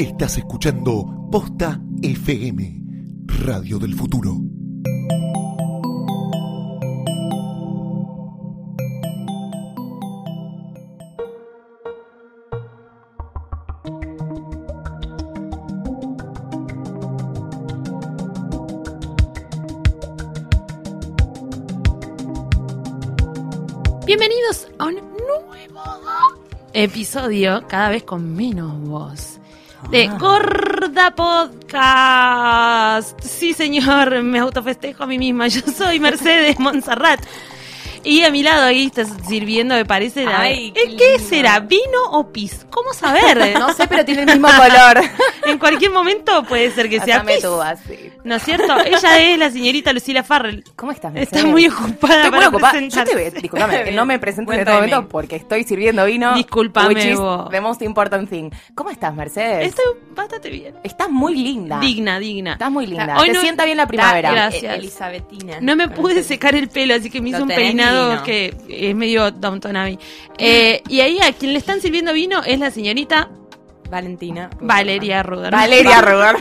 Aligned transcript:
Estás 0.00 0.38
escuchando 0.38 1.28
Posta 1.30 1.78
FM, 2.00 2.82
Radio 3.44 3.78
del 3.78 3.94
Futuro. 3.94 4.34
Bienvenidos 24.06 24.66
a 24.78 24.86
un 24.86 24.94
nuevo 24.94 25.50
episodio, 26.72 27.66
cada 27.68 27.90
vez 27.90 28.04
con 28.04 28.34
menos 28.34 28.80
voz, 28.80 29.29
de 29.88 30.08
Gorda 30.18 31.14
Podcast. 31.14 33.18
Sí, 33.22 33.54
señor, 33.54 34.22
me 34.22 34.38
autofestejo 34.38 35.04
a 35.04 35.06
mí 35.06 35.18
misma. 35.18 35.48
Yo 35.48 35.62
soy 35.62 35.98
Mercedes 35.98 36.58
Monserrat. 36.58 37.20
Y 38.04 38.22
a 38.24 38.30
mi 38.30 38.42
lado 38.42 38.64
ahí 38.64 38.86
está 38.86 39.04
sirviendo, 39.04 39.74
me 39.74 39.84
parece. 39.84 40.24
La... 40.24 40.40
Ay, 40.40 40.68
¿Eh, 40.68 40.72
qué 40.74 40.96
¿Qué, 40.96 41.08
lindo. 41.12 41.28
será? 41.28 41.60
¿Vino 41.60 42.02
o 42.12 42.32
pis? 42.32 42.66
¿Cómo 42.70 42.92
saber? 42.94 43.54
No 43.60 43.72
sé, 43.74 43.86
pero 43.88 44.04
tiene 44.04 44.22
el 44.22 44.28
mismo 44.28 44.48
color. 44.48 45.04
en 45.46 45.58
cualquier 45.58 45.90
momento 45.90 46.42
puede 46.44 46.70
ser 46.70 46.88
que 46.88 47.00
sea 47.00 47.22
pis. 47.24 47.40
tú 47.42 47.60
así. 47.60 48.10
¿No 48.24 48.36
es 48.36 48.42
cierto? 48.42 48.78
Ella 48.84 49.18
es 49.20 49.38
la 49.38 49.50
señorita 49.50 49.92
Lucila 49.92 50.22
Farrell. 50.22 50.64
¿Cómo 50.76 50.92
estás, 50.92 51.14
Está 51.14 51.36
Mercedes? 51.36 51.44
muy 51.46 51.66
ocupada 51.68 52.14
Estoy 52.16 52.30
muy 52.30 52.38
para 52.38 52.48
ocupada. 52.48 52.80
Yo 52.80 53.04
te 53.04 53.14
veo, 53.14 53.30
disculpame, 53.30 53.84
que 53.84 53.92
no 53.92 54.06
me 54.06 54.18
presento 54.18 54.52
en 54.52 54.60
este 54.60 54.72
momento 54.72 55.08
porque 55.08 55.36
estoy 55.36 55.64
sirviendo 55.64 56.04
vino. 56.04 56.36
Is 56.36 56.46
vos. 57.18 57.50
the 57.50 57.60
most 57.60 57.82
important 57.82 58.28
thing. 58.28 58.50
¿Cómo 58.74 58.90
estás, 58.90 59.14
Mercedes? 59.14 59.68
Estoy 59.68 59.84
bastante 60.14 60.50
bien. 60.50 60.74
Estás 60.82 61.10
muy 61.10 61.34
linda. 61.34 61.78
Digna, 61.80 62.18
digna. 62.18 62.52
Estás 62.52 62.70
muy 62.70 62.86
linda. 62.86 63.16
Hoy 63.18 63.28
Te 63.28 63.34
no- 63.34 63.40
sienta 63.40 63.64
bien 63.64 63.76
la 63.76 63.86
primavera. 63.86 64.32
Gracias. 64.32 64.74
Elisabetina. 64.76 65.58
No 65.60 65.76
me 65.76 65.88
pude 65.88 66.22
secar 66.22 66.54
el 66.54 66.68
pelo, 66.68 66.94
así 66.94 67.10
que 67.10 67.20
me 67.20 67.30
hizo 67.30 67.42
un 67.42 67.48
tenés 67.48 67.89
que 68.24 68.54
es 68.68 68.94
medio 68.94 69.30
Downton 69.30 69.76
Abbey. 69.76 69.98
Eh, 70.38 70.82
y 70.88 71.00
ahí 71.00 71.18
a 71.20 71.32
quien 71.32 71.52
le 71.52 71.58
están 71.58 71.80
sirviendo 71.80 72.12
vino 72.12 72.42
es 72.44 72.58
la 72.58 72.70
señorita 72.70 73.30
Valentina. 73.90 74.50
Valeria 74.60 75.22
Ruder. 75.22 75.52
Valeria 75.52 76.00
Rugar. 76.02 76.36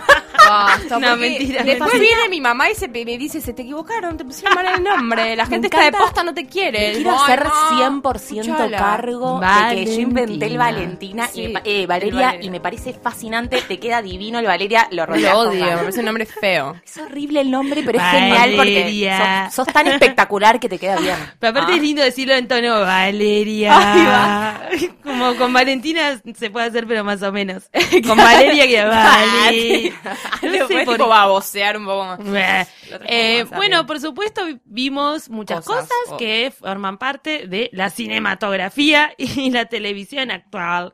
Basta, 0.50 1.00
No, 1.00 1.16
mentira, 1.16 1.64
Después 1.64 1.94
mentira. 1.94 2.16
viene 2.16 2.30
mi 2.30 2.42
mamá 2.42 2.70
y 2.70 2.76
se, 2.76 2.88
me 2.88 3.06
dice, 3.06 3.42
se 3.42 3.54
te 3.54 3.62
equivocaron, 3.64 4.18
te 4.18 4.26
pusieron 4.26 4.56
mal 4.56 4.66
el 4.78 4.84
nombre. 4.84 5.36
La 5.36 5.46
gente 5.48 5.68
está 5.68 5.84
de 5.84 5.92
posta, 5.92 6.24
no 6.24 6.34
te 6.34 6.46
quiere. 6.48 6.94
Quiero 6.94 7.12
hacer 7.16 7.44
no, 7.46 8.02
100% 8.02 8.16
escuchala. 8.42 8.78
cargo 8.78 9.40
de 9.40 9.76
que 9.76 9.86
yo 9.86 10.02
inventé 10.02 10.46
el 10.48 10.58
Valentina. 10.58 11.30
Y 11.34 11.48
me 11.50 11.62
eh, 11.64 11.86
Valeria, 11.86 12.20
Valeria. 12.28 12.46
y 12.46 12.50
me 12.50 12.60
parece 12.60 12.94
fascinante. 12.94 13.62
Te 13.68 13.80
queda 13.80 14.02
divino 14.02 14.40
el 14.40 14.46
Valeria. 14.46 14.88
Lo 14.92 15.06
Lo 15.06 15.14
odio, 15.40 15.66
me 15.66 15.78
parece 15.78 16.00
un 16.00 16.06
nombre 16.06 16.26
feo. 16.26 16.76
Es 16.86 16.98
horrible 16.98 17.42
el 17.42 17.52
nombre, 17.52 17.82
pero 17.86 18.00
es 18.00 18.06
genial 18.12 18.54
porque 18.56 18.80
Valeria. 18.82 19.46
sos, 19.52 19.66
sos 19.66 19.74
tan 19.74 19.88
espectacular 19.88 20.60
que 20.60 20.70
te 20.70 20.78
queda 20.78 20.98
bien. 20.98 21.16
Pero 21.40 21.52
aparte 21.52 21.74
Ah. 21.74 21.76
es 21.76 21.82
lindo 21.82 22.02
decirlo 22.02 22.34
en 22.34 22.48
tono 22.48 22.80
Valeria. 22.82 24.60
Como 25.04 25.36
con 25.36 25.52
Valentina 25.54 26.20
se 26.38 26.50
puede 26.50 26.68
hacer, 26.68 26.86
pero 26.88 27.04
más 27.04 27.22
o 27.24 27.32
menos. 27.32 27.64
Con 28.06 28.18
Valeria 28.18 28.68
que 28.68 28.84
vale. 28.86 29.94
No 30.60 30.68
sé 30.68 30.86
por 30.86 30.96
tipo 30.96 31.08
va 31.08 31.24
a 31.24 31.28
vocear 31.28 31.78
un 31.78 31.86
poco 31.86 32.06
más. 32.06 32.68
Eh, 33.08 33.46
bueno, 33.56 33.86
por 33.86 34.00
supuesto 34.00 34.42
vimos 34.66 35.30
muchas 35.30 35.66
Cosas, 35.66 35.84
cosas, 35.90 36.14
oh. 36.14 36.18
que 36.18 36.52
forman 36.58 36.98
parte 36.98 37.48
de 37.48 37.70
la 37.74 37.90
cinematografía 37.90 39.14
y 39.18 39.50
la 39.52 39.66
televisión 39.66 40.32
actual. 40.32 40.94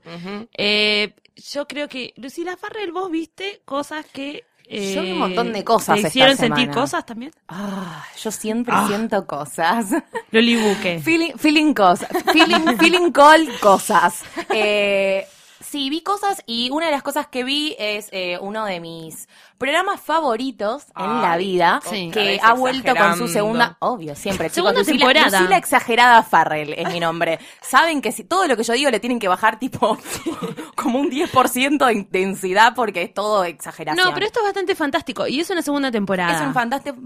Eh, 0.58 1.14
yo 1.36 1.68
creo 1.68 1.88
que, 1.90 2.14
Lucila 2.18 2.56
Farrell, 2.58 2.92
vos 2.92 3.12
viste 3.12 3.62
cosas 3.66 4.06
que... 4.12 4.46
eh, 4.68 4.94
Yo 4.96 5.02
vi 5.04 5.12
un 5.12 5.18
montón 5.20 5.52
de 5.52 5.64
cosas 5.66 5.96
¿Te 5.96 6.00
esta 6.00 6.08
hicieron 6.08 6.38
sentir 6.38 6.70
cosas 6.72 7.06
también? 7.06 7.32
Ah, 7.50 8.06
yo 8.22 8.32
siempre 8.32 8.74
Ah. 8.76 8.86
siento 8.88 9.28
cosas. 9.28 9.88
Loli 10.32 10.56
Buque. 10.56 11.00
feeling, 11.04 11.34
feeling 11.38 11.74
cosas. 11.74 12.08
Feeling, 12.32 12.78
feeling 12.80 13.12
call 13.12 13.48
cosas. 13.60 14.24
Eh, 14.50 15.28
sí, 15.66 15.90
vi 15.90 16.02
cosas 16.02 16.44
y 16.46 16.70
una 16.72 16.86
de 16.88 16.92
las 16.92 17.04
cosas 17.04 17.28
que 17.28 17.44
vi 17.44 17.76
es 17.80 18.10
eh, 18.12 18.38
uno 18.40 18.66
de 18.66 18.80
mis 18.80 19.28
programas 19.58 20.02
favoritos 20.02 20.86
en 20.98 21.22
la 21.22 21.38
vida 21.38 21.82
sí. 21.90 22.12
que 22.14 22.40
ha 22.42 22.54
vuelto 22.54 22.96
con 22.96 23.18
su 23.18 23.28
segunda, 23.28 23.78
obvio, 23.80 24.16
siempre, 24.16 24.50
chicos, 24.50 24.56
Segunda 24.56 24.80
Lucila, 24.80 24.98
temporada. 24.98 25.40
Lucila 25.40 25.58
exagerada 25.58 26.24
Farrell 26.24 26.74
es 26.74 26.92
mi 26.92 27.00
nombre. 27.00 27.40
Saben 27.62 28.02
que 28.02 28.12
si 28.12 28.24
todo 28.24 28.48
lo 28.48 28.56
que 28.56 28.64
yo 28.64 28.74
digo 28.74 28.90
le 28.90 29.00
tienen 29.00 29.20
que 29.20 29.28
bajar 29.28 29.60
tipo 29.60 29.98
como 30.76 31.00
un 31.00 31.10
10% 31.10 31.86
de 31.86 31.94
intensidad 31.94 32.74
porque 32.76 33.04
es 33.04 33.14
todo 33.14 33.44
exageración. 33.44 34.06
No, 34.06 34.14
pero 34.14 34.26
esto 34.26 34.40
es 34.40 34.46
bastante 34.46 34.76
fantástico 34.76 35.28
y 35.28 35.40
es 35.40 35.50
una 35.50 35.62
segunda 35.62 35.92
temporada. 35.92 36.36
es 36.36 36.42
un 36.42 36.54
fantástico 36.54 36.98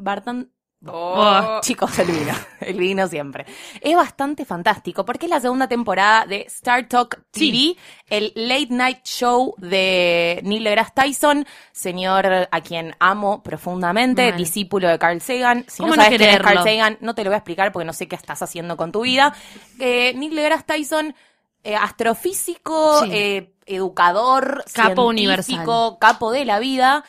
Barton 0.81 1.45
Oh. 1.55 1.59
Chicos, 1.61 1.99
el 1.99 2.07
vino, 2.07 2.33
el 2.61 2.77
vino 2.77 3.07
siempre. 3.07 3.45
Es 3.81 3.95
bastante 3.95 4.45
fantástico 4.45 5.03
porque 5.05 5.25
es 5.25 5.29
la 5.29 5.39
segunda 5.41 5.67
temporada 5.67 6.25
de 6.25 6.41
Star 6.47 6.87
Talk 6.87 7.21
TV, 7.31 7.75
el 8.07 8.31
late 8.35 8.67
night 8.69 9.03
show 9.03 9.53
de 9.57 10.39
Neil 10.43 10.63
deGrasse 10.63 10.91
Tyson, 10.95 11.45
señor 11.71 12.47
a 12.49 12.61
quien 12.61 12.95
amo 12.99 13.43
profundamente, 13.43 14.29
Mal. 14.29 14.37
discípulo 14.37 14.87
de 14.87 14.97
Carl 14.97 15.19
Sagan. 15.21 15.65
Si 15.67 15.81
no 15.81 15.89
¿Cómo 15.89 15.95
no 15.97 16.03
sabes 16.03 16.17
quién 16.17 16.29
es 16.29 16.39
Carl? 16.39 16.63
Sagan, 16.63 16.97
no 17.01 17.13
te 17.13 17.23
lo 17.23 17.29
voy 17.29 17.35
a 17.35 17.39
explicar 17.39 17.71
porque 17.71 17.85
no 17.85 17.93
sé 17.93 18.07
qué 18.07 18.15
estás 18.15 18.41
haciendo 18.41 18.77
con 18.77 18.91
tu 18.91 19.01
vida. 19.01 19.33
Eh, 19.79 20.13
Neil 20.15 20.35
deGrasse 20.35 20.63
Tyson, 20.63 21.15
eh, 21.63 21.75
astrofísico, 21.75 23.03
Sí. 23.03 23.09
eh, 23.11 23.53
educador, 23.65 24.63
Capo 24.73 25.13
científico, 25.13 25.99
capo 25.99 26.31
de 26.31 26.45
la 26.45 26.59
vida. 26.59 27.03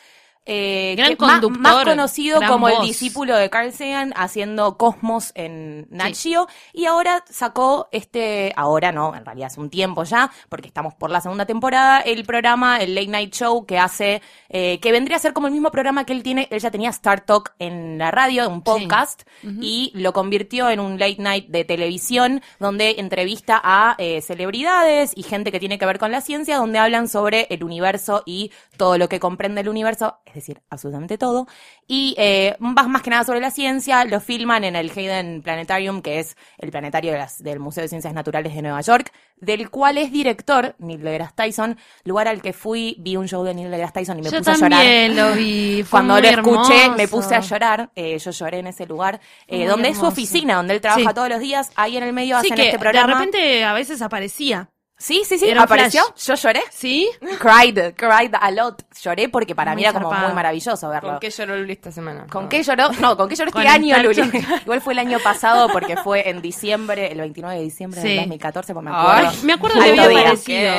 Eh, 0.45 0.95
Gran 0.97 1.15
conductor, 1.15 1.59
más 1.59 1.85
conocido 1.85 2.39
gran 2.39 2.51
como 2.51 2.67
el 2.67 2.81
discípulo 2.81 3.35
de 3.35 3.49
Carl 3.49 3.71
Sagan 3.71 4.13
haciendo 4.15 4.77
Cosmos 4.77 5.31
en 5.35 5.87
Nat 5.89 6.13
Sí. 6.13 6.31
Geo. 6.31 6.47
Y 6.73 6.85
ahora 6.85 7.23
sacó 7.29 7.87
este, 7.91 8.53
ahora 8.55 8.91
no, 8.91 9.15
en 9.15 9.25
realidad 9.25 9.47
hace 9.47 9.59
un 9.59 9.69
tiempo 9.69 10.03
ya, 10.03 10.31
porque 10.49 10.67
estamos 10.67 10.93
por 10.95 11.09
la 11.09 11.21
segunda 11.21 11.45
temporada, 11.45 11.99
el 11.99 12.25
programa, 12.25 12.77
el 12.77 12.95
Late 12.95 13.07
Night 13.07 13.33
Show 13.33 13.65
que 13.65 13.77
hace, 13.77 14.21
eh, 14.49 14.79
que 14.79 14.91
vendría 14.91 15.17
a 15.17 15.19
ser 15.19 15.33
como 15.33 15.47
el 15.47 15.53
mismo 15.53 15.71
programa 15.71 16.05
que 16.05 16.13
él 16.13 16.23
tiene, 16.23 16.47
él 16.51 16.59
ya 16.59 16.71
tenía 16.71 16.89
Star 16.89 17.21
Talk 17.21 17.53
en 17.59 17.97
la 17.97 18.11
radio, 18.11 18.49
un 18.49 18.63
podcast, 18.63 19.23
y 19.43 19.91
lo 19.95 20.13
convirtió 20.13 20.69
en 20.69 20.79
un 20.79 20.99
late 20.99 21.17
night 21.19 21.47
de 21.47 21.65
televisión 21.65 22.41
donde 22.59 22.95
entrevista 22.99 23.59
a 23.63 23.95
eh, 23.97 24.21
celebridades 24.21 25.13
y 25.15 25.23
gente 25.23 25.51
que 25.51 25.59
tiene 25.59 25.77
que 25.77 25.85
ver 25.85 25.99
con 25.99 26.11
la 26.11 26.21
ciencia, 26.21 26.57
donde 26.57 26.79
hablan 26.79 27.07
sobre 27.07 27.47
el 27.49 27.63
universo 27.63 28.23
y 28.25 28.51
todo 28.77 28.97
lo 28.97 29.09
que 29.09 29.19
comprende 29.19 29.61
el 29.61 29.69
universo, 29.69 30.19
es 30.31 30.35
decir, 30.35 30.61
absolutamente 30.69 31.17
todo. 31.17 31.47
Y 31.87 32.15
eh, 32.17 32.55
más, 32.59 32.87
más 32.87 33.01
que 33.01 33.09
nada 33.09 33.23
sobre 33.23 33.39
la 33.39 33.51
ciencia, 33.51 34.03
lo 34.05 34.19
filman 34.19 34.63
en 34.63 34.75
el 34.75 34.89
Hayden 34.95 35.41
Planetarium, 35.41 36.01
que 36.01 36.19
es 36.19 36.35
el 36.57 36.71
planetario 36.71 37.11
de 37.11 37.17
las- 37.17 37.43
del 37.43 37.59
Museo 37.59 37.83
de 37.83 37.89
Ciencias 37.89 38.13
Naturales 38.13 38.55
de 38.55 38.61
Nueva 38.61 38.81
York, 38.81 39.11
del 39.37 39.69
cual 39.69 39.97
es 39.97 40.11
director 40.11 40.75
Neil 40.79 41.01
deGrasse 41.01 41.33
Tyson, 41.35 41.77
lugar 42.03 42.27
al 42.27 42.41
que 42.41 42.53
fui, 42.53 42.95
vi 42.99 43.15
un 43.17 43.27
show 43.27 43.43
de 43.43 43.53
Neil 43.53 43.71
deGrasse 43.71 43.93
Tyson 43.93 44.19
y 44.19 44.21
me 44.21 44.29
Yo 44.29 44.37
puse 44.37 44.51
a 44.51 44.55
llorar. 44.55 44.69
también 44.79 45.15
lo 45.15 45.31
vi. 45.33 45.83
fue 45.83 45.89
Cuando 45.91 46.13
muy 46.13 46.21
lo 46.23 46.27
escuché, 46.29 46.81
hermoso. 46.83 46.97
me 46.97 47.07
puse 47.07 47.35
a 47.35 47.39
llorar. 47.39 47.91
eh, 47.95 48.17
yo 48.19 48.31
lloré 48.31 48.59
en 48.59 48.67
ese 48.67 48.85
lugar, 48.85 49.19
eh, 49.47 49.65
donde 49.67 49.89
es 49.89 49.97
su 49.97 50.05
oficina, 50.05 50.55
donde 50.55 50.75
él 50.75 50.81
trabaja 50.81 51.09
Sí. 51.09 51.15
todos 51.15 51.29
los 51.29 51.39
días. 51.39 51.71
Ahí 51.75 51.97
en 51.97 52.03
el 52.03 52.13
medio 52.13 52.39
Sí, 52.41 52.47
hacen 52.47 52.55
que 52.55 52.65
este 52.67 52.79
programa. 52.79 53.07
de 53.07 53.13
repente 53.19 53.63
a 53.63 53.73
veces 53.73 54.01
aparecía. 54.01 54.69
Sí, 55.01 55.23
sí, 55.25 55.37
sí, 55.39 55.49
era 55.49 55.63
apareció. 55.63 56.03
flash. 56.05 56.25
Yo 56.27 56.35
lloré. 56.35 56.61
¿Sí? 56.71 57.09
Cried, 57.39 57.93
cried 57.95 58.33
a 58.39 58.51
lot. 58.51 58.83
Lloré 59.01 59.29
porque 59.29 59.55
para 59.55 59.71
Muy 59.71 59.81
mí 59.81 59.87
era 59.87 59.93
como 59.99 60.11
muy 60.13 60.33
maravilloso 60.33 60.89
verlo. 60.89 61.09
¿Con 61.11 61.19
qué 61.19 61.29
lloró 61.29 61.57
Luli 61.57 61.73
esta 61.73 61.91
semana? 61.91 62.27
¿Con 62.31 62.47
qué 62.49 62.61
lloró? 62.63 62.91
No, 62.99 63.17
¿con 63.17 63.27
qué 63.27 63.35
lloró 63.35 63.49
este 63.55 63.67
año, 63.67 63.97
Luli? 64.03 64.21
Igual 64.63 64.81
fue 64.81 64.93
el 64.93 64.99
año 64.99 65.17
pasado 65.23 65.69
porque 65.69 65.97
fue 65.97 66.29
en 66.29 66.41
diciembre, 66.41 67.11
el 67.11 67.19
29 67.19 67.55
de 67.57 67.63
diciembre 67.63 68.01
Sí. 68.01 68.07
del 68.09 68.17
2014, 68.17 68.73
pues 68.73 68.85
me 68.85 68.91
Ay, 68.93 68.97
acuerdo. 69.25 69.43
Me 69.43 69.53
acuerdo 69.53 69.81
que 69.81 69.89
Alto 69.89 70.01
había 70.03 70.19
aparecido. 70.21 70.71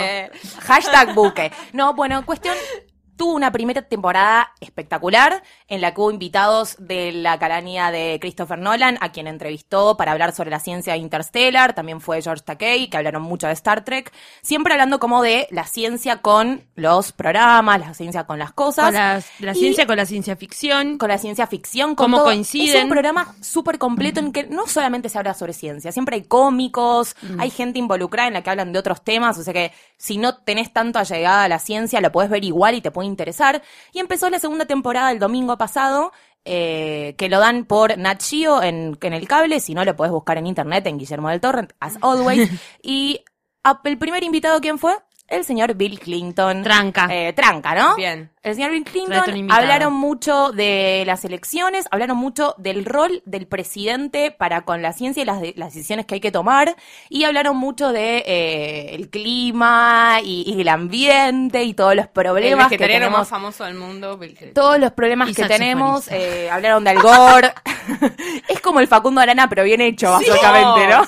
Hashtag 0.60 1.14
buque. 1.14 1.52
No, 1.72 1.94
bueno, 1.94 2.24
cuestión. 2.24 2.54
Tuvo 3.16 3.34
una 3.34 3.52
primera 3.52 3.82
temporada 3.82 4.52
espectacular 4.60 5.42
en 5.68 5.80
la 5.80 5.94
que 5.94 6.00
hubo 6.00 6.10
invitados 6.10 6.76
de 6.78 7.12
la 7.12 7.38
calaña 7.38 7.90
de 7.90 8.18
Christopher 8.20 8.58
Nolan, 8.58 8.98
a 9.00 9.12
quien 9.12 9.26
entrevistó 9.26 9.96
para 9.96 10.12
hablar 10.12 10.32
sobre 10.34 10.50
la 10.50 10.60
ciencia 10.60 10.96
Interstellar. 10.96 11.74
También 11.74 12.00
fue 12.00 12.20
George 12.22 12.42
Takei, 12.44 12.88
que 12.88 12.96
hablaron 12.96 13.22
mucho 13.22 13.46
de 13.46 13.52
Star 13.52 13.84
Trek. 13.84 14.12
Siempre 14.42 14.72
hablando 14.72 14.98
como 14.98 15.22
de 15.22 15.46
la 15.50 15.66
ciencia 15.66 16.18
con 16.22 16.64
los 16.74 17.12
programas, 17.12 17.80
la 17.80 17.94
ciencia 17.94 18.24
con 18.24 18.38
las 18.38 18.52
cosas. 18.52 18.86
Con 18.86 18.94
la, 19.46 19.54
ciencia, 19.54 19.86
con 19.86 19.96
la 19.96 20.06
ciencia 20.06 20.36
ficción. 20.36 20.98
con 20.98 21.08
la 21.08 21.18
ciencia 21.18 21.46
ficción, 21.46 21.94
con 21.94 22.06
Cómo 22.06 22.16
todo. 22.18 22.26
coinciden. 22.26 22.76
Es 22.76 22.82
un 22.84 22.90
programa 22.90 23.34
súper 23.40 23.78
completo 23.78 24.20
en 24.20 24.32
que 24.32 24.44
no 24.44 24.66
solamente 24.66 25.08
se 25.08 25.18
habla 25.18 25.34
sobre 25.34 25.52
ciencia, 25.52 25.92
siempre 25.92 26.16
hay 26.16 26.22
cómicos, 26.22 27.14
Mm. 27.22 27.40
hay 27.40 27.50
gente 27.50 27.78
involucrada 27.78 28.28
en 28.28 28.34
la 28.34 28.42
que 28.42 28.50
hablan 28.50 28.72
de 28.72 28.78
otros 28.78 29.02
temas, 29.02 29.38
o 29.38 29.42
sea 29.42 29.52
que 29.52 29.72
si 29.96 30.18
no 30.18 30.36
tenés 30.38 30.72
tanto 30.72 30.98
allegada 30.98 31.44
a 31.44 31.48
la 31.48 31.58
ciencia, 31.58 32.00
lo 32.00 32.10
podés 32.10 32.30
ver 32.30 32.44
igual 32.44 32.74
y 32.74 32.80
te 32.80 32.90
puede 33.02 33.08
interesar. 33.08 33.62
Y 33.92 33.98
empezó 33.98 34.30
la 34.30 34.38
segunda 34.38 34.66
temporada 34.66 35.10
el 35.10 35.18
domingo 35.18 35.58
pasado, 35.58 36.12
eh, 36.44 37.14
que 37.18 37.28
lo 37.28 37.38
dan 37.38 37.64
por 37.64 37.98
Nat 37.98 38.22
Geo 38.22 38.62
en, 38.62 38.96
en 39.00 39.12
el 39.12 39.28
cable, 39.28 39.60
si 39.60 39.74
no 39.74 39.84
lo 39.84 39.96
podés 39.96 40.12
buscar 40.12 40.38
en 40.38 40.46
internet, 40.46 40.86
en 40.86 40.98
Guillermo 40.98 41.28
del 41.28 41.40
Torrent, 41.40 41.72
as 41.80 41.98
always. 42.02 42.50
y 42.82 43.24
el 43.84 43.98
primer 43.98 44.24
invitado, 44.24 44.60
¿quién 44.60 44.78
fue? 44.78 44.94
El 45.32 45.44
señor 45.44 45.74
Bill 45.74 45.98
Clinton. 45.98 46.62
Tranca. 46.62 47.08
Eh, 47.10 47.32
tranca, 47.32 47.74
¿no? 47.74 47.96
Bien. 47.96 48.30
El 48.42 48.56
señor 48.56 48.72
Bill 48.72 48.82
Clinton 48.82 49.50
hablaron 49.52 49.92
mucho 49.92 50.50
de 50.50 51.04
las 51.06 51.24
elecciones, 51.24 51.86
hablaron 51.92 52.16
mucho 52.16 52.56
del 52.58 52.84
rol 52.84 53.22
del 53.24 53.46
presidente 53.46 54.32
para 54.32 54.62
con 54.62 54.82
la 54.82 54.92
ciencia 54.92 55.22
y 55.22 55.26
las, 55.26 55.40
de- 55.40 55.54
las 55.56 55.72
decisiones 55.72 56.06
que 56.06 56.14
hay 56.16 56.20
que 56.20 56.32
tomar, 56.32 56.74
y 57.08 57.22
hablaron 57.22 57.56
mucho 57.56 57.92
de 57.92 58.24
eh, 58.26 58.94
el 58.96 59.10
clima 59.10 60.18
y, 60.24 60.42
y 60.44 60.60
el 60.60 60.68
ambiente 60.68 61.62
y 61.62 61.72
todos 61.74 61.94
los 61.94 62.06
El 62.06 62.10
problemas 62.10 62.66
que 62.68 62.74
vegetariano 62.76 63.04
tenemos 63.04 63.18
más 63.20 63.28
famoso 63.28 63.62
del 63.64 63.74
mundo, 63.74 64.18
Bill 64.18 64.34
Clinton. 64.34 64.54
todos 64.54 64.80
los 64.80 64.90
problemas 64.90 65.28
Y 65.30 65.34
que 65.34 65.44
tenemos, 65.44 66.08
eh, 66.10 66.50
hablaron 66.50 66.82
de 66.82 66.90
Al 66.90 66.98
Gore. 67.00 67.54
es 68.48 68.60
como 68.60 68.80
el 68.80 68.88
Facundo 68.88 69.20
Arana, 69.20 69.48
pero 69.48 69.62
bien 69.62 69.80
hecho, 69.80 70.10
básicamente, 70.10 70.88
¿no? 70.88 71.06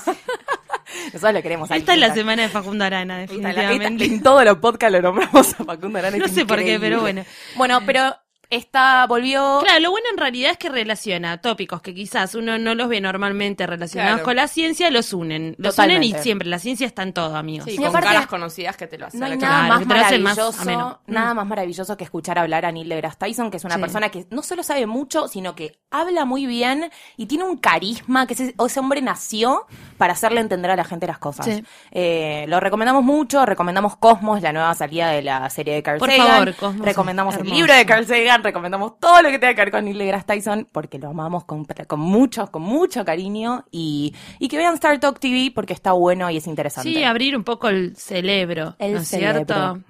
Nosotros 1.06 1.32
lo 1.35 1.43
queremos 1.43 1.70
Esta 1.70 1.94
es 1.94 1.99
la 2.00 2.14
semana 2.14 2.43
de 2.43 2.49
Facundo 2.49 2.85
Arana, 2.85 3.23
Esta 3.25 3.35
la- 3.35 3.49
esta- 3.50 3.61
definitivamente. 3.62 4.05
en 4.06 4.23
todos 4.23 4.44
los 4.44 4.58
podcasts 4.58 4.93
lo 4.93 5.02
nombramos 5.02 5.55
a 5.61 5.64
Facundo 5.64 5.99
Arana. 5.99 6.17
No 6.17 6.29
sé 6.29 6.46
por 6.46 6.56
qué, 6.58 6.62
increíble. 6.75 6.81
pero 6.88 7.00
bueno. 7.00 7.25
Bueno, 7.56 7.81
pero 7.87 8.14
esta 8.55 9.06
volvió... 9.06 9.61
Claro, 9.62 9.81
lo 9.81 9.91
bueno 9.91 10.06
en 10.11 10.19
realidad 10.19 10.53
es 10.53 10.59
que 10.59 10.69
relaciona 10.69 11.41
tópicos 11.41 11.83
que 11.83 11.95
quizás 11.95 12.35
uno 12.35 12.59
no 12.59 12.75
los 12.75 12.89
ve 12.89 13.01
normalmente 13.01 13.67
relacionados 13.67 14.15
Claro. 14.17 14.25
con 14.25 14.37
la 14.37 14.49
ciencia, 14.49 14.91
los 14.91 15.12
unen. 15.12 15.55
Los 15.59 15.77
Totalmente. 15.77 16.06
unen 16.09 16.21
y 16.21 16.23
siempre, 16.23 16.49
la 16.49 16.59
ciencia 16.59 16.87
está 16.87 17.03
en 17.03 17.12
todo, 17.12 17.37
amigos. 17.37 17.67
Sí, 17.67 17.75
Y 17.75 17.77
con 17.77 17.87
aparte- 17.87 18.09
caras 18.09 18.27
conocidas 18.27 18.77
que 18.77 18.87
te 18.87 18.99
lo 18.99 19.06
hacen. 19.06 19.21
No 19.21 19.27
hay 19.27 19.39
Claro, 19.39 19.55
nada 19.55 19.69
más 19.69 19.87
maravilloso, 19.87 20.62
ameno. 20.62 21.01
nada 21.06 21.33
Mm. 21.33 21.37
más 21.37 21.47
maravilloso 21.47 21.97
que 21.97 22.05
escuchar 22.05 22.39
hablar 22.39 22.65
a 22.67 22.73
Neil 22.73 22.89
deGrasse 22.89 23.17
Tyson, 23.19 23.51
que 23.51 23.56
es 23.59 23.65
una 23.65 23.75
Sí. 23.77 23.81
persona 23.81 24.09
que 24.11 24.27
no 24.31 24.43
solo 24.43 24.62
sabe 24.62 24.87
mucho, 24.87 25.29
sino 25.29 25.55
que 25.55 25.79
habla 25.91 26.25
muy 26.25 26.47
bien 26.47 26.91
y 27.17 27.27
tiene 27.27 27.45
un 27.45 27.56
carisma, 27.56 28.27
que 28.27 28.35
ese, 28.35 28.55
ese 28.65 28.81
hombre 28.81 29.01
nació 29.03 29.67
para 29.99 30.12
hacerle 30.12 30.41
entender 30.41 30.71
a 30.71 30.77
la 30.77 30.85
gente 30.85 31.06
las 31.06 31.19
cosas. 31.19 31.47
Sí. 31.47 31.65
Eh, 31.93 32.45
lo 32.49 32.61
recomendamos 32.61 33.03
mucho, 33.05 33.45
recomendamos 33.47 33.97
Cosmos, 33.97 34.43
la 34.43 34.53
nueva 34.53 34.75
salida 34.75 35.11
de 35.11 35.23
la 35.23 35.49
serie 35.51 35.75
de 35.75 35.83
Carl 35.83 35.99
Por 35.99 36.11
Sagan. 36.11 36.27
favor, 36.27 36.55
Cosmos 36.55 36.85
recomendamos 36.87 37.37
el 37.37 37.45
libro 37.49 37.73
de 37.75 37.87
Carl 37.87 38.06
Sagan, 38.06 38.43
recomendamos 38.44 38.99
todo 39.00 39.23
lo 39.23 39.31
que 39.31 39.38
tenga 39.38 39.55
que 39.55 39.61
ver 39.62 39.70
con 39.73 39.85
Neil 39.85 39.99
deGrasse 39.99 40.26
Tyson, 40.26 40.69
porque 40.70 40.99
lo 40.99 41.08
amamos 41.08 41.44
con, 41.44 41.64
con 41.64 42.00
mucho, 42.00 42.46
con 42.52 42.62
mucho 42.62 43.05
cariño 43.05 43.64
y, 43.73 44.14
y 44.38 44.49
que 44.49 44.56
vean 44.56 44.75
Star 44.75 45.00
Talk 45.00 45.19
TV 45.19 45.50
porque 45.52 45.73
está 45.73 45.93
bueno 45.93 46.31
y 46.31 46.37
es 46.37 46.46
interesante. 46.46 46.91
Sí, 46.91 47.02
abrir 47.02 47.37
un 47.37 47.44
poco 47.44 47.69
el 47.69 47.96
cerebro, 47.96 48.76
El 48.79 48.94
¿no 48.94 49.00
es 49.00 49.08
cierto? 49.08 49.81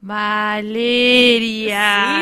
Valeria. 0.00 1.76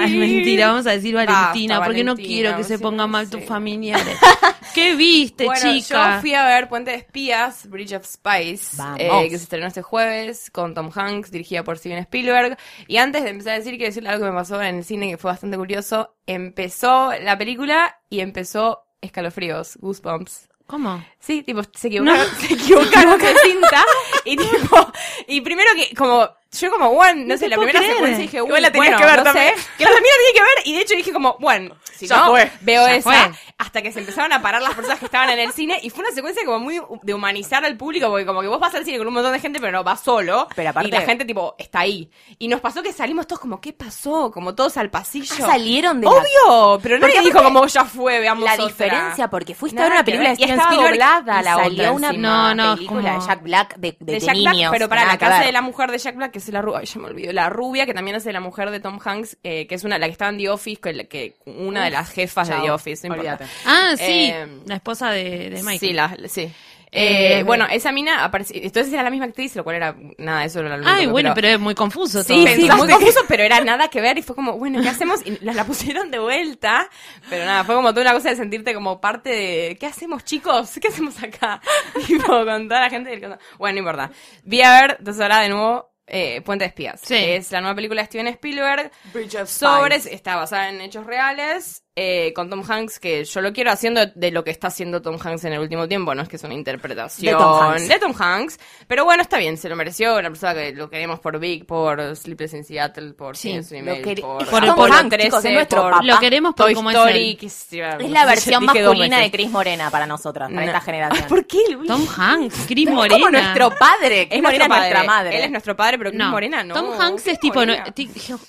Sí. 0.07 0.17
Mentira, 0.19 0.69
vamos 0.69 0.87
a 0.87 0.93
decir 0.93 1.15
Valentina, 1.15 1.79
Basta, 1.79 1.87
porque 1.87 2.05
no 2.05 2.17
quiero 2.17 2.57
que 2.57 2.63
sí, 2.63 2.69
se 2.71 2.79
pongan 2.79 3.11
mal 3.11 3.27
sí. 3.27 3.33
tus 3.33 3.45
familiares. 3.45 4.17
¿Qué 4.75 4.95
viste, 4.97 5.45
bueno, 5.45 5.61
chica? 5.61 6.17
yo 6.17 6.21
fui 6.21 6.35
a 6.35 6.45
ver 6.47 6.69
Puente 6.69 6.91
de 6.91 6.97
Espías, 6.97 7.69
Bridge 7.69 7.93
of 7.93 8.05
Spies, 8.07 8.79
eh, 8.99 9.29
que 9.29 9.39
se 9.39 9.45
estrenó 9.45 9.67
este 9.67 9.83
jueves 9.83 10.51
con 10.51 10.75
Tom 10.75 10.91
Hanks, 10.93 11.31
dirigida 11.31 11.63
por 11.63 11.79
Steven 11.79 11.99
Spielberg. 11.99 12.57
Y 12.89 12.97
antes 12.97 13.23
de 13.23 13.31
empezar 13.31 13.55
a 13.55 13.59
decir, 13.59 13.73
quiero 13.73 13.87
decirle 13.87 14.09
algo 14.09 14.25
que 14.25 14.31
me 14.31 14.37
pasó 14.37 14.61
en 14.63 14.77
el 14.77 14.85
cine 14.85 15.11
que 15.11 15.19
fue 15.19 15.31
bastante 15.31 15.57
curioso. 15.57 16.17
Empezó 16.27 17.13
la 17.21 17.39
película 17.39 18.01
y 18.11 18.21
empezó 18.21 18.87
escalofríos, 19.01 19.77
Goosebumps. 19.81 20.49
¿Cómo? 20.67 21.05
Sí, 21.19 21.43
tipo, 21.43 21.61
se 21.75 21.89
equivocaron, 21.89 22.27
se 22.41 22.55
equivocaron 22.55 23.19
de 23.19 23.35
cinta 23.45 23.85
y 24.25 24.37
tipo, 24.37 24.93
y 25.29 25.41
primero 25.43 25.71
que, 25.77 25.95
como, 25.95 26.29
yo 26.59 26.71
como, 26.71 26.91
bueno, 26.95 27.23
no, 27.27 27.37
sé, 27.37 27.49
la 27.49 27.57
primera 27.57 27.79
creer. 27.79 27.95
secuencia 27.95 28.19
dije, 28.23 28.37
Igual 28.39 28.53
uy, 28.55 28.61
la 28.61 28.71
tenías 28.73 28.91
bueno, 28.93 28.99
que 28.99 29.05
ver 29.05 29.17
no 29.19 29.25
también. 29.25 29.55
sé, 29.59 29.67
que 29.79 29.85
la 29.85 29.91
la 29.91 29.97
tenía 29.97 30.11
que 30.35 30.41
ver, 30.41 30.51
y 30.67 30.73
de 30.75 30.81
hecho 30.81 30.95
dije 30.95 31.13
como, 31.13 31.37
bueno, 31.41 31.75
si 31.95 32.07
Ya 32.07 32.17
no, 32.19 32.31
fue, 32.31 32.51
veo 32.61 32.87
esa, 32.87 33.03
fue. 33.03 33.17
hasta 33.59 33.83
que 33.83 33.93
se 33.93 34.01
empezaron 34.01 34.33
a 34.33 34.43
parar 34.43 34.63
las 34.63 34.75
personas 34.75 34.99
que 34.99 35.05
estaban 35.07 35.31
en 35.31 35.39
el 35.39 35.53
cine, 35.53 35.79
y 35.83 35.91
fue 35.91 36.05
una 36.05 36.13
secuencia 36.15 36.45
como 36.45 36.59
muy 36.61 36.81
de 37.03 37.15
humanizar 37.15 37.65
al 37.65 37.77
público, 37.77 38.09
porque 38.09 38.27
como 38.27 38.41
que 38.41 38.49
vos 38.49 38.59
vas 38.61 38.75
al 38.75 38.85
cine 38.85 38.99
con 38.99 39.07
un 39.09 39.15
montón 39.15 39.33
de 39.33 39.41
gente, 39.41 39.61
pero 39.61 39.73
no, 39.73 39.85
vas 39.85 40.01
solo, 40.01 40.49
Pero 40.57 40.71
aparte- 40.71 40.89
y 40.89 40.93
la 40.93 41.01
gente 41.03 41.25
tipo, 41.25 41.55
está 41.59 41.81
ahí. 41.81 42.11
Y 42.39 42.49
nos 42.49 42.61
pasó 42.61 42.83
que 42.83 42.93
salimos 42.93 43.27
todos 43.27 43.41
como, 43.41 43.61
¿qué 43.61 43.73
pasó? 43.73 44.31
Como 44.33 44.55
todos 44.55 44.77
al 44.77 44.91
pasillo. 44.91 45.35
Ah, 45.41 45.47
salieron 45.47 46.01
de 46.01 46.07
la- 46.07 46.13
Obvio, 46.13 46.81
pero 46.83 46.97
no 46.97 47.03
Porque 47.03 47.19
le 47.21 47.25
dijo 47.27 47.43
como, 47.43 47.67
ya 47.67 47.85
fue, 47.85 48.21
veamos 48.21 48.45
la 48.45 48.55
otra". 48.55 48.67
diferencia, 48.67 49.29
porque 49.29 49.55
fuiste 49.55 49.77
Nada 49.77 49.87
a 49.87 49.91
ver 49.91 49.97
una 49.99 50.05
película 50.05 50.29
de 50.31 50.37
Steven 50.37 50.61
Spielberg 50.61 50.91
doblada 50.91 51.43
la 51.43 51.55
salió 51.55 51.83
otra 51.83 51.93
una. 51.93 52.13
No, 52.13 52.55
no, 52.55 52.75
película 52.77 53.01
como- 53.13 53.21
de 53.21 53.27
Jack 53.27 53.43
Black 53.43 53.75
de, 53.77 53.97
de, 54.01 54.13
de 54.15 54.21
Jack 54.21 54.35
niños. 54.35 54.55
Black, 54.55 54.71
pero 54.73 54.89
para 54.89 55.05
la 55.05 55.19
casa 55.19 55.41
de 55.45 55.53
la 55.53 55.63
mujer 55.63 55.91
de 55.91 55.99
Jack 55.99 56.17
Black, 56.17 56.33
que 56.33 56.41
es 56.49 56.55
la 56.55 56.63
rubia, 56.63 56.79
ay, 56.81 56.87
ya 56.87 57.01
me 57.01 57.07
olvidó, 57.07 57.33
la 57.33 57.49
rubia, 57.51 57.87
que 57.87 57.95
también 57.95 58.17
hace 58.17 58.33
la 58.33 58.41
mujer 58.41 58.71
de 58.71 58.81
Tom 58.81 58.99
Hanks, 59.05 59.37
eh, 59.43 59.67
que 59.67 59.75
es 59.75 59.85
una, 59.85 59.99
la 59.99 60.07
que 60.07 60.13
estaba 60.13 60.31
en 60.31 60.39
The 60.39 60.49
Office, 60.51 60.81
que, 60.81 61.07
que 61.09 61.35
una 61.47 61.85
de 61.85 61.91
las 61.91 62.11
jefas 62.11 62.49
de 62.49 62.55
The 62.57 62.71
Office, 62.71 63.09
no 63.09 63.17
importa. 63.17 63.47
Ah, 63.67 63.95
sí, 63.97 64.31
Eh, 64.33 64.47
la 64.67 64.77
esposa 64.77 65.11
de, 65.11 65.51
de 65.51 65.63
Michael. 65.63 65.79
Sí, 65.81 65.93
la, 65.93 66.17
sí. 66.29 66.53
Eh, 66.97 67.39
Eh, 67.41 67.43
bueno, 67.43 67.67
esa 67.69 67.91
mina 67.91 68.23
apareció, 68.23 68.55
entonces 68.63 68.93
era 68.93 69.03
la 69.03 69.11
misma 69.11 69.27
actriz, 69.27 69.57
lo 69.57 69.65
cual 69.65 69.75
era, 69.75 69.97
nada, 70.17 70.45
eso 70.45 70.61
era 70.61 70.77
lo 70.77 70.87
Ay, 70.87 71.07
que- 71.07 71.11
bueno, 71.11 71.33
pero 71.35 71.49
es 71.49 71.59
muy 71.59 71.75
confuso 71.75 72.23
todo. 72.25 72.37
Sí, 72.37 72.47
sí, 72.55 72.71
muy 72.71 72.89
confuso, 72.89 73.19
pero 73.27 73.43
era 73.43 73.61
nada 73.65 73.89
que 73.89 74.01
ver 74.01 74.17
y 74.17 74.23
fue 74.23 74.37
como, 74.37 74.57
bueno, 74.59 74.81
¿qué 74.81 74.91
hacemos? 74.91 75.27
Y 75.27 75.37
la, 75.45 75.55
la 75.55 75.65
pusieron 75.65 76.13
de 76.13 76.21
vuelta, 76.21 76.89
pero 77.29 77.47
nada, 77.47 77.65
fue 77.65 77.75
como 77.75 77.91
toda 77.93 78.03
una 78.03 78.13
cosa 78.15 78.31
de 78.31 78.37
sentirte 78.37 78.73
como 78.75 79.01
parte 79.01 79.31
de, 79.31 79.77
¿qué 79.81 79.87
hacemos 79.87 80.25
chicos? 80.25 80.79
¿Qué 80.81 80.87
hacemos 80.87 81.21
acá? 81.21 81.61
tipo, 82.07 82.27
con 82.45 82.69
toda 82.69 82.83
la 82.83 82.91
gente 82.91 83.11
del 83.11 83.39
Bueno, 83.59 83.73
no 83.75 83.79
importa. 83.81 84.13
Vi 84.45 84.63
a 84.63 84.81
ver, 84.81 84.97
entonces 85.01 85.21
ahora 85.21 85.41
de 85.41 85.49
nuevo, 85.49 85.91
eh, 86.07 86.41
Puente 86.43 86.65
de 86.65 86.69
Espías. 86.69 87.01
Sí. 87.03 87.15
Es 87.17 87.51
la 87.53 87.61
nueva 87.61 87.75
película 87.77 88.03
de 88.03 88.07
Steven 88.07 88.27
Spielberg 88.29 88.91
Bridge 89.13 89.37
of 89.37 89.49
sobre, 89.49 90.01
Spies. 90.01 90.15
está 90.15 90.37
basada 90.37 90.69
en 90.71 90.81
hechos 90.81 91.07
reales, 91.07 91.84
eh, 91.97 92.33
con 92.35 92.51
Tom 92.51 92.63
Hanks, 92.69 92.99
que 92.99 93.25
yo 93.25 93.41
lo 93.41 93.53
quiero 93.53 93.71
haciendo 93.71 94.01
de 94.15 94.31
lo 94.33 94.43
que 94.43 94.51
está 94.51 94.67
haciendo 94.67 95.01
Tom 95.01 95.17
Hanks 95.23 95.45
en 95.45 95.53
el 95.53 95.61
último 95.61 95.87
tiempo, 95.87 96.13
no 96.15 96.23
es 96.23 96.29
que 96.29 96.37
es 96.37 96.43
una 96.43 96.55
interpretación 96.55 97.33
De 97.33 97.39
Tom 97.41 97.63
Hanks. 97.63 97.89
de 97.89 97.99
Tom 98.01 98.15
Hanks, 98.19 98.59
pero 98.89 99.05
bueno, 99.05 99.23
está 99.23 99.39
bien, 99.39 99.57
se 99.57 99.69
lo 99.69 99.77
mereció, 99.77 100.17
una 100.19 100.29
persona 100.29 100.55
que 100.55 100.73
lo 100.73 100.91
queremos 100.91 101.21
por 101.21 101.39
Big, 101.39 101.67
por 101.67 102.17
Sleepless 102.17 102.55
in 102.55 102.65
Seattle, 102.65 103.13
por 103.15 103.37
Sí, 103.37 103.53
email, 103.71 104.03
por, 104.21 104.43
es 104.43 104.49
Por- 104.49 104.65
Tom 104.67 104.75
por- 104.75 104.91
Hanks, 104.93 105.17
chicos, 105.19 105.45
es 105.45 105.53
nuestro 105.53 105.83
por 105.83 105.91
papá. 105.93 106.05
Lo 106.05 106.19
queremos 106.19 106.55
por 106.55 106.73
Toy 106.73 106.73
Story, 106.89 107.31
es 107.33 107.39
que 107.39 107.49
sí, 107.49 107.81
Es 107.81 107.99
no 108.01 108.09
la 108.09 108.27
versión 108.27 108.65
masculina 108.65 109.19
de. 109.19 109.31
Cris 109.31 109.51
Morena 109.51 109.91
para 109.91 110.07
nosotros, 110.07 110.49
para 110.49 110.61
No. 110.63 110.67
esta 110.67 110.81
generación. 110.81 111.29
¿Por 111.29 111.47
qué, 111.47 111.59
Luis? 111.71 111.87
Tom 111.89 112.05
Hanks, 112.17 112.65
Chris 112.67 112.89
Es 112.89 112.93
Morena. 112.95 113.15
como 113.15 113.31
nuestro 113.31 113.71
padre. 113.71 114.27
Cris 114.29 114.39
Es 114.39 114.43
Morena 114.43 114.43
nuestro 114.43 114.65
es 114.65 114.69
padre. 114.69 114.91
nuestra 114.91 115.05
madre. 115.05 115.37
Él 115.39 115.45
es 115.45 115.51
nuestro 115.53 115.77
padre, 115.77 115.99
pero 115.99 116.11
Chris 116.11 116.19
No, 116.19 116.31
Morena 116.31 116.65
no. 116.65 116.75
Tom 116.75 117.01
Hanks 117.01 117.23
Chris 117.23 117.35
es 117.35 117.41
tipo, 117.41 117.65
no- 117.65 117.73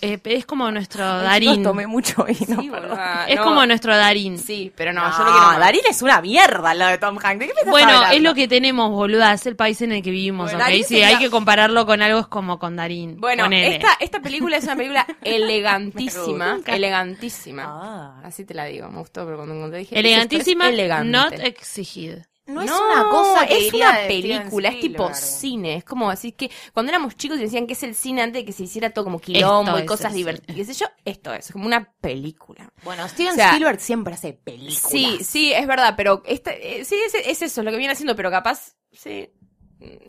eh, 0.02 0.20
es 0.24 0.46
como 0.48 0.72
nuestro 0.72 1.06
Darín. 1.06 1.62
tomé 1.62 1.86
mucho 1.86 2.24
vino. 2.24 2.38
Sí, 2.62 2.70
perdón. 2.70 2.90
boluda, 2.90 3.26
Es 3.36 3.40
no. 3.40 3.46
como 3.46 3.66
nuestro 3.66 3.96
Darín. 3.96 4.38
Sí, 4.40 4.72
pero 4.76 4.92
no, 4.94 5.02
No, 5.04 5.12
yo 5.12 5.18
lo 5.24 5.32
quiero 5.32 5.48
más. 5.48 5.60
Darín 5.60 5.82
es 5.90 6.02
una 6.02 6.22
mierda 6.22 6.74
lo 6.74 6.86
de 6.88 6.98
Tom 6.98 7.18
Hanks. 7.22 7.40
¿De 7.40 7.48
qué 7.48 7.54
me 7.54 7.60
estás 7.60 7.72
Bueno, 7.72 7.90
hablando? 7.92 8.16
es 8.18 8.22
lo 8.24 8.34
que 8.34 8.48
tenemos, 8.48 8.90
boluda. 8.92 9.34
Es 9.34 9.46
el 9.46 9.56
país 9.56 9.82
en 9.82 9.92
el 9.92 10.02
que 10.02 10.12
vivimos, 10.12 10.46
Bueno, 10.46 10.58
¿ok? 10.58 10.64
Darín 10.64 10.84
Si 10.84 10.90
sería- 10.96 11.08
hay 11.10 11.18
que 11.18 11.30
compararlo 11.30 11.86
con 11.86 12.02
algo, 12.02 12.20
es 12.20 12.28
como 12.28 12.58
con 12.60 12.76
Darín. 12.76 13.20
Bueno, 13.20 13.46
esta, 13.52 13.98
esta 14.00 14.20
película 14.22 14.58
es 14.58 14.64
una 14.64 14.76
película 14.76 15.06
elegantísima. 15.24 16.60
elegantísima. 16.66 17.64
Ah. 17.68 18.22
Así 18.24 18.46
te 18.46 18.54
la 18.54 18.66
digo, 18.66 18.90
me 18.90 19.00
gustó, 19.00 19.26
pero 19.26 19.38
cuando 19.38 19.70
te 19.70 19.78
dije. 19.78 19.98
Elegantísima, 20.00 20.72
not 21.04 21.34
exigid. 21.40 22.20
No, 22.48 22.62
es 22.62 22.70
una 22.70 23.10
cosa 23.10 23.48
que 23.48 23.68
es 23.68 23.74
una 23.74 23.94
película, 24.08 24.70
es 24.70 24.80
tipo 24.80 25.12
cine, 25.14 25.78
es 25.78 25.84
como 25.84 26.12
así 26.12 26.32
que 26.32 26.52
cuando 26.74 26.92
éramos 26.92 27.16
chicos 27.16 27.40
y 27.40 27.42
decían 27.42 27.66
que 27.66 27.74
es 27.74 27.82
el 27.82 27.96
cine 27.96 28.22
antes 28.22 28.42
de 28.42 28.46
que 28.46 28.52
se 28.52 28.64
hiciera 28.64 28.92
todo 28.92 29.06
como 29.06 29.20
quilombo 29.20 29.72
Esto 29.72 29.80
y 29.80 29.82
es 29.82 29.88
cosas 29.88 30.14
divertidas, 30.14 30.56
qué 30.56 30.66
sé 30.66 30.74
yo, 30.74 30.86
esto 31.06 31.34
es, 31.34 31.48
es 31.48 31.52
como 31.52 31.66
una 31.66 31.92
película. 32.02 32.72
Bueno, 32.84 33.08
Steven 33.10 33.34
O 33.34 33.36
sea, 33.36 33.52
Spielberg 33.52 33.80
siempre 33.80 34.14
hace 34.14 34.34
películas. 34.34 34.78
Sí, 34.78 35.18
sí, 35.24 35.54
es 35.54 35.66
verdad, 35.66 35.96
pero 35.98 36.22
esta, 36.26 36.52
eh, 36.54 36.86
sí, 36.86 36.96
es, 37.04 37.16
es 37.16 37.42
eso, 37.42 37.64
lo 37.64 37.72
que 37.72 37.78
viene 37.78 37.94
haciendo, 37.94 38.16
pero 38.16 38.30
capaz, 38.30 38.76
sí. 38.92 39.32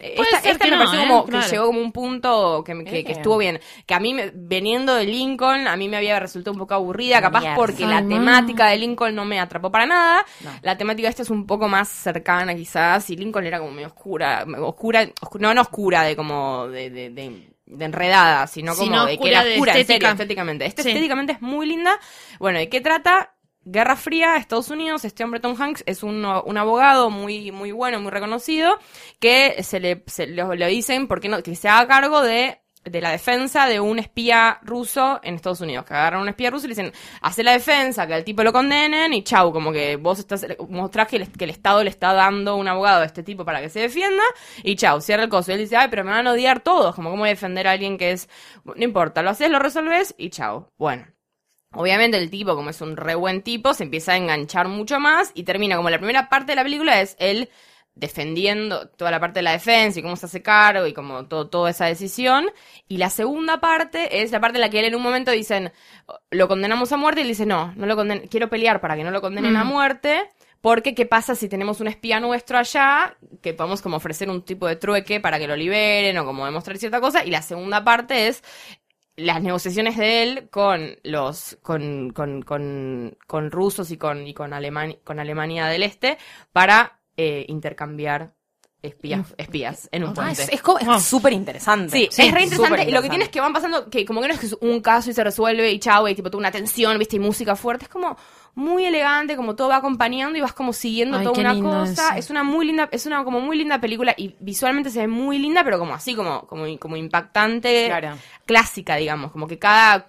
Esta, 0.00 0.38
esta 0.50 0.64
que 0.64 0.70
me 0.70 0.76
no, 0.76 0.84
pareció 0.84 1.00
¿eh? 1.00 1.08
como 1.08 1.24
Claro. 1.26 1.44
que 1.44 1.50
llegó 1.50 1.66
como 1.66 1.80
un 1.80 1.92
punto 1.92 2.62
que, 2.64 2.84
que, 2.84 3.04
que 3.04 3.12
Eh. 3.12 3.16
estuvo 3.16 3.38
bien. 3.38 3.60
Que 3.86 3.94
a 3.94 4.00
mí, 4.00 4.14
me- 4.14 4.30
veniendo 4.34 4.94
de 4.94 5.04
Lincoln, 5.04 5.66
a 5.68 5.76
mí 5.76 5.88
me 5.88 5.96
había 5.96 6.18
resultado 6.20 6.52
un 6.52 6.58
poco 6.58 6.74
aburrida, 6.74 7.20
capaz 7.20 7.54
porque 7.54 7.86
la 7.86 8.06
temática 8.06 8.66
de 8.68 8.76
Lincoln 8.78 9.14
no 9.14 9.24
me 9.24 9.40
atrapó 9.40 9.70
para 9.70 9.86
nada. 9.86 10.24
No. 10.40 10.50
La 10.62 10.76
temática 10.76 11.08
esta 11.08 11.22
es 11.22 11.30
un 11.30 11.46
poco 11.46 11.68
más 11.68 11.88
cercana 11.88 12.54
quizás, 12.54 13.08
y 13.10 13.16
Lincoln 13.16 13.46
era 13.46 13.58
como 13.58 13.70
medio 13.72 13.88
oscura, 13.88 14.44
oscura, 14.60 15.04
oscu- 15.20 15.40
no, 15.40 15.54
no 15.54 15.60
oscura 15.62 16.02
de 16.02 16.16
como 16.16 16.68
de, 16.68 16.90
de, 16.90 17.10
de- 17.10 17.50
de 17.66 17.84
enredada, 17.84 18.46
sino 18.46 18.74
como 18.74 18.84
Sino 18.84 19.06
de 19.06 19.12
que 19.12 19.14
oscura 19.16 19.30
era 19.32 19.44
de 19.44 19.52
oscura, 19.54 19.72
en 19.72 19.78
serio, 19.78 19.82
estética. 19.94 20.10
estéticamente. 20.12 20.66
Esta 20.66 20.82
Sí. 20.84 20.88
estéticamente 20.90 21.32
es 21.32 21.42
muy 21.42 21.66
linda. 21.66 21.98
Bueno, 22.38 22.60
¿de 22.60 22.68
qué 22.68 22.80
trata? 22.80 23.32
Guerra 23.68 23.96
Fría, 23.96 24.36
Estados 24.36 24.70
Unidos, 24.70 25.04
este 25.04 25.24
hombre 25.24 25.40
Tom 25.40 25.60
Hanks 25.60 25.82
es 25.86 26.04
un, 26.04 26.24
un 26.24 26.56
abogado 26.56 27.10
muy, 27.10 27.50
muy 27.50 27.72
bueno, 27.72 28.00
muy 28.00 28.12
reconocido, 28.12 28.78
que 29.18 29.60
se 29.64 29.80
le, 29.80 30.04
se 30.06 30.28
lo, 30.28 30.54
lo 30.54 30.66
dicen 30.68 31.08
porque 31.08 31.28
no, 31.28 31.42
que 31.42 31.56
se 31.56 31.68
haga 31.68 31.88
cargo 31.88 32.22
de, 32.22 32.60
de 32.84 33.00
la 33.00 33.10
defensa 33.10 33.66
de 33.66 33.80
un 33.80 33.98
espía 33.98 34.60
ruso 34.62 35.18
en 35.24 35.34
Estados 35.34 35.62
Unidos. 35.62 35.84
Que 35.84 35.94
agarran 35.94 36.20
a 36.20 36.22
un 36.22 36.28
espía 36.28 36.48
ruso 36.48 36.66
y 36.66 36.68
le 36.68 36.74
dicen, 36.76 36.92
hace 37.20 37.42
la 37.42 37.54
defensa, 37.54 38.06
que 38.06 38.14
al 38.14 38.22
tipo 38.22 38.44
lo 38.44 38.52
condenen 38.52 39.12
y 39.12 39.24
chau, 39.24 39.52
como 39.52 39.72
que 39.72 39.96
vos 39.96 40.20
estás, 40.20 40.46
mostrás 40.68 41.08
que 41.08 41.16
el, 41.16 41.32
que 41.32 41.42
el 41.42 41.50
Estado 41.50 41.82
le 41.82 41.90
está 41.90 42.12
dando 42.12 42.54
un 42.54 42.68
abogado 42.68 43.02
a 43.02 43.04
este 43.04 43.24
tipo 43.24 43.44
para 43.44 43.60
que 43.60 43.68
se 43.68 43.80
defienda 43.80 44.22
y 44.62 44.76
chau, 44.76 45.00
cierra 45.00 45.24
el 45.24 45.28
coso. 45.28 45.50
Y 45.50 45.54
él 45.54 45.60
dice, 45.62 45.76
ay, 45.76 45.88
pero 45.90 46.04
me 46.04 46.12
van 46.12 46.28
a 46.28 46.32
odiar 46.34 46.60
todos, 46.60 46.94
como 46.94 47.10
cómo 47.10 47.24
defender 47.24 47.66
a 47.66 47.72
alguien 47.72 47.98
que 47.98 48.12
es, 48.12 48.28
no 48.64 48.84
importa, 48.84 49.22
lo 49.22 49.30
haces, 49.30 49.50
lo 49.50 49.58
resolves 49.58 50.14
y 50.16 50.30
chau. 50.30 50.68
Bueno. 50.78 51.15
Obviamente 51.76 52.16
el 52.16 52.30
tipo, 52.30 52.54
como 52.54 52.70
es 52.70 52.80
un 52.80 52.96
re 52.96 53.14
buen 53.14 53.42
tipo, 53.42 53.74
se 53.74 53.84
empieza 53.84 54.12
a 54.12 54.16
enganchar 54.16 54.68
mucho 54.68 54.98
más 54.98 55.30
y 55.34 55.44
termina 55.44 55.76
como 55.76 55.90
la 55.90 55.98
primera 55.98 56.28
parte 56.28 56.52
de 56.52 56.56
la 56.56 56.62
película 56.62 57.00
es 57.00 57.16
él 57.18 57.50
defendiendo 57.96 58.88
toda 58.88 59.10
la 59.10 59.18
parte 59.18 59.38
de 59.38 59.42
la 59.42 59.52
defensa 59.52 59.98
y 59.98 60.02
cómo 60.02 60.16
se 60.16 60.26
hace 60.26 60.42
cargo 60.42 60.86
y 60.86 60.92
como 60.92 61.26
todo, 61.26 61.48
toda 61.48 61.70
esa 61.70 61.86
decisión. 61.86 62.46
Y 62.88 62.98
la 62.98 63.10
segunda 63.10 63.58
parte 63.58 64.22
es 64.22 64.30
la 64.30 64.40
parte 64.40 64.58
en 64.58 64.60
la 64.60 64.70
que 64.70 64.78
él 64.78 64.84
en 64.84 64.94
un 64.94 65.02
momento 65.02 65.30
dicen, 65.30 65.72
lo 66.30 66.46
condenamos 66.46 66.92
a 66.92 66.96
muerte 66.98 67.20
y 67.20 67.22
él 67.22 67.28
dice, 67.28 67.46
no, 67.46 67.72
no 67.74 67.86
lo 67.86 67.96
conden 67.96 68.28
quiero 68.28 68.48
pelear 68.48 68.80
para 68.80 68.96
que 68.96 69.04
no 69.04 69.10
lo 69.10 69.20
condenen 69.20 69.56
a 69.56 69.64
muerte. 69.64 70.30
Porque, 70.60 70.96
¿qué 70.96 71.06
pasa 71.06 71.36
si 71.36 71.48
tenemos 71.48 71.80
un 71.80 71.86
espía 71.86 72.18
nuestro 72.18 72.58
allá? 72.58 73.16
Que 73.40 73.54
podemos 73.54 73.82
como 73.82 73.98
ofrecer 73.98 74.28
un 74.28 74.42
tipo 74.42 74.66
de 74.66 74.74
trueque 74.74 75.20
para 75.20 75.38
que 75.38 75.46
lo 75.46 75.54
liberen 75.54 76.18
o 76.18 76.24
como 76.24 76.44
demostrar 76.44 76.76
cierta 76.76 77.00
cosa. 77.00 77.24
Y 77.24 77.30
la 77.30 77.40
segunda 77.40 77.84
parte 77.84 78.26
es 78.26 78.42
las 79.16 79.42
negociaciones 79.42 79.96
de 79.96 80.22
él 80.22 80.48
con 80.50 80.96
los 81.02 81.58
con, 81.62 82.10
con, 82.10 82.42
con, 82.42 83.16
con 83.26 83.50
rusos 83.50 83.90
y 83.90 83.96
con 83.96 84.26
y 84.26 84.34
con 84.34 84.52
Alemania 84.52 84.96
con 85.04 85.18
Alemania 85.18 85.66
del 85.66 85.82
Este 85.82 86.18
para 86.52 87.00
eh, 87.16 87.44
intercambiar 87.48 88.34
espías 88.82 89.34
espías 89.38 89.88
en 89.90 90.04
un 90.04 90.10
Ah, 90.10 90.14
puente. 90.14 90.42
es 90.42 90.48
es 90.50 90.62
es 90.96 91.02
súper 91.02 91.32
interesante. 91.32 91.90
Sí, 92.10 92.22
es 92.22 92.32
re 92.32 92.42
interesante. 92.42 92.84
Y 92.88 92.92
lo 92.92 93.02
que 93.02 93.08
tiene 93.08 93.24
es 93.24 93.30
que 93.30 93.40
van 93.40 93.52
pasando, 93.52 93.88
que 93.90 94.04
como 94.04 94.20
que 94.20 94.28
no 94.28 94.34
es 94.34 94.40
que 94.40 94.46
es 94.46 94.56
un 94.60 94.80
caso 94.80 95.10
y 95.10 95.14
se 95.14 95.24
resuelve 95.24 95.70
y 95.72 95.78
chau, 95.80 96.06
y 96.06 96.14
tipo 96.14 96.30
toda 96.30 96.40
una 96.40 96.50
tensión, 96.52 96.98
viste, 96.98 97.16
y 97.16 97.18
música 97.18 97.56
fuerte. 97.56 97.86
Es 97.86 97.88
como 97.88 98.16
muy 98.56 98.86
elegante, 98.86 99.36
como 99.36 99.54
todo 99.54 99.68
va 99.68 99.76
acompañando 99.76 100.36
y 100.36 100.40
vas 100.40 100.54
como 100.54 100.72
siguiendo 100.72 101.18
Ay, 101.18 101.24
toda 101.24 101.38
una 101.40 101.60
cosa. 101.60 102.08
eso. 102.08 102.18
Es 102.18 102.30
una 102.30 102.42
muy 102.42 102.66
linda, 102.66 102.88
es 102.90 103.04
una 103.06 103.22
como 103.22 103.38
muy 103.40 103.56
linda 103.58 103.80
película 103.80 104.14
y 104.16 104.34
visualmente 104.40 104.88
se 104.90 105.00
ve 105.00 105.08
muy 105.08 105.38
linda, 105.38 105.62
pero 105.62 105.78
como 105.78 105.94
así, 105.94 106.14
como, 106.14 106.46
como, 106.46 106.64
como 106.78 106.96
impactante, 106.96 107.86
Claro. 107.86 108.16
clásica, 108.46 108.96
digamos, 108.96 109.30
como 109.30 109.46
que 109.46 109.58
cada, 109.58 110.06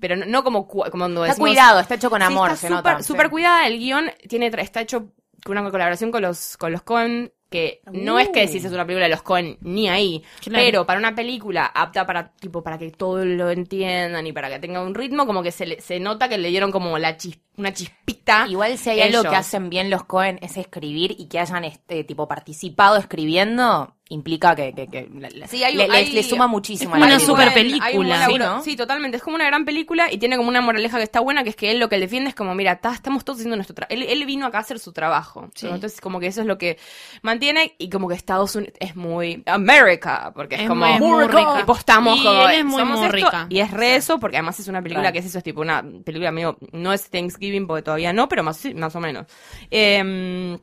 pero 0.00 0.14
no, 0.16 0.26
no 0.26 0.44
como, 0.44 0.66
cu- 0.68 0.84
como 0.90 1.02
cuando 1.02 1.24
Está 1.24 1.32
decimos- 1.34 1.48
cuidado, 1.50 1.80
está 1.80 1.94
hecho 1.96 2.08
con 2.08 2.20
Sí, 2.20 2.26
amor, 2.26 2.50
está 2.52 2.56
se 2.60 2.68
súper, 2.68 2.92
nota. 2.92 3.02
súper 3.02 3.26
Sí. 3.26 3.30
cuidada. 3.30 3.66
El 3.66 3.78
guion 3.78 4.10
tiene, 4.28 4.46
está 4.58 4.80
hecho 4.80 5.08
con 5.44 5.58
una 5.58 5.70
colaboración 5.70 6.12
con 6.12 6.22
los, 6.22 6.56
con 6.56 6.70
los 6.72 6.82
Coen, 6.82 7.32
que 7.50 7.80
no 7.92 8.18
es 8.18 8.28
que 8.28 8.40
decís 8.46 8.64
es 8.64 8.72
una 8.72 8.84
película 8.84 9.06
de 9.06 9.10
los 9.12 9.22
Coen 9.22 9.56
ni 9.62 9.88
ahí, 9.88 10.22
Claro. 10.40 10.64
pero 10.64 10.86
para 10.86 10.98
una 10.98 11.14
película 11.14 11.66
apta 11.66 12.06
para, 12.06 12.28
tipo, 12.32 12.62
para 12.62 12.78
que 12.78 12.90
todos 12.90 13.24
lo 13.26 13.50
entiendan 13.50 14.26
y 14.26 14.32
para 14.32 14.48
que 14.50 14.58
tenga 14.58 14.82
un 14.82 14.94
ritmo, 14.94 15.26
como 15.26 15.42
que 15.42 15.50
se, 15.52 15.66
le- 15.66 15.80
se 15.80 15.98
nota 16.00 16.28
que 16.28 16.38
le 16.38 16.48
dieron 16.50 16.70
como 16.70 16.98
la 16.98 17.16
chis- 17.16 17.40
una 17.56 17.72
chispita. 17.72 18.46
Igual 18.48 18.76
si 18.78 18.90
hay 18.90 19.00
algo 19.00 19.20
ellos. 19.20 19.30
que 19.30 19.36
hacen 19.36 19.70
bien 19.70 19.90
los 19.90 20.04
Cohen 20.04 20.38
es 20.42 20.56
escribir 20.56 21.16
y 21.18 21.26
que 21.28 21.38
hayan 21.40 21.64
este 21.64 22.04
tipo 22.04 22.28
participado 22.28 22.96
escribiendo 22.96 23.94
implica 24.10 24.54
que, 24.56 24.72
que- 24.72 24.86
que 24.88 25.08
la- 25.18 25.28
la- 25.30 25.46
Sí, 25.46 25.62
hay- 25.62 25.74
le, 25.76 25.86
le- 25.88 25.94
hay- 25.96 26.12
le 26.12 26.22
suma 26.22 26.46
muchísimo 26.46 26.96
es 26.96 26.96
a 26.96 26.98
la 26.98 27.06
una 27.06 27.14
película. 27.16 27.44
super 27.44 27.48
hay 27.48 27.54
película. 27.54 28.26
Sí, 28.26 28.38
¿no? 28.38 28.62
Sí, 28.62 28.76
totalmente. 28.76 29.16
Es 29.18 29.22
como 29.22 29.36
una 29.36 29.44
gran 29.46 29.64
película 29.64 30.10
y 30.12 30.18
tiene 30.18 30.36
como 30.36 30.48
una 30.48 30.60
moraleja 30.60 30.96
que 30.96 31.02
está 31.04 31.20
buena, 31.20 31.44
que 31.44 31.50
es 31.50 31.56
que 31.56 31.70
él 31.70 31.78
lo 31.78 31.88
que 31.88 31.98
defiende 31.98 32.30
es 32.30 32.34
como, 32.34 32.54
mira, 32.54 32.76
ta- 32.76 32.94
estamos 32.94 33.24
todos 33.24 33.38
haciendo 33.38 33.56
nuestro 33.56 33.74
trabajo. 33.74 33.94
Él, 33.94 34.02
él 34.08 34.24
vino 34.26 34.46
acá 34.46 34.58
a 34.58 34.60
hacer 34.62 34.78
su 34.78 34.92
trabajo. 34.92 35.50
Sí. 35.54 35.66
Entonces, 35.66 36.00
como 36.00 36.20
que 36.20 36.26
eso 36.28 36.40
es 36.40 36.46
lo 36.46 36.56
que 36.58 36.78
mantiene 37.22 37.74
y 37.78 37.90
como 37.90 38.08
que 38.08 38.14
Estados 38.14 38.54
Unidos 38.56 38.74
es 38.80 38.96
muy 38.96 39.42
America, 39.46 40.32
porque 40.34 40.54
es, 40.56 40.62
Es 40.62 40.68
como, 40.68 40.86
muy- 40.98 41.26
rica. 41.26 41.56
tipo, 41.58 41.76
estamos 41.76 42.18
Y 42.18 42.24
como, 42.24 42.48
él 42.48 42.58
es 42.60 42.64
muy, 42.64 43.08
rica. 43.08 43.46
Y 43.50 43.60
es 43.60 43.70
re 43.70 43.96
eso, 43.96 44.18
porque 44.18 44.36
además 44.38 44.58
es 44.60 44.68
una 44.68 44.80
película 44.82 45.02
Claro. 45.02 45.12
que 45.12 45.18
es 45.20 45.26
eso, 45.26 45.38
es 45.38 45.44
tipo 45.44 45.60
una 45.60 45.84
película 46.04 46.30
medio, 46.32 46.56
no 46.72 46.92
es 46.92 47.10
Thanksgiving 47.10 47.66
porque 47.66 47.82
todavía 47.82 48.12
no, 48.12 48.28
pero 48.28 48.42
más, 48.42 48.64
más 48.74 48.94
o 48.96 49.00
menos. 49.00 49.26
Eh, 49.70 50.58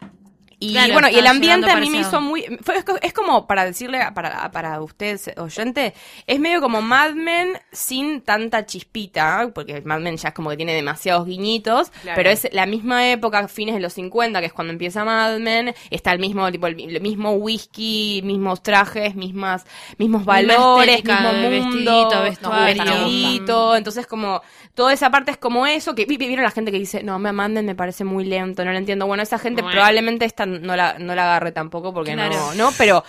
y 0.60 0.72
Claro, 0.74 0.94
bueno, 0.94 1.08
y 1.08 1.12
está 1.12 1.20
el 1.22 1.28
ambiente 1.28 1.70
a 1.72 1.76
mí 1.78 1.90
me 1.90 2.00
hizo 2.00 2.22
muy... 2.22 2.44
fue- 2.62 2.78
es, 2.78 2.84
co- 2.86 2.98
es 3.02 3.14
como 3.14 3.46
para 3.48 3.66
decirle, 3.66 4.02
a- 4.02 4.14
para, 4.14 4.50
para 4.52 4.82
ustedes, 4.82 5.30
oyente, 5.38 5.94
es 6.28 6.40
medio 6.40 6.62
como 6.62 6.82
Mad 6.82 7.12
Men 7.14 7.58
sin 7.72 8.22
tanta 8.22 8.66
chispita, 8.66 9.52
porque 9.54 9.82
Mad 9.82 10.00
Men 10.00 10.18
ya 10.18 10.30
es 10.30 10.34
como 10.36 10.50
que 10.50 10.58
tiene 10.58 10.74
demasiados 10.74 11.26
guiñitos, 11.28 11.90
Claro. 12.02 12.16
pero 12.16 12.30
es 12.30 12.48
la 12.54 12.66
misma 12.66 13.10
época, 13.10 13.48
fines 13.48 13.76
de 13.76 13.82
los 13.82 13.94
50, 13.94 14.40
que 14.40 14.46
es 14.48 14.54
cuando 14.54 14.72
empieza 14.72 15.04
Mad 15.04 15.40
Men, 15.40 15.74
está 15.90 16.12
el 16.12 16.20
mismo, 16.20 16.50
tipo, 16.52 16.68
el, 16.68 16.80
el 16.80 17.02
mismo 17.02 17.32
whisky, 17.34 18.22
mismos 18.24 18.64
trajes, 18.64 19.16
mismas, 19.16 19.66
mismos 19.98 20.24
valores, 20.26 21.04
mismo 21.04 21.34
mundo, 21.34 21.50
vestidito, 21.50 22.22
vestuario. 22.24 22.84
vestidito, 22.84 23.76
entonces 23.76 24.08
como 24.08 24.42
toda 24.74 24.94
esa 24.94 25.10
parte 25.10 25.32
es 25.32 25.38
como 25.38 25.66
eso, 25.68 25.96
que 25.96 26.06
vi- 26.06 26.18
vi- 26.18 26.28
vieron 26.28 26.44
la 26.44 26.52
gente 26.52 26.72
que 26.72 26.80
dice, 26.80 27.04
no, 27.04 27.18
me 27.20 27.32
manden, 27.32 27.66
me 27.66 27.76
parece 27.76 28.04
muy 28.04 28.26
lento, 28.26 28.64
no 28.66 28.72
lo 28.72 28.78
entiendo. 28.78 29.06
Bueno, 29.08 29.24
esa 29.24 29.38
gente 29.40 29.62
Bueno. 29.62 29.74
probablemente 29.76 30.26
no 30.46 30.76
la, 30.76 30.96
no 31.00 31.16
la 31.16 31.24
agarre 31.24 31.52
tampoco 31.52 31.94
porque 31.94 32.14
Claro. 32.14 32.34
no, 32.34 32.54
no, 32.56 32.72
pero 32.78 33.04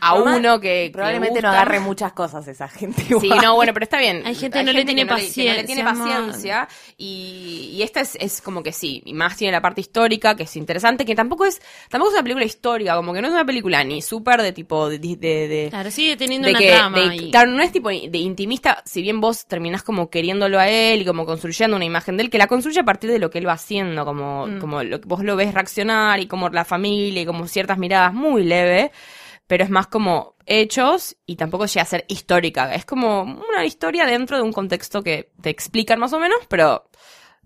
a 0.00 0.14
uno 0.14 0.60
que 0.60 0.68
que 0.68 0.90
Probablemente 0.92 1.36
le 1.36 1.42
no 1.42 1.48
agarre 1.48 1.80
muchas 1.80 2.12
cosas 2.12 2.46
esa 2.48 2.68
gente. 2.68 3.02
Sí, 3.02 3.14
igual. 3.26 3.40
no, 3.42 3.54
bueno, 3.54 3.72
pero 3.72 3.84
está 3.84 3.98
bien. 3.98 4.22
Hay 4.26 4.34
gente 4.34 4.58
que 4.58 4.64
no 4.64 4.72
le 4.72 4.84
tiene 4.84 5.02
que 5.06 5.10
no 5.10 5.16
le 5.16 5.64
tiene 5.64 5.82
paciencia, 5.84 6.68
y, 6.96 7.70
y 7.74 7.82
esta 7.82 8.00
es, 8.00 8.16
es 8.20 8.40
como 8.40 8.62
que 8.62 8.72
sí, 8.72 9.02
y 9.04 9.14
más 9.14 9.36
tiene 9.36 9.52
la 9.52 9.60
parte 9.60 9.80
histórica 9.80 10.36
que 10.36 10.42
es 10.44 10.56
interesante, 10.56 11.04
que 11.04 11.14
tampoco 11.14 11.44
es 11.44 11.60
tampoco 11.88 12.10
es 12.10 12.14
una 12.16 12.22
película 12.22 12.44
histórica, 12.44 12.96
como 12.96 13.12
que 13.12 13.20
no 13.20 13.28
es 13.28 13.32
una 13.34 13.44
película 13.44 13.82
ni 13.84 14.02
súper 14.02 14.42
de 14.42 14.52
tipo 14.52 14.88
de, 14.88 14.98
de, 14.98 15.16
de- 15.16 15.66
Claro, 15.70 15.90
sigue 15.90 16.16
teniendo 16.16 16.46
de 16.46 16.52
una 16.52 16.58
que, 16.60 16.70
trama. 16.72 16.98
de- 16.98 17.16
y- 17.16 17.30
claro, 17.30 17.50
no 17.50 17.62
es 17.62 17.72
tipo 17.72 17.88
de 17.88 18.18
intimista, 18.18 18.82
si 18.84 19.02
bien 19.02 19.20
vos 19.20 19.46
terminás 19.46 19.82
como 19.82 20.10
queriéndolo 20.10 20.58
a 20.58 20.68
él 20.68 21.02
y 21.02 21.04
como 21.04 21.24
construyendo 21.26 21.76
una 21.76 21.84
imagen 21.84 22.16
de 22.16 22.24
él, 22.24 22.30
que 22.30 22.38
la 22.38 22.46
construye 22.46 22.80
a 22.80 22.84
partir 22.84 23.10
de 23.10 23.18
lo 23.18 23.30
que 23.30 23.38
él 23.38 23.48
va 23.48 23.52
haciendo, 23.54 24.04
como, 24.04 24.46
Mm. 24.46 24.58
como 24.60 24.82
lo, 24.82 24.98
vos 25.00 25.22
lo 25.24 25.36
ves 25.36 25.54
reaccionar 25.54 26.20
y 26.20 26.26
como 26.26 26.48
la 26.50 26.64
familia 26.64 27.22
y 27.22 27.26
como 27.26 27.46
ciertas 27.46 27.78
miradas 27.78 28.12
muy 28.12 28.44
leve, 28.44 28.92
pero 29.48 29.64
es 29.64 29.70
más 29.70 29.88
como 29.88 30.36
hechos 30.46 31.16
y 31.26 31.34
tampoco 31.34 31.66
llega 31.66 31.82
a 31.82 31.86
ser 31.86 32.04
histórica, 32.06 32.72
es 32.74 32.84
como 32.84 33.22
una 33.22 33.64
historia 33.64 34.06
dentro 34.06 34.36
de 34.36 34.44
un 34.44 34.52
contexto 34.52 35.02
que 35.02 35.32
te 35.42 35.50
explican 35.50 35.98
más 35.98 36.12
o 36.12 36.20
menos, 36.20 36.38
pero 36.48 36.88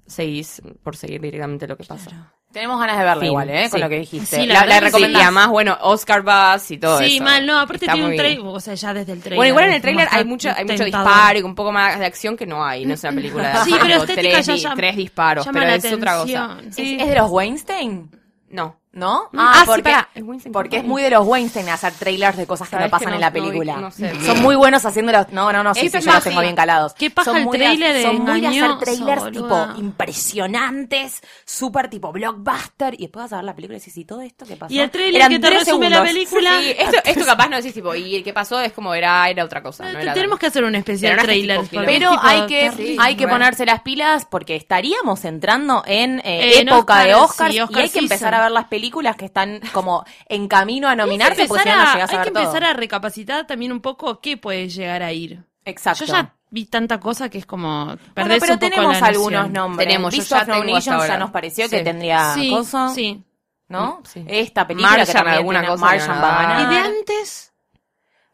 seguís 0.06 0.60
por 0.82 0.96
seguir 0.96 1.20
directamente 1.22 1.66
lo 1.66 1.76
que 1.76 1.84
pasa. 1.84 2.34
Tenemos 2.52 2.78
ganas 2.78 2.98
de 2.98 3.04
verla 3.04 3.20
Fin, 3.22 3.30
igual, 3.30 3.48
¿eh? 3.48 3.70
Con 3.70 3.80
lo 3.80 3.88
que 3.88 4.00
dijiste. 4.00 4.36
Sí, 4.42 4.46
la 4.46 4.66
La, 4.66 4.78
la 4.82 4.90
sí. 4.90 5.06
Y 5.08 5.14
además, 5.16 5.48
bueno, 5.48 5.78
Oscar 5.80 6.22
Bass 6.22 6.70
y 6.70 6.76
todo 6.76 6.98
Sí, 6.98 7.14
eso. 7.16 7.24
mal, 7.24 7.46
no, 7.46 7.58
aparte 7.58 7.86
Está 7.86 7.94
tiene 7.94 8.10
un 8.10 8.16
trailer, 8.16 8.44
o 8.44 8.60
sea, 8.60 8.74
ya 8.74 8.92
desde 8.92 9.12
el 9.14 9.20
trailer. 9.20 9.36
Bueno, 9.38 9.48
igual 9.48 9.64
en 9.68 9.72
el 9.72 9.80
trailer 9.80 10.06
hay 10.10 10.24
mucho, 10.26 10.50
hay 10.54 10.66
mucho 10.66 10.84
disparo 10.84 11.38
y 11.38 11.42
un 11.42 11.54
poco 11.54 11.72
más 11.72 11.98
de 11.98 12.04
acción 12.04 12.36
que 12.36 12.44
no 12.44 12.62
hay. 12.62 12.84
No 12.84 12.92
es 12.92 13.02
una 13.04 13.12
película 13.14 13.52
de 13.52 13.64
Sí, 13.64 13.74
pero 13.80 14.04
tres, 14.04 14.44
ya 14.46 14.54
llama- 14.56 14.76
tres 14.76 14.96
disparos, 14.96 15.46
llama 15.46 15.60
pero 15.60 15.70
la 15.70 15.76
es 15.76 15.92
otra 15.92 16.18
cosa. 16.18 16.44
atención. 16.44 16.72
Sí. 16.74 16.94
¿Es, 16.96 17.02
es 17.02 17.08
de 17.08 17.14
los 17.14 17.30
Weinstein? 17.30 18.10
No. 18.50 18.81
¿No? 18.94 19.30
Ah, 19.34 19.60
sí, 19.60 19.62
porque, 19.66 19.94
es 20.14 20.22
Weinstein 20.22 20.52
porque 20.52 20.76
es 20.76 20.84
muy 20.84 21.00
de 21.02 21.08
los 21.08 21.26
Weinstein 21.26 21.66
hacer 21.70 21.94
trailers 21.94 22.36
de 22.36 22.46
cosas 22.46 22.68
que 22.68 22.72
¿Sabes 22.76 22.88
no 22.88 22.90
pasan 22.90 23.06
que 23.06 23.10
no- 23.12 23.14
en 23.14 23.20
la 23.22 23.32
película. 23.32 23.76
no 23.78 23.90
sé. 23.90 24.12
Son 24.20 24.42
muy 24.42 24.54
buenos 24.54 24.84
haciéndolos. 24.84 25.28
No, 25.30 25.50
no, 25.50 25.62
no, 25.62 25.74
sí, 25.74 25.88
sí, 25.88 25.98
yo 26.00 26.12
los 26.12 26.22
tengo 26.24 26.40
sí. 26.40 26.44
bien 26.44 26.54
calados. 26.56 26.92
Qué 26.92 27.08
paja 27.10 27.30
son 27.30 27.38
el 27.38 27.44
muy 27.46 27.56
trailer 27.56 27.94
de 27.94 28.02
Son 28.02 28.18
muy 28.18 28.40
de 28.42 28.48
hacer 28.48 28.78
trailers 28.80 29.22
boluda. 29.22 29.68
tipo 29.72 29.80
impresionantes, 29.80 31.22
súper 31.46 31.88
tipo 31.88 32.12
blockbuster. 32.12 32.94
Y 32.94 33.04
después 33.04 33.24
vas 33.24 33.32
a 33.32 33.36
ver 33.36 33.44
la 33.46 33.54
película 33.54 33.76
y 33.76 33.80
decís, 33.80 33.96
¿y 33.96 34.04
todo 34.04 34.20
esto 34.20 34.44
qué 34.46 34.56
pasó? 34.56 34.72
Y 34.74 34.80
el 34.80 34.90
trailer 34.90 35.16
Eran 35.22 35.30
que 35.32 35.38
te 35.38 35.50
resume 35.50 35.88
la 35.88 35.96
segundos. 36.04 36.14
película. 36.14 36.60
Sí, 36.60 36.74
esto, 36.78 36.96
esto 37.04 37.24
capaz 37.24 37.48
no 37.48 37.56
decís 37.56 37.72
tipo, 37.74 37.94
y 37.94 38.22
que 38.22 38.32
pasó 38.34 38.60
es 38.60 38.72
como 38.72 38.92
era, 38.94 39.28
era 39.30 39.42
otra 39.44 39.62
cosa. 39.62 39.84
No 39.86 39.92
Te- 39.92 40.02
era 40.02 40.12
Tenemos 40.12 40.38
que 40.38 40.46
hacer 40.48 40.64
un 40.64 40.74
especial 40.74 41.12
Pero 41.14 41.22
trailer. 41.24 41.60
tipo 41.66 41.82
Pero 41.86 42.10
hay 42.20 42.46
que, 42.46 42.96
hay 43.00 43.16
que 43.16 43.26
ponerse 43.26 43.64
las 43.64 43.80
pilas 43.80 44.26
porque 44.30 44.54
estaríamos 44.54 45.24
entrando 45.24 45.82
en 45.86 46.20
eh, 46.24 46.60
época 46.60 47.00
de 47.04 47.14
Oscars, 47.14 47.54
sí, 47.54 47.60
y 47.70 47.78
hay 47.78 47.88
que 47.88 47.98
empezar 48.00 48.34
a 48.34 48.42
ver 48.42 48.50
las 48.50 48.64
películas 48.66 48.81
que 48.90 49.24
están 49.26 49.60
como 49.72 50.04
en 50.28 50.48
camino 50.48 50.88
a 50.88 50.96
nominarse 50.96 51.42
hay 51.42 51.46
que 51.46 51.48
porque 51.48 51.62
si 51.64 51.68
empezar, 51.68 51.86
no, 51.88 51.94
llegas 51.94 52.10
a 52.10 52.12
hay 52.12 52.18
ver 52.18 52.24
que 52.26 52.30
todo. 52.32 52.42
empezar 52.42 52.64
a 52.64 52.72
recapacitar 52.72 53.46
también 53.46 53.72
un 53.72 53.80
poco 53.80 54.20
qué 54.20 54.36
puede 54.36 54.68
llegar 54.68 55.02
a 55.02 55.12
ir. 55.12 55.42
Exacto. 55.64 56.04
Yo 56.04 56.12
ya 56.12 56.34
vi 56.50 56.66
tanta 56.66 56.98
cosa 57.00 57.28
que 57.28 57.38
es 57.38 57.46
como 57.46 57.84
Bueno, 57.86 57.98
perderse 58.14 58.40
pero 58.40 58.52
un 58.54 58.58
poco 58.58 58.70
tenemos 58.74 59.00
la 59.00 59.06
algunos 59.06 59.50
nombres. 59.50 59.86
Tenemos, 59.88 60.12
yo 60.14 60.18
Beast 60.18 60.30
ya 60.30 60.36
of 60.42 60.48
No 60.48 60.54
tengo 60.64 60.76
hasta 60.76 60.94
ahora. 60.94 61.06
ya 61.08 61.18
nos 61.18 61.30
pareció 61.30 61.68
que 61.70 61.78
Sí. 61.78 61.84
tendría 61.84 62.34
Sí, 62.34 62.50
cosa, 62.50 62.88
sí. 62.88 63.24
¿no? 63.68 64.00
Sí. 64.04 64.24
Esta 64.26 64.66
película 64.66 64.90
que 64.92 64.96
Martian, 64.98 65.16
también 65.16 65.36
alguna 65.38 65.60
tiene- 65.60 65.72
cosa 65.74 65.84
Martian 65.86 66.12
que 66.14 66.20
va 66.20 66.38
a 66.38 66.42
ganar. 66.42 66.60
Y 66.60 66.74
de 66.74 66.80
antes, 66.80 67.51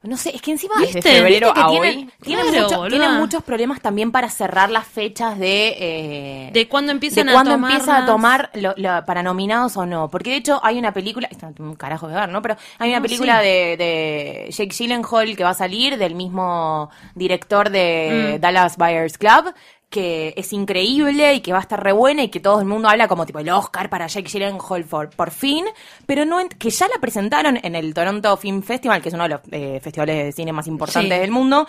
No 0.01 0.17
sé, 0.17 0.31
es 0.35 0.41
que 0.41 0.53
encima 0.53 0.75
Desde 0.79 0.95
¿viste? 0.95 1.11
febrero 1.13 1.49
¿Viste 1.49 1.61
que 1.61 1.67
a 1.67 1.71
tienen, 1.71 1.99
hoy. 1.99 2.11
tienen 2.23 2.47
Claro, 2.47 2.63
mucho- 2.67 2.77
boluda. 2.79 2.99
tienen 2.99 3.19
muchos 3.19 3.43
problemas 3.43 3.81
también 3.81 4.13
para 4.13 4.31
cerrar 4.31 4.71
las 4.71 4.87
fechas 4.87 5.37
de 5.41 5.75
eh, 5.77 6.51
de 6.53 6.69
cuándo 6.69 6.93
empiezan 6.93 7.27
de 7.27 7.33
a 7.33 7.35
cuándo 7.35 7.51
tomarlas. 7.53 7.81
empieza 7.81 8.03
a 8.03 8.07
tomar 8.07 8.51
lo- 8.55 8.75
lo- 8.77 9.05
para 9.05 9.25
nominados 9.25 9.77
o 9.77 9.87
no. 9.87 10.09
Porque 10.09 10.31
de 10.31 10.37
hecho 10.37 10.61
hay 10.63 10.79
una 10.79 10.93
película, 10.93 11.27
esto 11.33 11.49
un 11.59 11.75
carajo 11.75 12.07
de 12.07 12.15
ver, 12.15 12.29
¿no? 12.29 12.41
Pero 12.43 12.57
hay 12.79 12.91
una 12.91 13.01
No, 13.01 13.03
película 13.03 13.41
sí. 13.41 13.47
de, 13.49 13.77
de 13.77 14.47
Jake 14.53 14.71
Gyllenhaal 14.73 15.37
que 15.37 15.43
va 15.43 15.51
a 15.51 15.55
salir 15.55 15.99
del 15.99 16.15
mismo 16.15 16.91
director 17.17 17.69
de 17.69 18.37
Mm. 18.37 18.41
Dallas 18.41 18.77
Buyers 18.77 19.19
Club 19.19 19.53
que 19.91 20.35
es 20.37 20.53
increíble 20.53 21.35
y 21.35 21.41
que 21.41 21.53
va 21.53 21.59
a 21.59 21.63
estar 21.63 21.83
re 21.83 21.93
buena 21.93 22.23
y 22.23 22.29
que 22.29 22.41
todo 22.41 22.61
el 22.61 22.67
mundo 22.67 22.89
habla 22.89 23.09
como 23.09 23.25
tipo 23.25 23.39
el 23.39 23.49
Oscar 23.49 23.89
para 23.89 24.07
Jake 24.07 24.29
Gyllenhaal 24.29 24.85
por, 24.85 25.11
por 25.11 25.31
fin, 25.31 25.65
pero 26.07 26.25
no 26.27 26.39
que 26.59 26.71
ya 26.71 26.89
la 26.89 27.01
presentaron 27.01 27.59
en 27.63 27.75
el 27.75 27.95
Toronto 27.95 28.37
Film 28.37 28.63
Festival, 28.63 29.01
que 29.01 29.09
es 29.09 29.15
uno 29.15 29.23
de 29.25 29.29
los 29.31 29.41
eh, 29.51 29.81
festivales 29.83 30.25
de 30.27 30.33
cine 30.33 30.53
más 30.53 30.67
importantes 30.67 31.13
Sí. 31.15 31.21
del 31.21 31.31
mundo, 31.31 31.67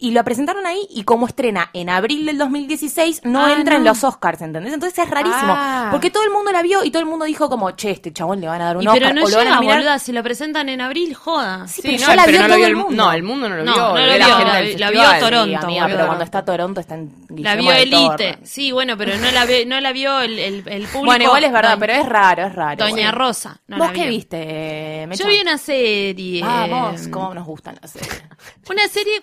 y 0.00 0.10
lo 0.12 0.22
presentaron 0.24 0.66
ahí 0.66 0.86
y 0.90 1.04
como 1.04 1.26
estrena 1.26 1.70
en 1.72 1.88
abril 1.90 2.26
del 2.26 2.38
2016 2.38 3.22
no 3.24 3.44
Ah, 3.46 3.52
entra 3.52 3.76
en 3.76 3.84
no. 3.84 3.90
los 3.90 4.04
Oscars, 4.04 4.40
¿entendés? 4.42 4.72
Entonces 4.74 4.98
es 4.98 5.10
rarísimo, 5.10 5.52
Ah. 5.56 5.88
porque 5.90 6.10
todo 6.10 6.22
el 6.24 6.30
mundo 6.30 6.52
la 6.52 6.62
vio 6.62 6.84
y 6.84 6.90
todo 6.90 7.00
el 7.00 7.08
mundo 7.08 7.24
dijo 7.24 7.48
como, 7.48 7.70
che, 7.72 7.90
este 7.90 8.12
chabón 8.12 8.40
le 8.40 8.46
van 8.48 8.60
a 8.60 8.66
dar 8.66 8.76
un 8.76 8.82
Y 8.82 8.86
Oscar 8.86 9.02
pero 9.02 9.14
no 9.14 9.24
o 9.26 9.28
lo 9.28 9.36
van 9.36 9.48
a 9.48 9.60
llega, 9.60 9.74
boluda, 9.74 9.98
si 9.98 10.12
lo 10.12 10.22
presentan 10.22 10.68
en 10.68 10.80
abril, 10.80 11.14
joda. 11.14 11.66
Sí, 11.68 11.82
Sí, 11.82 11.82
pero 11.82 12.00
no, 12.00 12.06
ya 12.08 12.16
la 12.16 12.24
pero 12.24 12.38
vio 12.38 12.46
todo 12.46 12.56
vio 12.56 12.66
el 12.66 12.76
mundo. 12.76 13.04
No, 13.04 13.12
el 13.12 13.22
mundo 13.22 13.48
no 13.48 13.56
lo 13.56 13.62
vio. 13.64 13.72
no 13.74 13.88
lo 13.96 14.06
la 14.06 14.16
vio, 14.16 14.38
la- 14.38 14.62
la 14.62 14.90
vio. 14.90 15.20
Toronto, 15.20 15.58
Sí, 15.60 15.64
amiga, 15.64 15.82
boludo. 15.82 15.96
pero 15.96 16.06
cuando 16.06 16.24
está 16.24 16.44
Toronto 16.44 16.80
está 16.80 16.94
en 16.94 17.12
La 17.28 17.34
Guillermo 17.56 17.62
vio 17.62 17.72
del 17.72 17.90
Toro. 17.90 18.14
Elite. 18.18 18.38
Sí, 18.46 18.72
bueno, 18.72 18.96
pero 18.96 19.16
no 19.16 19.30
la, 19.30 19.44
ve, 19.44 19.66
no 19.66 19.80
la 19.80 19.92
vio 19.92 20.20
el, 20.20 20.38
el, 20.38 20.54
el 20.66 20.82
público. 20.86 21.04
Bueno, 21.04 21.24
igual 21.24 21.44
es 21.44 21.52
verdad, 21.52 21.70
Doña- 21.76 21.80
pero 21.80 21.92
es 21.94 22.06
raro, 22.08 22.46
es 22.46 22.54
raro. 22.54 22.76
Doña. 22.84 23.10
Rosa. 23.12 23.60
No 23.66 23.78
¿Vos 23.78 23.86
la 23.88 23.92
qué 23.92 24.00
vio. 24.02 24.08
viste, 24.10 25.06
Mecha? 25.08 25.24
Yo 25.24 25.28
vi 25.30 25.40
una 25.40 25.58
serie. 25.58 26.42
Vamos, 26.42 27.06
eh, 27.06 27.10
cómo 27.10 27.34
nos 27.34 27.46
gustan 27.46 27.76
las 27.80 27.90
series. 27.90 28.22
Una 28.70 28.86
serie. 28.88 29.22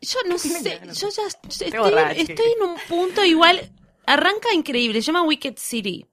Yo 0.00 0.18
no 0.28 0.38
sé. 0.38 0.80
Yo 0.94 1.08
ya 1.10 1.22
estoy, 1.26 2.52
en 2.56 2.62
un 2.68 2.76
punto 2.88 3.24
igual. 3.24 3.70
Arranca 4.06 4.52
increíble. 4.54 5.00
Se 5.00 5.06
llama 5.06 5.22
Wicked 5.22 5.54
City. 5.56 6.06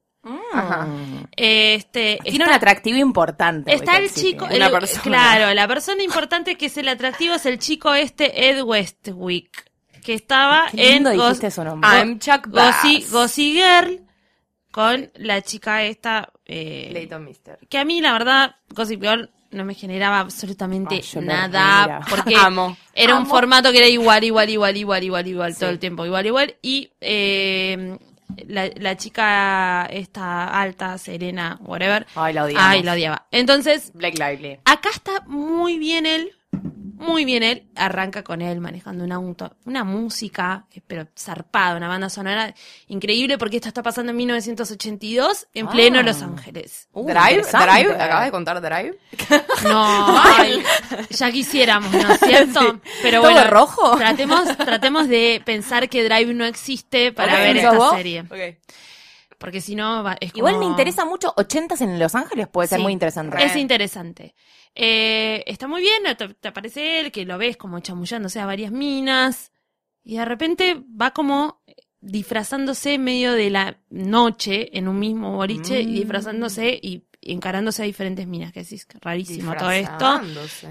Ajá. 0.54 0.88
Este. 1.36 2.20
Tiene 2.24 2.38
está- 2.38 2.46
un 2.48 2.54
atractivo 2.54 2.98
importante. 2.98 3.74
Está 3.74 3.98
el 3.98 4.12
chico, 4.12 4.46
Una 4.46 4.68
el- 4.68 4.72
persona. 4.72 5.02
claro, 5.04 5.54
la 5.54 5.68
persona 5.68 6.02
importante 6.02 6.56
que 6.56 6.68
es 6.68 6.78
el 6.78 6.88
atractivo 6.88 7.36
es 7.36 7.46
el 7.46 7.60
chico 7.60 7.94
este 7.94 8.50
Ed 8.50 8.63
Westwick, 8.63 9.70
que 10.04 10.13
estaba 10.13 10.68
Qué 10.72 10.78
lindo 10.94 11.12
en 11.12 11.18
dijiste 11.20 11.48
Gos- 11.48 11.54
su 11.56 11.63
nombre. 11.63 11.90
I'm 11.90 12.20
Chuck 12.20 12.48
Gossip 12.48 13.54
Girl 13.54 14.02
con 14.72 15.12
la 15.16 15.42
chica 15.42 15.84
esta, 15.84 16.32
eh, 16.46 16.90
Leighton 16.94 17.24
Mister. 17.24 17.60
que 17.70 17.78
a 17.78 17.86
mí 17.86 18.00
la 18.02 18.13
verdad 18.13 18.56
Gossip 18.70 19.02
Girl 19.02 19.30
no 19.53 19.63
me 19.65 19.74
generaba 19.74 20.19
absolutamente 20.19 21.01
nada, 21.22 22.01
porque 22.10 22.36
Amo. 22.38 22.75
era 22.93 23.15
un 23.15 23.25
formato 23.27 23.72
que 23.72 23.77
era 23.79 23.88
igual, 23.88 24.24
igual, 24.24 24.50
igual, 24.50 24.75
igual, 24.77 25.03
igual, 25.03 25.27
igual, 25.27 25.55
todo 25.57 25.69
el 25.69 25.79
tiempo, 25.79 26.05
igual, 26.05 26.25
igual, 26.25 26.55
y 26.62 26.89
eh, 27.01 27.98
la, 28.48 28.69
la 28.75 28.98
chica 28.98 29.86
esta 29.91 30.60
alta, 30.60 30.98
Serena, 30.98 31.57
whatever, 31.62 32.05
Ay, 32.15 32.33
la 32.33 32.43
odiamos. 32.45 32.63
ay, 32.67 32.83
la 32.83 32.93
odiaba. 32.93 33.25
Entonces, 33.31 33.91
Blake 33.93 34.17
Lively. 34.17 34.60
Acá 34.65 34.89
está 34.93 35.22
muy 35.27 35.77
bien 35.77 36.05
él, 36.05 36.31
muy 37.03 37.25
bien 37.25 37.43
él. 37.43 37.67
Arranca 37.75 38.24
con 38.24 38.41
él 38.41 38.60
manejando 38.60 39.03
un 39.03 39.12
auto, 39.12 39.55
una 39.65 39.83
música, 39.83 40.65
eh, 40.74 40.81
pero 40.86 41.07
zarpada, 41.17 41.75
una 41.77 41.88
banda 41.88 42.10
sonora 42.10 42.53
increíble 42.88 43.38
porque 43.38 43.57
esto 43.57 43.67
está 43.67 43.83
pasando 43.83 44.12
en 44.12 44.17
1982 44.17 45.48
en 45.53 45.67
Ah. 45.67 45.72
pleno 45.72 46.01
Los 46.01 46.22
Ángeles. 46.22 46.88
Uh, 46.93 47.05
Drive. 47.07 47.43
Drive, 47.51 47.93
acabas 47.93 48.25
de 48.25 48.31
contar 48.31 48.62
Drive. 48.62 48.98
No, 49.63 50.19
ay, 50.22 50.62
ya 51.10 51.31
quisiéramos, 51.31 51.91
¿no 51.93 52.12
es 52.13 52.19
cierto? 52.19 52.79
Pero 53.01 53.22
¿Todo 53.22 53.31
bueno, 53.31 53.50
rojo? 53.50 53.95
Tratemos, 53.98 54.57
tratemos 54.57 55.07
de 55.07 55.41
pensar 55.45 55.88
que 55.89 56.03
Drive 56.03 56.33
no 56.33 56.45
existe 56.45 57.12
para 57.13 57.36
ver 57.39 57.55
¿sos 57.57 57.63
esta 57.65 57.77
vos? 57.77 57.95
serie. 57.95 58.25
Porque 59.43 59.59
si 59.59 59.75
no, 59.75 60.03
va- 60.03 60.15
es 60.21 60.31
como... 60.31 60.47
Igual 60.47 60.57
me 60.59 60.65
interesa 60.67 61.03
mucho. 61.03 61.35
¿80s 61.35 61.81
en 61.81 62.00
Los 62.00 62.15
Ángeles? 62.15 62.47
Puede 62.47 62.69
ser 62.69 62.77
Sí, 62.77 62.83
muy 62.83 62.93
interesante. 62.93 63.43
Es 63.43 63.57
interesante. 63.57 64.35
Eh, 64.73 65.43
está 65.47 65.67
muy 65.67 65.81
bien, 65.81 66.01
te, 66.17 66.29
te 66.33 66.47
aparece 66.47 67.01
él, 67.01 67.12
que 67.12 67.25
lo 67.25 67.38
ves 67.38 67.57
como 67.57 67.77
chamullándose 67.81 68.39
a 68.39 68.45
varias 68.45 68.71
minas, 68.71 69.51
y 70.01 70.15
de 70.15 70.23
repente 70.23 70.81
va 71.00 71.12
como 71.12 71.62
disfrazándose 72.00 72.93
en 72.93 73.03
medio 73.03 73.33
de 73.33 73.50
la 73.50 73.77
noche 73.89 74.77
en 74.77 74.88
un 74.88 74.97
mismo 74.97 75.35
boliche, 75.35 75.81
y 75.81 75.93
disfrazándose 75.93 76.79
y 76.81 77.03
encarándose 77.27 77.82
a 77.84 77.86
diferentes 77.86 78.27
minas, 78.27 78.51
que 78.53 78.62
decís, 78.63 78.88
rarísimo 79.01 79.53
todo 79.56 79.72
esto. 79.72 80.22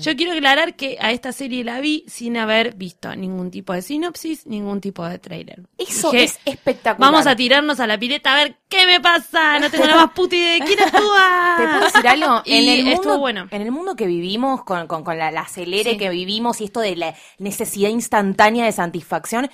Yo 0.01 0.17
quiero 0.17 0.33
aclarar 0.33 0.75
que 0.77 0.97
a 1.01 1.13
esta 1.13 1.33
serie 1.33 1.65
la 1.65 1.81
vi 1.81 2.05
sin 2.09 2.37
haber 2.37 2.75
visto 2.75 3.15
ningún 3.17 3.51
tipo 3.51 3.73
de 3.73 3.83
sinopsis, 3.83 4.47
ningún 4.47 4.81
tipo 4.81 5.05
de 5.07 5.19
trailer. 5.19 5.63
Eso 5.79 6.11
Dije, 6.11 6.25
es 6.25 6.41
espectacular. 6.45 7.11
Vamos 7.13 7.27
a 7.27 7.37
tirarnos 7.37 7.81
a 7.81 7.87
la 7.87 7.99
pileta 7.99 8.33
a 8.33 8.37
ver 8.37 8.57
qué 8.69 8.87
me 8.87 9.01
pasa. 9.01 9.59
No 9.59 9.71
tengo 9.71 9.85
la 9.87 9.97
más 9.97 10.11
puta 10.13 10.37
idea 10.37 10.55
de 10.55 10.61
quién 10.61 10.81
actúa. 10.87 11.55
¿Te 11.59 11.65
puedo 11.69 11.81
decir 11.87 12.09
algo? 12.09 12.43
En 12.47 12.69
el 12.69 12.89
estuvo 12.89 13.03
mundo, 13.13 13.19
bueno. 13.19 13.49
En 13.51 13.63
el 13.63 13.71
mundo 13.73 13.97
que 13.97 14.07
vivimos, 14.07 14.65
con, 14.65 14.87
con, 14.87 15.05
con 15.05 15.19
la, 15.19 15.31
la 15.31 15.43
acelere 15.43 15.93
Sí. 15.93 15.97
que 15.97 16.11
vivimos 16.11 16.61
y 16.61 16.65
esto 16.65 16.81
de 16.81 16.97
la 16.97 17.15
necesidad 17.39 17.89
instantánea 17.91 18.65
de 18.65 18.73
satisfacción, 18.73 19.47
es- 19.47 19.51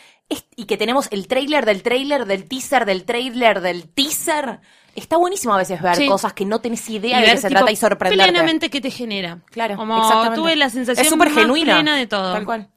y 0.56 0.64
que 0.66 0.76
tenemos 0.76 1.08
el 1.10 1.26
trailer 1.28 1.64
del 1.64 1.82
trailer, 1.82 2.26
del 2.26 2.44
teaser, 2.48 2.84
del 2.84 3.04
trailer, 3.04 3.60
del 3.60 3.88
teaser, 3.88 4.60
está 4.94 5.16
buenísimo 5.16 5.54
a 5.54 5.58
veces 5.58 5.80
ver 5.80 5.96
Sí. 5.96 6.06
cosas 6.06 6.32
que 6.34 6.44
no 6.44 6.60
tenés 6.60 6.88
idea 6.90 7.18
Y 7.20 7.22
de 7.26 7.30
qué 7.32 7.36
se 7.38 7.48
trata 7.48 7.70
y 7.70 7.76
sorprenderte. 7.76 8.30
plenamente 8.30 8.68
qué 8.70 8.80
te 8.80 8.90
genera. 8.90 9.38
Claro, 9.50 9.76
Como 9.76 9.96
exactamente. 9.96 10.36
tuve 10.36 10.56
la 10.56 10.68
sensación 10.70 11.04
Es 11.06 11.10
súper 11.10 11.30
más 11.30 11.38
genuina. 11.42 11.74
plena 11.74 11.96
de 11.96 12.06
todo. 12.06 12.32
Tal 12.34 12.44
cual. 12.44 12.68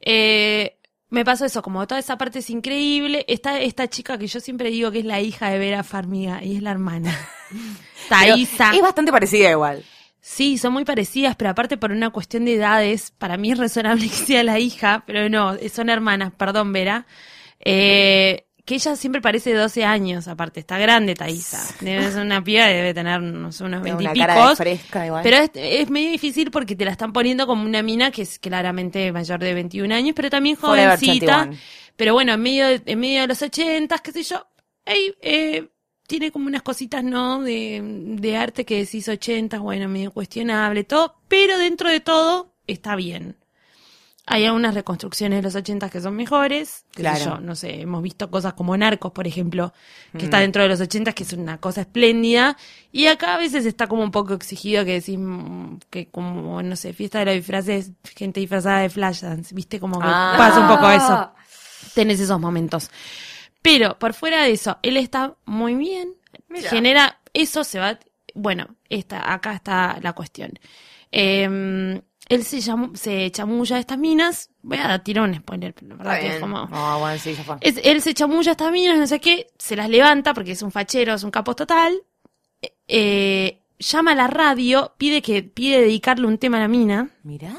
Eh, 0.00 0.76
me 1.10 1.24
pasó 1.24 1.44
eso, 1.44 1.60
como 1.62 1.86
toda 1.86 1.98
esa 1.98 2.16
parte 2.16 2.38
es 2.38 2.48
increíble. 2.50 3.24
Está 3.28 3.60
esta 3.60 3.88
chica 3.88 4.16
que 4.18 4.26
yo 4.26 4.40
siempre 4.40 4.70
digo 4.70 4.90
que 4.90 5.00
es 5.00 5.04
la 5.04 5.20
hija 5.20 5.50
de 5.50 5.58
Vera 5.58 5.82
Farmiga 5.82 6.42
y 6.42 6.56
es 6.56 6.62
la 6.62 6.70
hermana. 6.70 7.14
Pero 8.08 8.34
Thaisa. 8.34 8.72
Es 8.74 8.80
bastante 8.80 9.10
parecida 9.12 9.50
igual. 9.50 9.84
Sí, 10.24 10.56
son 10.56 10.72
muy 10.72 10.84
parecidas, 10.84 11.34
pero 11.34 11.50
aparte 11.50 11.76
por 11.76 11.90
una 11.90 12.10
cuestión 12.10 12.44
de 12.44 12.54
edades, 12.54 13.12
para 13.18 13.36
mí 13.36 13.50
es 13.50 13.58
razonable 13.58 14.04
que 14.08 14.14
sea 14.14 14.44
la 14.44 14.60
hija, 14.60 15.02
pero 15.04 15.28
no, 15.28 15.56
son 15.68 15.90
hermanas, 15.90 16.32
perdón, 16.36 16.72
Vera. 16.72 17.06
Eh, 17.58 18.46
que 18.64 18.76
ella 18.76 18.94
siempre 18.94 19.20
parece 19.20 19.50
de 19.50 19.58
12 19.58 19.84
años, 19.84 20.28
aparte, 20.28 20.60
está 20.60 20.78
grande 20.78 21.16
Thaisa. 21.16 21.60
Debe 21.80 22.08
ser 22.12 22.22
una 22.22 22.42
piba, 22.42 22.66
debe 22.66 22.94
tener 22.94 23.20
unos 23.20 23.58
Tiene 23.58 23.80
20 23.80 24.04
una 24.04 24.14
cara 24.14 24.48
de 24.48 24.56
fresca 24.56 25.06
igual. 25.06 25.24
Pero 25.24 25.38
es, 25.38 25.50
es 25.54 25.90
medio 25.90 26.12
difícil 26.12 26.52
porque 26.52 26.76
te 26.76 26.84
la 26.84 26.92
están 26.92 27.12
poniendo 27.12 27.48
como 27.48 27.64
una 27.64 27.82
mina 27.82 28.12
que 28.12 28.22
es 28.22 28.38
claramente 28.38 29.10
mayor 29.10 29.40
de 29.40 29.54
21 29.54 29.92
años, 29.92 30.12
pero 30.14 30.30
también 30.30 30.54
jovencita. 30.54 31.38
21. 31.46 31.62
Pero 31.96 32.14
bueno, 32.14 32.34
en 32.34 32.40
medio 32.40 32.68
de, 32.68 32.80
en 32.86 33.00
medio 33.00 33.22
de 33.22 33.26
los 33.26 33.42
80, 33.42 33.98
qué 33.98 34.12
sé 34.12 34.22
yo, 34.22 34.46
ey, 34.84 35.12
eh, 35.20 35.68
tiene 36.12 36.30
como 36.30 36.46
unas 36.46 36.60
cositas, 36.60 37.02
¿no? 37.02 37.40
De, 37.42 37.80
de 37.82 38.36
arte 38.36 38.66
que 38.66 38.76
decís 38.84 39.08
80, 39.08 39.58
bueno, 39.60 39.88
medio 39.88 40.10
cuestionable, 40.12 40.84
todo, 40.84 41.14
pero 41.26 41.56
dentro 41.56 41.88
de 41.88 42.00
todo 42.00 42.52
está 42.66 42.96
bien. 42.96 43.36
Hay 44.26 44.44
algunas 44.44 44.74
reconstrucciones 44.74 45.38
de 45.38 45.42
los 45.42 45.54
80 45.54 45.88
que 45.88 46.00
son 46.02 46.14
mejores. 46.14 46.84
Claro. 46.94 47.24
yo, 47.24 47.40
no 47.40 47.56
sé, 47.56 47.80
hemos 47.80 48.02
visto 48.02 48.30
cosas 48.30 48.52
como 48.52 48.76
Narcos, 48.76 49.10
por 49.12 49.26
ejemplo, 49.26 49.72
que 50.12 50.18
Mm. 50.18 50.24
está 50.24 50.38
dentro 50.40 50.62
de 50.62 50.68
los 50.68 50.80
80 50.82 51.12
que 51.14 51.22
es 51.24 51.32
una 51.32 51.58
cosa 51.58 51.80
espléndida. 51.80 52.56
Y 52.92 53.06
acá 53.06 53.34
a 53.34 53.38
veces 53.38 53.64
está 53.64 53.86
como 53.86 54.02
un 54.04 54.10
poco 54.12 54.34
exigido 54.34 54.84
que 54.84 54.92
decís 55.00 55.18
mm, 55.18 55.78
que 55.90 56.08
como, 56.10 56.62
no 56.62 56.76
sé, 56.76 56.92
fiesta 56.92 57.18
de 57.20 57.24
los 57.24 57.34
disfraces, 57.34 57.90
gente 58.14 58.38
disfrazada 58.38 58.80
de 58.80 58.90
Flashdance, 58.90 59.54
viste 59.54 59.80
como 59.80 59.98
que 59.98 60.06
Ah. 60.06 60.34
pasa 60.36 60.60
un 60.60 60.68
poco 60.68 60.90
eso. 60.90 61.32
Tenés 61.94 62.20
esos 62.20 62.38
momentos. 62.38 62.90
Pero 63.62 63.98
por 63.98 64.12
fuera 64.14 64.42
de 64.42 64.52
eso, 64.52 64.78
él 64.82 64.96
está 64.96 65.36
muy 65.44 65.74
bien. 65.74 66.14
Mira. 66.48 66.68
Genera, 66.70 67.20
eso 67.32 67.64
se 67.64 67.78
va, 67.78 67.98
bueno, 68.34 68.76
esta, 68.88 69.32
acá 69.32 69.54
está 69.54 69.98
la 70.02 70.12
cuestión. 70.12 70.58
Eh, 71.10 72.00
él 72.28 72.44
se, 72.44 72.60
llamó, 72.60 72.90
se 72.94 73.30
chamulla 73.30 73.76
a 73.76 73.80
estas 73.80 73.98
minas. 73.98 74.50
Voy 74.62 74.78
a 74.78 74.98
tirar 75.00 75.28
un 75.28 75.34
spoiler, 75.34 75.74
pero 75.74 75.88
la 75.88 75.94
verdad 75.96 76.14
Está 76.16 76.28
que 76.28 76.34
es 76.34 76.40
como. 76.40 76.66
No, 76.66 76.98
bueno, 77.00 77.18
sí, 77.18 77.34
ya 77.34 77.42
fue. 77.44 77.56
Es- 77.60 77.80
él 77.84 78.00
se 78.00 78.14
chamulla 78.14 78.50
a 78.50 78.52
estas 78.52 78.72
minas, 78.72 78.98
no 78.98 79.06
sé 79.06 79.20
qué, 79.20 79.48
se 79.58 79.76
las 79.76 79.88
levanta 79.88 80.32
porque 80.34 80.52
es 80.52 80.62
un 80.62 80.70
fachero, 80.72 81.14
es 81.14 81.22
un 81.24 81.30
capo 81.30 81.54
total. 81.54 82.02
eh, 82.62 82.72
eh, 82.88 83.58
llama 83.78 84.12
a 84.12 84.14
la 84.14 84.28
radio, 84.28 84.94
pide 84.96 85.20
que 85.22 85.42
pide 85.42 85.80
dedicarle 85.80 86.26
un 86.26 86.38
tema 86.38 86.58
a 86.58 86.60
la 86.60 86.68
mina. 86.68 87.10
Mirá. 87.24 87.54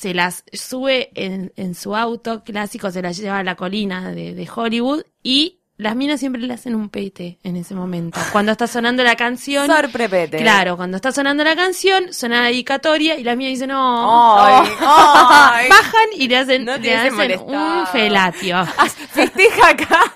Se 0.00 0.14
las 0.14 0.44
sube 0.50 1.10
en, 1.14 1.52
en 1.56 1.74
su 1.74 1.94
auto 1.94 2.42
clásico, 2.42 2.90
se 2.90 3.02
las 3.02 3.18
lleva 3.18 3.40
a 3.40 3.44
la 3.44 3.54
colina 3.54 4.12
de, 4.12 4.34
de 4.34 4.48
Hollywood 4.48 5.02
y 5.22 5.59
las 5.80 5.96
minas 5.96 6.20
siempre 6.20 6.42
le 6.42 6.52
hacen 6.52 6.74
un 6.74 6.90
pete 6.90 7.38
en 7.42 7.56
ese 7.56 7.74
momento. 7.74 8.20
Cuando 8.32 8.52
está 8.52 8.66
sonando 8.66 9.02
la 9.02 9.16
canción. 9.16 9.66
Sorprepete. 9.66 10.36
Claro, 10.38 10.76
cuando 10.76 10.96
está 10.96 11.10
sonando 11.10 11.42
la 11.42 11.56
canción, 11.56 12.12
suena 12.12 12.42
la 12.42 12.46
dedicatoria 12.48 13.18
y 13.18 13.24
las 13.24 13.36
minas 13.36 13.52
dicen, 13.52 13.68
no, 13.70 14.38
Ay, 14.44 14.68
ay. 14.80 15.68
bajan 15.70 16.08
y 16.16 16.28
le 16.28 16.36
hacen, 16.36 16.64
No 16.66 16.76
le 16.76 16.94
hacen 16.96 17.40
un 17.40 17.86
felatio. 17.86 18.56
Ah, 18.78 18.86
Festeja 18.88 19.68
acá. 19.70 20.14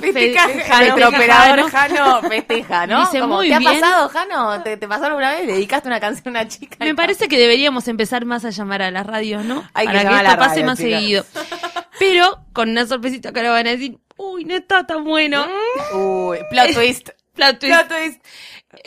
Festeja, 0.00 0.46
Festeja, 0.48 0.78
nuestro 0.78 1.04
Jano. 1.04 1.08
operador 1.08 1.70
Jano 1.70 2.22
festeja, 2.22 2.86
¿no? 2.86 3.00
Dice, 3.00 3.20
Como, 3.20 3.36
muy 3.36 3.48
¿Te 3.48 3.54
ha 3.54 3.58
bien. 3.58 3.80
pasado, 3.80 4.08
Jano? 4.08 4.62
¿Te, 4.62 4.76
¿Te 4.76 4.88
pasó 4.88 5.06
alguna 5.06 5.32
vez? 5.32 5.46
¿Le 5.46 5.52
dedicaste 5.54 5.88
una 5.88 6.00
canción 6.00 6.36
a 6.36 6.40
una 6.40 6.48
chica? 6.48 6.76
Me 6.80 6.94
parece 6.94 7.28
que 7.28 7.38
deberíamos 7.38 7.88
empezar 7.88 8.24
más 8.24 8.44
a 8.44 8.50
llamar 8.50 8.82
a 8.82 8.90
las 8.90 9.06
radios, 9.06 9.44
¿no? 9.44 9.64
Hay 9.74 9.86
que 9.86 9.92
Para 9.94 10.08
que, 10.10 10.16
esto 10.16 10.38
pase 10.38 10.54
radio, 10.54 10.66
más 10.66 10.78
seguido. 10.78 11.24
Pero 11.98 12.38
con 12.52 12.70
una 12.70 12.86
sorpresita 12.86 13.32
que 13.32 13.40
ahora 13.40 13.52
van 13.52 13.66
a 13.66 13.70
decir, 13.70 13.98
uy, 14.18 14.44
no 14.44 14.54
está 14.54 14.86
tan 14.86 15.04
bueno. 15.04 15.46
Uy, 15.94 16.38
plot 16.50 16.74
twist. 16.74 17.08
Plot 17.34 17.58
twist. 17.58 17.74
Plot 17.74 17.88
twist. 17.88 18.24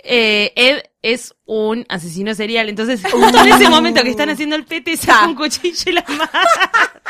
Eh, 0.03 0.53
Ed 0.55 0.83
es 1.01 1.33
un 1.45 1.85
asesino 1.89 2.35
serial, 2.35 2.69
entonces 2.69 3.01
justo 3.11 3.43
en 3.43 3.53
ese 3.53 3.69
momento 3.69 4.03
que 4.03 4.09
están 4.09 4.29
haciendo 4.29 4.55
el 4.55 4.65
pete, 4.65 4.95
saca 4.95 5.27
un 5.27 5.35
cuchillo 5.35 5.83
y 5.87 5.91
la 5.93 6.05
mata. 6.07 7.01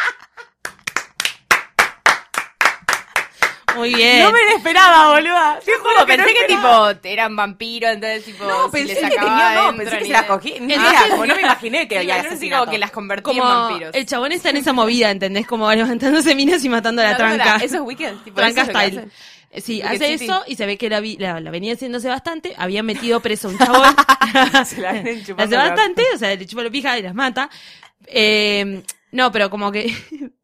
Muy 3.82 3.94
bien. 3.96 4.24
No 4.24 4.32
me 4.32 4.40
lo 4.46 4.58
esperaba, 4.58 5.14
boluda. 5.14 5.60
Te 5.64 5.74
juro 5.74 5.92
No, 6.00 6.06
que 6.06 6.18
no 6.18 6.24
pensé 6.26 6.40
que 6.40 6.48
tipo 6.54 6.90
eran 7.04 7.36
vampiros, 7.36 7.92
entonces 7.92 8.24
tipo 8.26 8.46
No, 8.46 8.66
si 8.66 8.72
pensé 8.72 8.94
les 9.02 9.04
que 9.12 9.18
tenía, 9.18 9.54
no, 9.56 9.78
pensé 9.78 9.98
que 10.00 10.06
se 10.06 10.12
las 10.12 10.24
cogí. 10.26 10.54
Ni 10.60 10.76
no 10.76 11.36
me 11.36 11.42
imaginé 11.42 11.88
que 11.88 11.98
había 12.00 12.16
asesinato. 12.22 12.62
como 12.62 12.72
que 12.72 12.78
las 12.80 12.92
convertí 12.92 13.32
en 13.32 13.38
Como 13.38 13.50
vampiros. 13.50 13.96
el 13.96 14.06
chabón 14.06 14.32
está 14.32 14.50
en 14.52 14.58
esa 14.58 14.74
movida, 14.74 15.12
¿entendés? 15.12 15.46
Como 15.48 15.72
levantándose 15.72 16.34
minas 16.36 16.64
y 16.64 16.70
matando 16.70 17.02
a 17.02 17.06
la 17.06 17.18
tranca. 17.18 17.56
Eso 17.58 17.76
es 17.78 17.82
Wicked. 17.82 18.14
Tipo, 18.24 18.36
tranca 18.38 18.66
style. 18.66 19.12
Sí, 19.58 19.82
hace 19.82 20.14
City. 20.18 20.24
eso 20.26 20.44
y 20.48 20.56
se 20.56 20.66
ve 20.66 20.78
que 20.78 20.90
la, 20.90 21.02
vi- 21.02 21.18
la, 21.18 21.42
la 21.42 21.52
venía 21.52 21.74
haciéndose 21.74 22.08
bastante. 22.08 22.54
Había 22.58 22.84
metido 22.84 23.20
preso 23.20 23.50
a 23.50 23.52
un 23.52 23.58
chabón. 23.58 23.94
Se 24.66 24.80
la 24.80 24.92
vienen 24.94 25.18
hace 25.18 25.26
chupando 25.26 25.58
bastante, 25.58 26.04
o 26.16 26.18
sea, 26.18 26.34
le 26.34 26.46
chupa 26.46 26.64
la 26.64 26.70
pija 26.70 26.98
y 26.98 27.02
las 27.02 27.14
mata. 27.14 27.50
Eh, 28.08 28.82
no, 29.12 29.32
pero 29.32 29.50
como 29.50 29.72
que... 29.72 29.94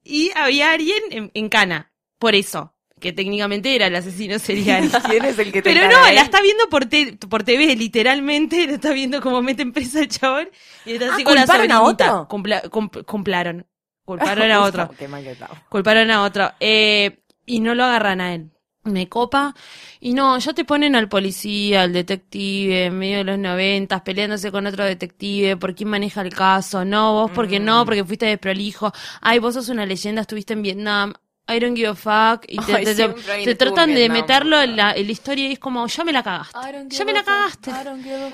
y 0.04 0.32
había 0.36 0.71
alguien 0.71 1.02
en, 1.12 1.32
en 1.34 1.47
cana, 1.50 1.91
por 2.19 2.36
eso, 2.36 2.73
que 2.99 3.13
técnicamente 3.13 3.75
era 3.75 3.88
el 3.88 3.95
asesino 3.95 4.39
serial. 4.39 4.89
¿Quién 5.10 5.25
es 5.25 5.38
el 5.39 5.51
que 5.51 5.62
te 5.62 5.71
Pero 5.73 5.88
no, 5.88 6.12
la 6.12 6.21
está 6.21 6.41
viendo 6.41 6.67
por, 6.69 6.86
te- 6.86 7.13
por 7.29 7.43
TV, 7.43 7.75
literalmente, 7.75 8.65
la 8.67 8.73
está 8.73 8.91
viendo 8.93 9.21
como 9.21 9.41
meten 9.41 9.71
presa 9.73 9.99
al 9.99 10.07
chabón 10.07 10.49
y 10.86 10.93
está 10.93 11.13
así 11.13 11.21
Ah, 11.21 11.25
con 11.25 11.36
la 11.36 11.41
¿culparon 11.41 11.71
a 11.71 11.81
otro? 11.81 12.27
Cumpla- 12.29 12.69
cum- 12.69 12.89
cumplaron. 13.05 13.65
Culparon 14.05 14.51
a 14.51 14.62
otro. 14.63 14.89
Qué 14.97 15.07
mal. 15.07 15.23
Culparon 15.69 16.10
a 16.12 16.23
otro. 16.23 16.51
Eh, 16.60 17.19
y 17.45 17.60
no 17.60 17.75
lo 17.75 17.83
agarran 17.83 18.21
a 18.21 18.33
él. 18.33 18.49
Me 18.83 19.10
copa. 19.10 19.53
Y 19.99 20.13
no, 20.13 20.38
ya 20.39 20.53
te 20.53 20.63
ponen 20.63 20.95
al 20.95 21.10
policía, 21.10 21.81
al 21.81 21.91
detective, 21.91 22.86
en 22.86 22.97
medio 22.97 23.17
de 23.17 23.23
los 23.25 23.38
noventas, 23.38 24.01
peleándose 24.01 24.49
con 24.49 24.65
otro 24.65 24.86
detective, 24.86 25.57
por 25.57 25.75
quién 25.75 25.89
maneja 25.89 26.21
el 26.21 26.33
caso. 26.33 26.86
No, 26.86 27.12
vos 27.13 27.31
porque 27.36 27.60
Mm. 27.60 27.65
no, 27.65 27.86
porque 27.86 28.05
fuiste 28.05 28.27
desprolijo. 28.27 28.93
Ay, 29.21 29.39
vos 29.39 29.55
sos 29.55 29.67
una 29.67 29.86
leyenda, 29.86 30.21
estuviste 30.21 30.53
en 30.53 30.62
Vietnam. 30.62 31.13
I 31.49 31.60
don't 31.60 31.75
give 31.75 31.89
a 31.89 31.95
fuck. 31.95 32.45
Y 32.47 32.57
te, 32.57 32.75
Ay, 32.75 33.55
tratan 33.55 33.93
de 33.93 34.10
meterlo 34.10 34.62
en 34.62 34.75
la, 34.75 34.93
en 34.93 35.05
la 35.05 35.12
historia 35.12 35.47
y 35.47 35.53
es 35.53 35.60
como, 35.60 35.88
ya 35.88 36.03
me 36.03 36.12
la 36.12 36.23
cagaste. 36.23 36.57
Ya 36.89 37.05
me 37.05 37.13
la 37.13 37.23
cagaste. 37.23 37.71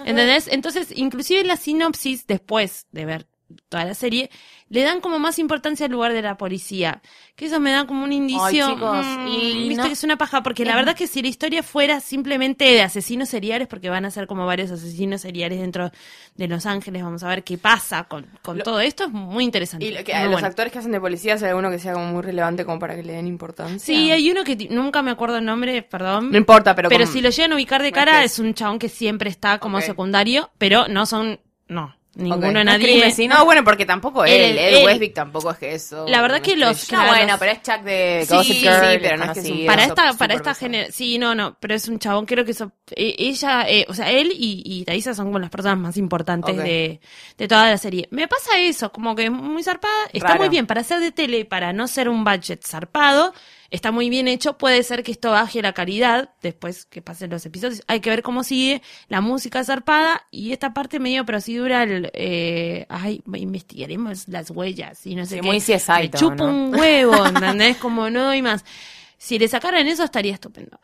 ¿Entendés? 0.05 0.47
Entonces, 0.47 0.91
inclusive 0.95 1.41
en 1.41 1.47
la 1.47 1.57
sinopsis, 1.57 2.25
después 2.25 2.87
de 2.91 3.05
ver 3.05 3.27
toda 3.69 3.85
la 3.85 3.93
serie, 3.93 4.29
le 4.73 4.81
dan 4.83 5.01
como 5.01 5.19
más 5.19 5.37
importancia 5.37 5.85
al 5.85 5.91
lugar 5.91 6.13
de 6.13 6.21
la 6.23 6.35
policía. 6.35 7.01
Que 7.35 7.45
eso 7.45 7.59
me 7.59 7.71
da 7.71 7.85
como 7.85 8.03
un 8.03 8.11
indicio. 8.11 8.65
Ay, 8.65 8.73
chicos, 8.73 9.05
mm, 9.05 9.27
y 9.27 9.67
viste 9.69 9.83
no- 9.83 9.87
que 9.87 9.93
es 9.93 10.03
una 10.03 10.17
paja, 10.17 10.41
porque 10.41 10.65
la 10.65 10.75
verdad 10.75 10.95
que 10.95 11.05
si 11.05 11.21
la 11.21 11.27
historia 11.27 11.61
fuera 11.61 11.99
simplemente 11.99 12.65
de 12.65 12.81
asesinos 12.81 13.29
seriales, 13.29 13.67
porque 13.67 13.89
van 13.89 14.05
a 14.05 14.11
ser 14.11 14.25
como 14.25 14.45
varios 14.47 14.71
asesinos 14.71 15.21
seriales 15.21 15.59
dentro 15.59 15.91
de 16.35 16.47
Los 16.47 16.65
Ángeles, 16.65 17.03
vamos 17.03 17.21
a 17.23 17.27
ver 17.27 17.43
qué 17.43 17.57
pasa 17.59 18.05
con, 18.05 18.25
con 18.41 18.57
Lo- 18.57 18.63
todo 18.63 18.79
esto, 18.79 19.03
es 19.03 19.11
muy 19.11 19.43
interesante. 19.43 19.85
Y 19.85 19.91
lo 19.91 20.03
que, 20.03 20.13
muy 20.13 20.23
los 20.23 20.31
bueno. 20.33 20.47
actores 20.47 20.73
que 20.73 20.79
hacen 20.79 20.91
de 20.91 20.99
policía, 20.99 21.35
¿hay 21.35 21.43
alguno 21.43 21.69
que 21.69 21.77
sea 21.79 21.93
como 21.93 22.07
muy 22.07 22.23
relevante 22.23 22.65
como 22.65 22.79
para 22.79 22.95
que 22.95 23.03
le 23.03 23.13
den 23.13 23.27
importancia? 23.27 23.77
Sí, 23.79 24.09
hay 24.11 24.31
uno 24.31 24.43
que 24.43 24.55
nunca 24.71 25.01
me 25.03 25.11
acuerdo 25.11 25.37
el 25.37 25.45
nombre, 25.45 25.83
perdón. 25.83 26.31
No 26.31 26.37
importa, 26.37 26.73
pero 26.75 26.89
Pero 26.89 27.01
como- 27.05 27.13
si 27.13 27.21
lo 27.21 27.29
llegan 27.29 27.51
a 27.51 27.55
ubicar 27.55 27.81
de 27.83 27.89
es 27.89 27.93
cara, 27.93 28.23
es 28.23 28.39
un 28.39 28.53
chabón 28.55 28.79
que 28.79 28.89
siempre 28.89 29.29
está 29.29 29.59
como 29.59 29.81
secundario, 29.81 30.49
pero 30.57 30.87
no 30.87 31.05
son, 31.05 31.39
no, 31.67 31.95
ninguno, 32.15 32.63
nadie. 32.63 33.13
No, 33.27 33.45
bueno, 33.45 33.63
porque 33.63 33.85
tampoco 33.85 34.23
él, 34.25 34.57
Él- 34.57 34.85
Westwick 34.85 35.13
tampoco 35.13 35.51
es 35.51 35.57
que 35.57 35.73
eso. 35.73 36.05
La 36.07 36.21
verdad 36.21 36.37
una 36.39 36.45
que 36.45 36.55
los-. 36.55 36.83
No, 36.91 36.97
Claro, 36.99 37.11
bueno, 37.11 37.27
los- 37.27 37.39
pero 37.39 37.51
es 37.51 37.61
Chuck 37.63 37.81
de 37.83 38.25
Sí, 38.27 38.35
Gossip 38.35 38.53
sí, 38.55 38.59
Girl. 38.61 38.73
sí, 38.91 38.97
pero 39.01 39.17
no 39.17 39.23
es 39.25 39.31
que 39.31 39.39
es 39.39 39.49
un- 39.49 39.65
para 39.65 39.83
esta, 39.85 40.13
para 40.13 40.33
esta 40.35 40.53
generación, 40.53 40.93
sí, 40.93 41.17
no, 41.17 41.33
no, 41.35 41.57
pero 41.59 41.73
es 41.75 41.87
un 41.87 41.99
chabón, 41.99 42.25
creo 42.25 42.45
que 42.45 42.51
eso, 42.51 42.71
eh, 42.95 43.15
ella, 43.17 43.65
eh, 43.69 43.85
o 43.89 43.93
sea, 43.93 44.11
él 44.11 44.31
y, 44.31 44.61
y 44.65 44.83
Thaisa 44.85 45.13
son 45.13 45.25
como 45.27 45.39
las 45.39 45.49
personas 45.49 45.77
más 45.79 45.97
importantes 45.97 46.55
de, 46.57 46.99
de 47.37 47.47
toda 47.47 47.69
la 47.69 47.77
serie. 47.77 48.07
Me 48.11 48.27
pasa 48.27 48.57
eso, 48.59 48.91
como 48.91 49.15
que 49.15 49.25
es 49.25 49.31
muy 49.31 49.63
zarpada, 49.63 49.93
está 50.13 50.29
Raro. 50.29 50.41
muy 50.41 50.49
bien, 50.49 50.67
para 50.67 50.83
ser 50.83 50.99
de 50.99 51.11
tele, 51.11 51.45
para 51.45 51.73
no 51.73 51.87
ser 51.87 52.09
un 52.09 52.23
budget 52.23 52.63
zarpado, 52.65 53.33
está 53.73 53.91
muy 53.91 54.09
bien 54.09 54.27
hecho, 54.27 54.57
puede 54.57 54.83
ser 54.83 55.01
que 55.03 55.11
esto 55.11 55.31
baje 55.31 55.61
la 55.61 55.73
calidad, 55.73 56.29
después 56.41 56.85
que 56.85 57.01
pasen 57.01 57.31
los 57.31 57.45
episodios, 57.45 57.81
hay 57.87 57.99
que 58.01 58.09
ver 58.11 58.21
cómo 58.21 58.43
sigue, 58.43 58.81
la 59.09 59.19
música 59.19 59.63
zarpada, 59.63 60.27
y 60.31 60.51
esta 60.53 60.73
parte 60.73 60.99
medio 60.99 61.25
procedural, 61.25 62.11
eh, 62.13 62.85
ay, 62.87 63.23
investigaremos 63.35 64.27
las 64.27 64.51
huellas, 64.51 65.05
y 65.07 65.15
no 65.15 65.25
sé 65.25 65.35
Sí, 65.35 65.41
qué. 65.41 65.47
muy 65.47 65.59
CSI 65.59 65.91
Me 66.03 66.09
todo, 66.09 66.19
chupa 66.19 66.35
¿no? 66.35 66.45
un 66.45 66.75
huevo, 66.75 67.25
¿entendés? 67.25 67.77
Como 67.77 68.09
no 68.09 68.25
doy 68.25 68.41
más. 68.41 68.63
Si 69.17 69.39
le 69.39 69.47
sacaran 69.47 69.87
eso 69.87 70.03
estaría 70.03 70.33
estupendo. 70.33 70.79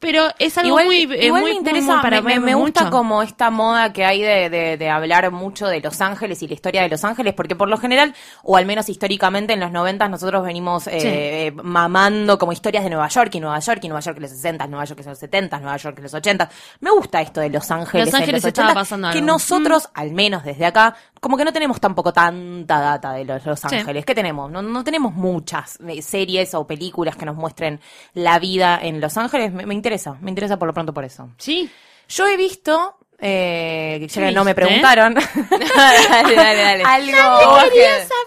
Pero 0.00 0.28
es 0.38 0.56
algo 0.56 0.70
Igual, 0.70 0.86
muy, 0.86 0.96
eh, 1.12 1.26
igual 1.26 1.42
muy, 1.42 1.50
me 1.52 1.56
interesa, 1.58 1.92
muy- 1.94 2.02
para 2.02 2.22
me, 2.22 2.40
me- 2.40 2.54
gusta 2.54 2.88
como 2.88 3.22
esta 3.22 3.50
moda 3.50 3.92
que 3.92 4.06
hay 4.06 4.22
de, 4.22 4.48
de- 4.48 4.76
de 4.78 4.88
hablar 4.90 5.30
mucho 5.30 5.66
de 5.68 5.80
Los 5.80 6.00
Ángeles 6.00 6.42
y 6.42 6.48
la 6.48 6.54
historia 6.54 6.80
de 6.82 6.88
Los 6.88 7.04
Ángeles, 7.04 7.34
porque 7.34 7.54
por 7.54 7.68
lo 7.68 7.76
general, 7.76 8.14
o 8.42 8.56
al 8.56 8.64
menos 8.64 8.88
históricamente 8.88 9.52
en 9.52 9.60
los 9.60 9.70
noventas, 9.72 10.08
nosotros 10.08 10.42
venimos 10.42 10.86
eh, 10.86 11.00
Sí. 11.00 11.06
eh, 11.06 11.52
mamando 11.62 12.38
como 12.38 12.52
historias 12.52 12.82
de 12.82 12.88
Nueva 12.88 13.08
York 13.08 13.34
y 13.34 13.40
Nueva 13.40 13.58
York 13.60 13.80
y 13.82 13.88
Nueva 13.88 14.00
York 14.00 14.16
en 14.16 14.22
los 14.22 14.30
60, 14.30 14.66
Nueva 14.68 14.84
York 14.86 15.00
en 15.00 15.06
los 15.06 15.18
70, 15.18 15.58
Nueva 15.60 15.76
York 15.76 15.96
en 15.98 16.02
los 16.04 16.14
80. 16.14 16.50
Me 16.80 16.90
gusta 16.90 17.20
esto 17.20 17.40
de 17.42 17.50
Los 17.50 17.70
Ángeles, 17.70 18.06
Los 18.06 18.14
en 18.14 18.20
Ángeles 18.22 18.42
los 18.42 18.48
estaba 18.48 18.68
80, 18.68 18.80
pasando 18.80 19.08
que 19.10 19.18
algo. 19.18 19.22
Mm. 19.24 19.26
nosotros, 19.26 19.90
al 19.92 20.12
menos 20.12 20.44
desde 20.44 20.64
acá, 20.64 20.96
como 21.20 21.36
que 21.36 21.44
no 21.44 21.52
tenemos 21.52 21.78
tampoco 21.78 22.14
tanta 22.14 22.80
data 22.80 23.12
de 23.12 23.26
los, 23.26 23.44
Los 23.44 23.60
Sí. 23.60 23.76
Ángeles. 23.76 24.06
¿Qué 24.06 24.14
tenemos? 24.14 24.50
No, 24.50 24.62
no 24.62 24.82
tenemos 24.82 25.12
muchas 25.12 25.78
eh, 25.86 26.00
series 26.00 26.54
o 26.54 26.66
películas 26.66 27.16
que 27.16 27.26
nos 27.26 27.36
muestren 27.36 27.80
la 28.14 28.38
vida 28.38 28.78
en 28.80 29.02
Los 29.02 29.18
Ángeles. 29.18 29.52
Me, 29.52 29.66
me 29.66 29.74
interesa, 29.74 29.89
me 30.20 30.30
interesa 30.30 30.58
por 30.58 30.66
lo 30.66 30.74
pronto 30.74 30.94
por 30.94 31.04
eso. 31.04 31.30
Sí. 31.38 31.70
Yo 32.08 32.26
he 32.26 32.36
visto, 32.36 32.96
eh, 33.20 33.98
ya 34.08 34.20
¿Qué 34.20 34.26
que 34.28 34.32
no 34.32 34.44
me 34.44 34.54
preguntaron, 34.54 35.14
dale, 35.76 36.34
dale, 36.34 36.62
dale. 36.62 36.82
algo, 36.84 37.18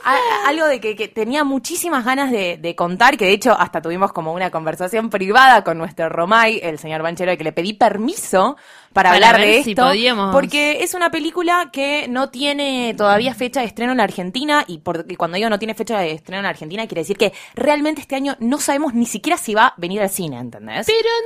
a- 0.03 0.47
algo 0.47 0.67
de 0.67 0.79
que, 0.79 0.95
que 0.95 1.07
tenía 1.07 1.43
muchísimas 1.43 2.05
ganas 2.05 2.31
de, 2.31 2.57
de 2.57 2.75
contar, 2.75 3.17
que 3.17 3.25
de 3.25 3.31
hecho 3.31 3.53
hasta 3.57 3.81
tuvimos 3.81 4.11
como 4.13 4.33
una 4.33 4.51
conversación 4.51 5.09
privada 5.09 5.63
con 5.63 5.77
nuestro 5.77 6.09
Romay, 6.09 6.59
el 6.63 6.77
señor 6.79 7.01
Banchero, 7.01 7.35
que 7.37 7.43
le 7.43 7.51
pedí 7.51 7.73
permiso 7.73 8.55
para, 8.93 9.09
Para 9.09 9.27
hablar 9.29 9.41
ver 9.41 9.55
de 9.55 9.63
si 9.63 9.71
esto, 9.71 9.83
podíamos. 9.87 10.31
porque 10.33 10.83
es 10.83 10.93
una 10.93 11.09
película 11.09 11.69
que 11.73 12.07
no 12.07 12.29
tiene 12.29 12.93
todavía 12.95 13.33
fecha 13.33 13.61
de 13.61 13.65
estreno 13.67 13.91
en 13.93 13.97
la 13.97 14.03
Argentina, 14.03 14.63
y, 14.67 14.79
por- 14.79 15.05
y 15.09 15.15
cuando 15.15 15.35
digo 15.37 15.49
no 15.49 15.57
tiene 15.59 15.73
fecha 15.73 15.99
de 15.99 16.11
estreno 16.11 16.37
en 16.39 16.43
la 16.43 16.49
Argentina, 16.49 16.85
quiere 16.87 17.01
decir 17.01 17.17
que 17.17 17.33
realmente 17.55 18.01
este 18.01 18.15
año 18.15 18.35
no 18.39 18.59
sabemos 18.59 18.93
ni 18.93 19.05
siquiera 19.07 19.37
si 19.37 19.55
va 19.55 19.67
a 19.67 19.73
venir 19.77 20.01
al 20.01 20.09
cine, 20.11 20.37
¿entendés? 20.37 20.85
Pero 20.85 20.99
¿en 21.09 21.25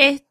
dónde 0.00 0.08
está 0.14 0.27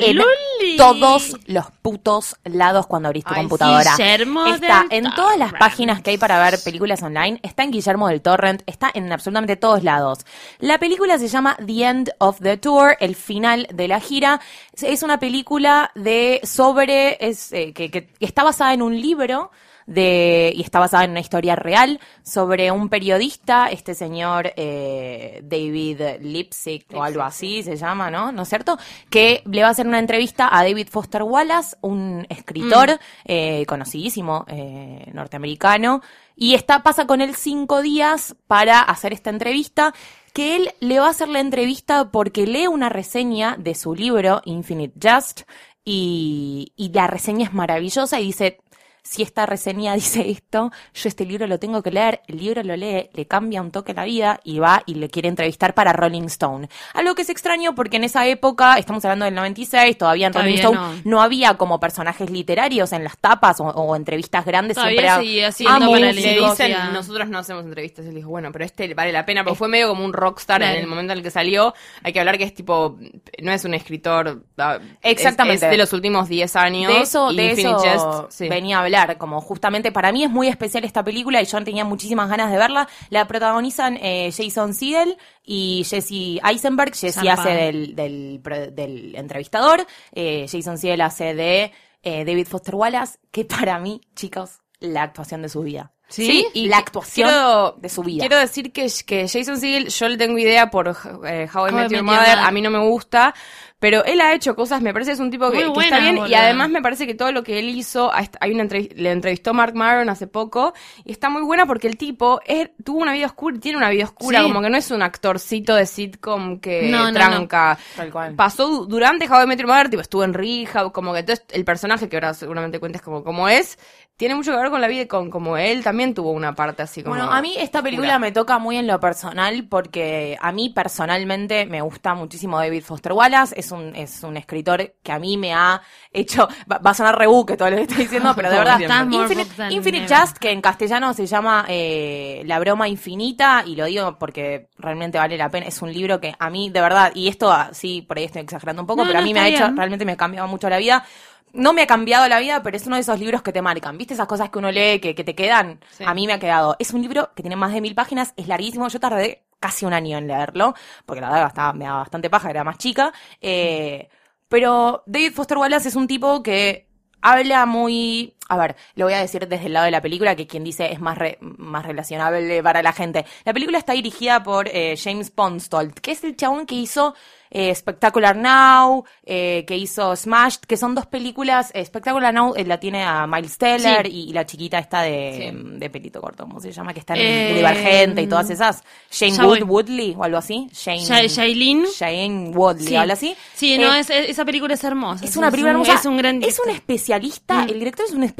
en 0.00 0.16
Luli? 0.16 0.76
todos 0.76 1.36
los 1.46 1.66
putos 1.82 2.36
lados 2.44 2.86
cuando 2.86 3.08
abrís 3.08 3.24
tu 3.24 3.32
Ay, 3.34 3.42
computadora. 3.42 3.92
Guillermo 3.96 4.46
está 4.46 4.86
del 4.88 5.04
en 5.06 5.14
todas 5.14 5.38
las 5.38 5.52
páginas 5.52 6.00
que 6.02 6.10
hay 6.10 6.18
para 6.18 6.42
ver 6.42 6.58
películas 6.64 7.02
online, 7.02 7.38
está 7.42 7.62
en 7.62 7.70
Guillermo 7.70 8.08
del 8.08 8.22
Torrent, 8.22 8.62
está 8.66 8.90
en 8.92 9.12
absolutamente 9.12 9.56
todos 9.56 9.82
lados. 9.84 10.20
La 10.58 10.78
película 10.78 11.18
se 11.18 11.28
llama 11.28 11.56
The 11.64 11.84
End 11.84 12.10
of 12.18 12.40
the 12.40 12.56
Tour, 12.56 12.96
el 13.00 13.14
final 13.14 13.68
de 13.72 13.86
la 13.88 14.00
gira. 14.00 14.40
Es 14.80 15.02
una 15.02 15.18
película 15.18 15.90
de 15.94 16.40
sobre 16.44 17.18
es 17.20 17.52
eh, 17.52 17.72
que, 17.72 17.90
que- 17.90 18.06
que 18.06 18.24
está 18.24 18.42
basada 18.44 18.72
en 18.74 18.82
un 18.82 19.00
libro 19.00 19.50
de 19.86 20.52
y 20.54 20.62
está 20.62 20.78
basada 20.78 21.04
en 21.04 21.10
una 21.10 21.20
historia 21.20 21.56
real 21.56 22.00
sobre 22.22 22.70
un 22.70 22.88
periodista, 22.88 23.68
este 23.68 23.94
señor 23.94 24.52
eh, 24.56 25.40
David 25.44 26.20
Lipsick 26.20 26.86
o 26.94 27.02
algo 27.02 27.22
así 27.22 27.62
se 27.62 27.76
llama, 27.76 28.10
¿no? 28.10 28.32
¿No 28.32 28.42
es 28.42 28.48
cierto? 28.48 28.78
Que 29.10 29.42
le 29.50 29.62
va 29.62 29.68
a 29.68 29.70
hacer 29.70 29.86
una 29.86 29.98
entrevista 29.98 30.48
a 30.50 30.64
David 30.64 30.88
Foster 30.90 31.22
Wallace, 31.22 31.76
un 31.80 32.26
escritor 32.28 32.98
eh, 33.24 33.64
conocidísimo 33.66 34.44
eh, 34.48 35.10
norteamericano, 35.12 36.02
y 36.36 36.54
está 36.54 36.82
pasa 36.82 37.06
con 37.06 37.20
él 37.20 37.34
cinco 37.34 37.82
días 37.82 38.36
para 38.46 38.80
hacer 38.80 39.12
esta 39.12 39.30
entrevista 39.30 39.94
que 40.32 40.56
él 40.56 40.70
le 40.80 40.98
va 40.98 41.06
a 41.06 41.10
hacer 41.10 41.28
la 41.28 41.40
entrevista 41.40 42.10
porque 42.10 42.46
lee 42.46 42.66
una 42.66 42.88
reseña 42.88 43.56
de 43.56 43.74
su 43.76 43.94
libro 43.94 44.42
Infinite 44.44 44.98
Jest 45.00 45.42
y, 45.84 46.72
y 46.76 46.88
la 46.92 47.06
reseña 47.06 47.46
es 47.46 47.54
maravillosa 47.54 48.18
y 48.18 48.26
dice, 48.26 48.58
si 49.06 49.22
esta 49.22 49.44
reseña 49.46 49.94
dice 49.94 50.28
esto, 50.30 50.72
yo 50.94 51.08
este 51.08 51.24
libro 51.26 51.46
lo 51.46 51.58
tengo 51.58 51.82
que 51.82 51.90
leer, 51.90 52.22
el 52.26 52.38
libro 52.38 52.62
lo 52.62 52.74
lee, 52.74 53.10
le 53.12 53.26
cambia 53.26 53.60
un 53.60 53.70
toque 53.70 53.92
la 53.94 54.04
vida 54.04 54.40
y 54.44 54.58
va 54.58 54.82
y 54.86 54.94
le 54.94 55.08
quiere 55.10 55.28
entrevistar 55.28 55.74
para 55.74 55.92
Rolling 55.92 56.22
Stone. 56.24 56.68
Algo 56.94 57.14
que 57.14 57.22
es 57.22 57.28
extraño 57.30 57.74
porque 57.74 57.98
en 57.98 58.04
esa 58.04 58.26
época, 58.26 58.78
estamos 58.78 59.04
hablando 59.04 59.26
del 59.26 59.34
96, 59.34 59.98
todavía 59.98 60.26
en 60.28 60.32
Rolling 60.32 60.54
Stone 60.54 61.02
no. 61.04 61.20
había 61.22 61.54
como 61.54 61.78
personajes 61.78 62.30
literarios 62.30 62.92
en 62.92 63.04
las 63.04 63.18
tapas 63.18 63.60
o, 63.60 63.64
o 63.64 63.94
entrevistas 63.94 64.44
grandes. 64.46 64.74
Todavía 64.76 64.96
siempre 65.00 65.08
a- 65.10 65.16
seguía 65.18 65.48
a 65.48 65.52
siendo 65.52 65.90
para 65.92 66.12
le 66.12 66.92
nosotros 66.92 67.28
no 67.28 67.38
hacemos 67.38 67.64
entrevistas. 67.64 68.06
Y 68.06 68.08
él 68.08 68.14
dijo, 68.14 68.30
bueno, 68.30 68.50
pero 68.52 68.64
este 68.64 68.92
vale 68.94 69.12
la 69.12 69.26
pena, 69.26 69.44
porque 69.44 69.58
fue 69.58 69.68
medio 69.68 69.88
como 69.88 70.04
un 70.04 70.12
rockstar 70.12 70.60
Claro. 70.60 70.74
en 70.76 70.80
el 70.80 70.86
momento 70.86 71.12
en 71.12 71.18
el 71.18 71.22
que 71.24 71.30
salió. 71.30 71.74
Hay 72.02 72.12
que 72.12 72.20
hablar 72.20 72.38
que 72.38 72.44
es 72.44 72.54
tipo, 72.54 72.96
no 73.42 73.52
es 73.52 73.64
un 73.64 73.74
escritor. 73.74 74.44
ah, 74.58 74.78
es- 75.02 75.12
Exactamente. 75.12 75.66
Es, 75.66 75.70
de 75.70 75.76
los 75.76 75.92
últimos 75.92 76.28
10 76.28 76.56
años. 76.56 76.92
De 76.92 77.00
eso, 77.02 77.30
y 77.32 77.36
de 77.36 77.44
Infinite 77.50 77.88
eso 77.94 78.22
Jest, 78.28 78.38
sí. 78.38 78.48
venía 78.48 78.78
a 78.78 78.80
hablar, 78.96 79.18
como 79.18 79.40
justamente 79.40 79.92
para 79.92 80.12
mí 80.12 80.24
es 80.24 80.30
muy 80.30 80.48
especial 80.48 80.84
esta 80.84 81.02
película 81.04 81.40
y 81.42 81.44
yo 81.46 81.62
tenía 81.64 81.84
muchísimas 81.84 82.28
ganas 82.28 82.50
de 82.50 82.58
verla. 82.58 82.88
La 83.10 83.26
protagonizan 83.26 83.98
eh, 84.00 84.30
Jason 84.36 84.74
Segel 84.74 85.16
y 85.44 85.84
Jesse 85.88 86.40
Eisenberg. 86.44 86.94
Jesse 86.94 87.28
hace 87.28 87.50
del, 87.50 87.94
del, 87.94 89.14
entrevistador, 89.16 89.86
eh, 90.12 90.46
Jason 90.50 90.78
Segel 90.78 91.00
hace 91.00 91.34
de 91.34 91.72
eh, 92.02 92.24
David 92.24 92.46
Foster 92.46 92.74
Wallace, 92.74 93.18
que 93.30 93.44
para 93.44 93.78
mí, 93.78 94.00
chicos, 94.14 94.60
la 94.80 95.02
actuación 95.02 95.42
de 95.42 95.48
su 95.48 95.62
vida. 95.62 95.90
¿Sí? 96.06 96.46
y 96.52 96.68
la 96.68 96.76
actuación 96.76 97.28
quiero- 97.28 97.72
de 97.78 97.88
su 97.88 98.02
vida. 98.02 98.20
Quiero 98.20 98.38
decir 98.38 98.72
que, 98.72 98.86
que 99.06 99.26
Jason 99.26 99.58
Segel, 99.58 99.88
yo 99.88 100.08
le 100.08 100.16
tengo 100.18 100.38
idea 100.38 100.70
por 100.70 100.94
eh, 101.26 101.48
How 101.52 101.68
I 101.68 101.72
Met 101.72 101.90
Your 101.90 102.02
Mother. 102.02 102.38
a 102.38 102.50
mí 102.52 102.60
no 102.60 102.70
me 102.70 102.78
gusta, 102.78 103.34
pero 103.78 104.02
él 104.04 104.20
ha 104.22 104.32
hecho 104.32 104.56
cosas, 104.56 104.80
me 104.80 104.92
parece 104.94 105.10
que 105.10 105.14
es 105.14 105.20
un 105.20 105.30
tipo 105.30 105.50
que, 105.50 105.66
Muy 105.66 105.74
que 105.78 105.84
está 105.84 105.98
bien, 105.98 106.18
y 106.26 106.34
además 106.34 106.70
me 106.70 106.80
parece 106.80 107.06
que 107.06 107.14
todo 107.14 107.32
lo 107.32 107.42
que 107.42 107.58
él 107.58 107.68
hizo, 107.68 108.10
hay 108.12 108.52
una 108.52 108.64
entrev- 108.64 108.94
le 108.94 109.10
entrevistó 109.10 109.52
Mark 109.52 109.74
Maron 109.74 110.08
hace 110.08 110.26
poco, 110.26 110.72
y 111.04 111.12
está 111.12 111.28
muy 111.28 111.42
buena 111.42 111.66
porque 111.66 111.86
el 111.88 111.98
tipo 111.98 112.40
es- 112.46 112.70
tuvo 112.82 113.00
una 113.02 113.12
vida 113.12 113.26
oscura, 113.26 113.58
tiene 113.60 113.76
una 113.76 113.90
vida 113.90 114.04
oscura, 114.04 114.40
Sí. 114.40 114.46
como 114.46 114.62
que 114.62 114.70
no 114.70 114.76
es 114.78 114.90
un 114.90 115.02
actorcito 115.02 115.74
de 115.74 115.84
sitcom 115.86 116.60
que 116.60 116.88
No, 116.90 116.98
no, 116.98 117.04
no. 117.08 117.12
tranca. 117.12 117.78
Tal 117.96 118.10
cual. 118.10 118.34
Pasó 118.34 118.66
du- 118.68 118.86
durante 118.86 119.28
How 119.28 119.42
I 119.42 119.46
Met 119.46 119.58
Your 119.58 119.68
Mother, 119.68 119.90
tipo, 119.90 120.00
estuvo 120.02 120.24
en 120.24 120.32
Rehab, 120.32 120.90
como 120.92 121.12
que 121.12 121.22
todo 121.22 121.36
el 121.52 121.64
personaje 121.66 122.08
que 122.08 122.16
ahora 122.16 122.32
seguramente 122.32 122.80
cuentes 122.80 123.02
como, 123.02 123.22
como 123.22 123.48
es, 123.50 123.78
tiene 124.16 124.36
mucho 124.36 124.52
que 124.52 124.58
ver 124.58 124.70
con 124.70 124.80
la 124.80 124.86
vida 124.86 125.02
y 125.02 125.06
con 125.08 125.28
como 125.28 125.56
él 125.56 125.82
también 125.82 126.14
tuvo 126.14 126.30
una 126.30 126.54
parte 126.54 126.82
así 126.82 127.02
como... 127.02 127.16
Bueno, 127.16 127.32
a 127.32 127.42
mí 127.42 127.56
esta 127.58 127.82
película 127.82 128.10
oscura. 128.10 128.18
me 128.20 128.30
toca 128.30 128.58
muy 128.58 128.76
en 128.76 128.86
lo 128.86 129.00
personal 129.00 129.66
porque 129.68 130.38
a 130.40 130.52
mí 130.52 130.70
personalmente 130.70 131.66
me 131.66 131.80
gusta 131.80 132.14
muchísimo 132.14 132.58
David 132.58 132.84
Foster 132.84 133.12
Wallace. 133.12 133.58
Es 133.58 133.63
un, 133.70 133.94
es 133.96 134.22
un 134.22 134.36
escritor 134.36 134.94
que 135.02 135.12
a 135.12 135.18
mí 135.18 135.36
me 135.36 135.54
ha 135.54 135.80
hecho. 136.12 136.48
Va, 136.70 136.78
va 136.78 136.90
a 136.90 136.94
sonar 136.94 137.18
rebuque 137.18 137.56
todo 137.56 137.70
lo 137.70 137.76
que 137.76 137.82
estoy 137.82 137.98
diciendo, 137.98 138.32
pero 138.34 138.50
de 138.50 138.58
verdad. 138.58 138.80
Infinite, 139.10 139.74
Infinite. 139.74 140.14
Just, 140.14 140.38
que 140.38 140.50
en 140.50 140.60
castellano 140.60 141.12
se 141.14 141.26
llama 141.26 141.64
eh, 141.68 142.42
La 142.46 142.58
broma 142.58 142.88
infinita, 142.88 143.62
y 143.66 143.76
lo 143.76 143.84
digo 143.86 144.18
porque 144.18 144.68
realmente 144.78 145.18
vale 145.18 145.36
la 145.36 145.48
pena. 145.48 145.66
Es 145.66 145.80
un 145.82 145.92
libro 145.92 146.20
que 146.20 146.34
a 146.38 146.50
mí, 146.50 146.70
de 146.70 146.80
verdad, 146.80 147.12
y 147.14 147.28
esto 147.28 147.50
ah, 147.50 147.70
sí, 147.72 148.02
por 148.02 148.18
ahí 148.18 148.24
estoy 148.24 148.42
exagerando 148.42 148.82
un 148.82 148.86
poco, 148.86 149.02
No, 149.02 149.06
pero 149.08 149.18
a 149.18 149.22
no, 149.22 149.26
mí 149.26 149.34
me 149.34 149.40
ha 149.40 149.48
hecho, 149.48 149.70
realmente 149.74 150.04
me 150.04 150.12
ha 150.12 150.16
cambiado 150.16 150.48
mucho 150.48 150.68
la 150.68 150.78
vida. 150.78 151.04
No 151.52 151.72
me 151.72 151.82
ha 151.82 151.86
cambiado 151.86 152.26
la 152.28 152.40
vida, 152.40 152.62
pero 152.64 152.76
es 152.76 152.84
uno 152.86 152.96
de 152.96 153.02
esos 153.02 153.18
libros 153.20 153.42
que 153.42 153.52
te 153.52 153.62
marcan. 153.62 153.96
¿Viste 153.96 154.14
esas 154.14 154.26
cosas 154.26 154.50
que 154.50 154.58
uno 154.58 154.72
lee 154.72 154.98
que, 154.98 155.14
que 155.14 155.22
te 155.22 155.36
quedan? 155.36 155.78
Sí. 155.90 156.02
A 156.04 156.12
mí 156.12 156.26
me 156.26 156.32
ha 156.32 156.40
quedado. 156.40 156.74
Es 156.80 156.92
un 156.92 157.00
libro 157.00 157.30
que 157.36 157.44
tiene 157.44 157.54
más 157.54 157.72
de 157.72 157.80
mil 157.80 157.94
páginas, 157.94 158.34
es 158.36 158.48
larguísimo. 158.48 158.88
Yo 158.88 158.98
tardé 158.98 159.44
casi 159.64 159.86
un 159.86 159.94
año 159.94 160.18
en 160.18 160.26
leerlo, 160.26 160.74
porque 161.06 161.22
la 161.22 161.46
estaba, 161.46 161.72
me 161.72 161.86
daba 161.86 162.00
bastante 162.00 162.28
paja, 162.28 162.50
era 162.50 162.64
más 162.64 162.76
chica. 162.76 163.14
Eh, 163.40 164.10
pero 164.46 165.02
David 165.06 165.32
Foster 165.32 165.56
Wallace 165.56 165.88
es 165.88 165.96
un 165.96 166.06
tipo 166.06 166.42
que 166.42 166.86
habla 167.22 167.64
muy... 167.64 168.36
A 168.48 168.58
ver, 168.58 168.76
lo 168.94 169.06
voy 169.06 169.14
a 169.14 169.20
decir 169.20 169.48
desde 169.48 169.66
el 169.66 169.72
lado 169.72 169.86
de 169.86 169.90
la 169.90 170.02
película, 170.02 170.36
que 170.36 170.46
quien 170.46 170.64
dice 170.64 170.92
es 170.92 171.00
más, 171.00 171.16
re- 171.16 171.38
más 171.40 171.84
relacionable 171.86 172.62
para 172.62 172.82
la 172.82 172.92
gente. 172.92 173.24
La 173.44 173.54
película 173.54 173.78
está 173.78 173.94
dirigida 173.94 174.42
por 174.42 174.68
eh, 174.68 174.96
James 175.02 175.30
Ponstold, 175.30 175.94
que 175.94 176.12
es 176.12 176.22
el 176.24 176.36
chabón 176.36 176.66
que 176.66 176.74
hizo 176.74 177.14
eh, 177.50 177.72
Spectacular 177.74 178.36
Now, 178.36 179.04
eh, 179.24 179.64
que 179.66 179.76
hizo 179.76 180.14
Smashed, 180.16 180.62
que 180.66 180.76
son 180.76 180.94
dos 180.94 181.06
películas. 181.06 181.72
Spectacular 181.84 182.34
Now 182.34 182.52
la 182.66 182.78
tiene 182.80 183.04
a 183.04 183.26
Miles 183.28 183.56
Teller 183.56 184.06
y, 184.08 184.30
y 184.30 184.32
la 184.32 184.44
chiquita 184.44 184.78
esta 184.78 185.02
de, 185.02 185.52
de 185.54 185.88
pelito 185.90 186.20
corto, 186.20 186.44
¿cómo 186.44 186.60
se 186.60 186.72
llama? 186.72 186.92
Que 186.92 186.98
está 187.00 187.14
en 187.14 187.20
Eh, 187.20 187.54
Divergente 187.54 188.22
y 188.22 188.26
todas 188.26 188.50
esas. 188.50 188.82
Shane 189.10 189.38
Wood. 189.46 189.62
Woodley 189.62 190.14
o 190.18 190.24
algo 190.24 190.36
así. 190.38 190.68
Shane, 190.72 190.98
Sha- 191.04 191.26
Shailene. 191.28 191.86
Shane 191.96 192.50
Woodley, 192.50 192.88
Sí. 192.88 192.96
habla 192.96 193.12
así. 193.14 193.36
Sí, 193.54 193.78
no, 193.78 193.94
es, 193.94 194.10
es- 194.10 194.30
esa 194.30 194.44
película 194.44 194.74
es 194.74 194.82
hermosa. 194.84 195.24
es 195.24 195.36
una 195.36 195.50
película 195.50 195.70
hermosa. 195.72 195.94
Es 195.94 196.04
un 196.06 196.16
gran 196.16 196.42
Es 196.42 196.58
un 196.58 196.66
director. 196.66 196.70
especialista, 196.74 197.54
Mm. 197.54 197.68
el 197.68 197.78
director 197.78 198.04
es 198.06 198.12
un 198.12 198.24
especialista 198.24 198.34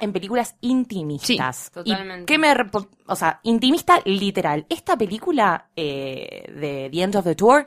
en 0.00 0.12
películas 0.12 0.56
intimistas. 0.60 1.56
Sí, 1.56 1.70
totalmente. 1.72 2.22
¿Y 2.22 2.26
qué 2.26 2.38
me 2.38 2.54
o 3.06 3.16
sea, 3.16 3.40
intimista 3.42 4.00
literal. 4.04 4.66
Esta 4.68 4.96
película 4.96 5.68
eh, 5.76 6.46
de 6.48 6.88
The 6.90 7.02
End 7.02 7.16
of 7.16 7.24
the 7.24 7.34
Tour 7.34 7.64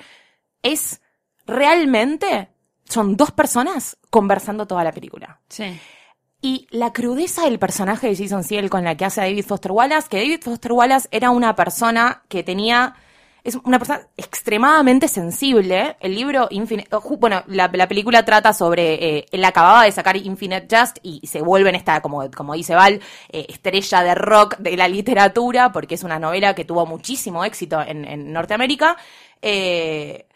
es 0.62 1.02
realmente 1.46 2.50
son 2.86 3.18
dos 3.18 3.32
personas 3.32 3.98
conversando 4.10 4.66
toda 4.66 4.84
la 4.84 4.92
película. 4.92 5.42
Sí. 5.50 5.80
Y 6.42 6.68
la 6.70 6.94
crudeza 6.94 7.44
del 7.44 7.60
personaje 7.60 8.08
de 8.08 8.16
Jason 8.16 8.44
Segel 8.44 8.70
con 8.70 8.84
la 8.84 8.96
que 8.96 9.06
hace 9.06 9.22
a 9.22 9.24
David 9.26 9.46
Foster 9.46 9.72
Wallace, 9.72 10.08
que 10.08 10.18
David 10.18 10.42
Foster 10.44 10.72
Wallace 10.72 11.08
era 11.12 11.32
una 11.32 11.56
persona 11.56 12.24
que 12.28 12.44
tenía, 12.44 12.96
es 13.48 13.56
una 13.64 13.80
persona 13.80 14.02
extremadamente 14.18 15.08
sensible. 15.08 15.96
El 16.02 16.16
libro 16.16 16.48
Infinite, 16.52 16.94
oh, 16.94 17.18
bueno, 17.18 17.44
la, 17.48 17.70
la 17.72 17.88
película 17.88 18.26
trata 18.26 18.52
sobre, 18.52 19.20
eh, 19.20 19.26
él 19.32 19.46
acababa 19.46 19.86
de 19.86 19.94
sacar 19.94 20.18
Infinite 20.18 20.68
Just 20.70 20.98
y 21.02 21.26
se 21.26 21.42
vuelve 21.42 21.70
en 21.70 21.76
esta, 21.76 22.02
como, 22.02 22.30
como 22.32 22.56
dice 22.56 22.76
Val, 22.76 23.00
eh, 23.30 23.46
estrella 23.48 24.04
de 24.04 24.16
rock 24.16 24.58
de 24.58 24.76
la 24.76 24.90
literatura, 24.90 25.72
porque 25.72 25.96
es 25.96 26.04
una 26.04 26.20
novela 26.20 26.54
que 26.56 26.66
tuvo 26.66 26.86
muchísimo 26.86 27.46
éxito 27.46 27.82
en, 27.82 28.04
en 28.04 28.34
Norteamérica. 28.34 28.98
Eh, 29.42 30.28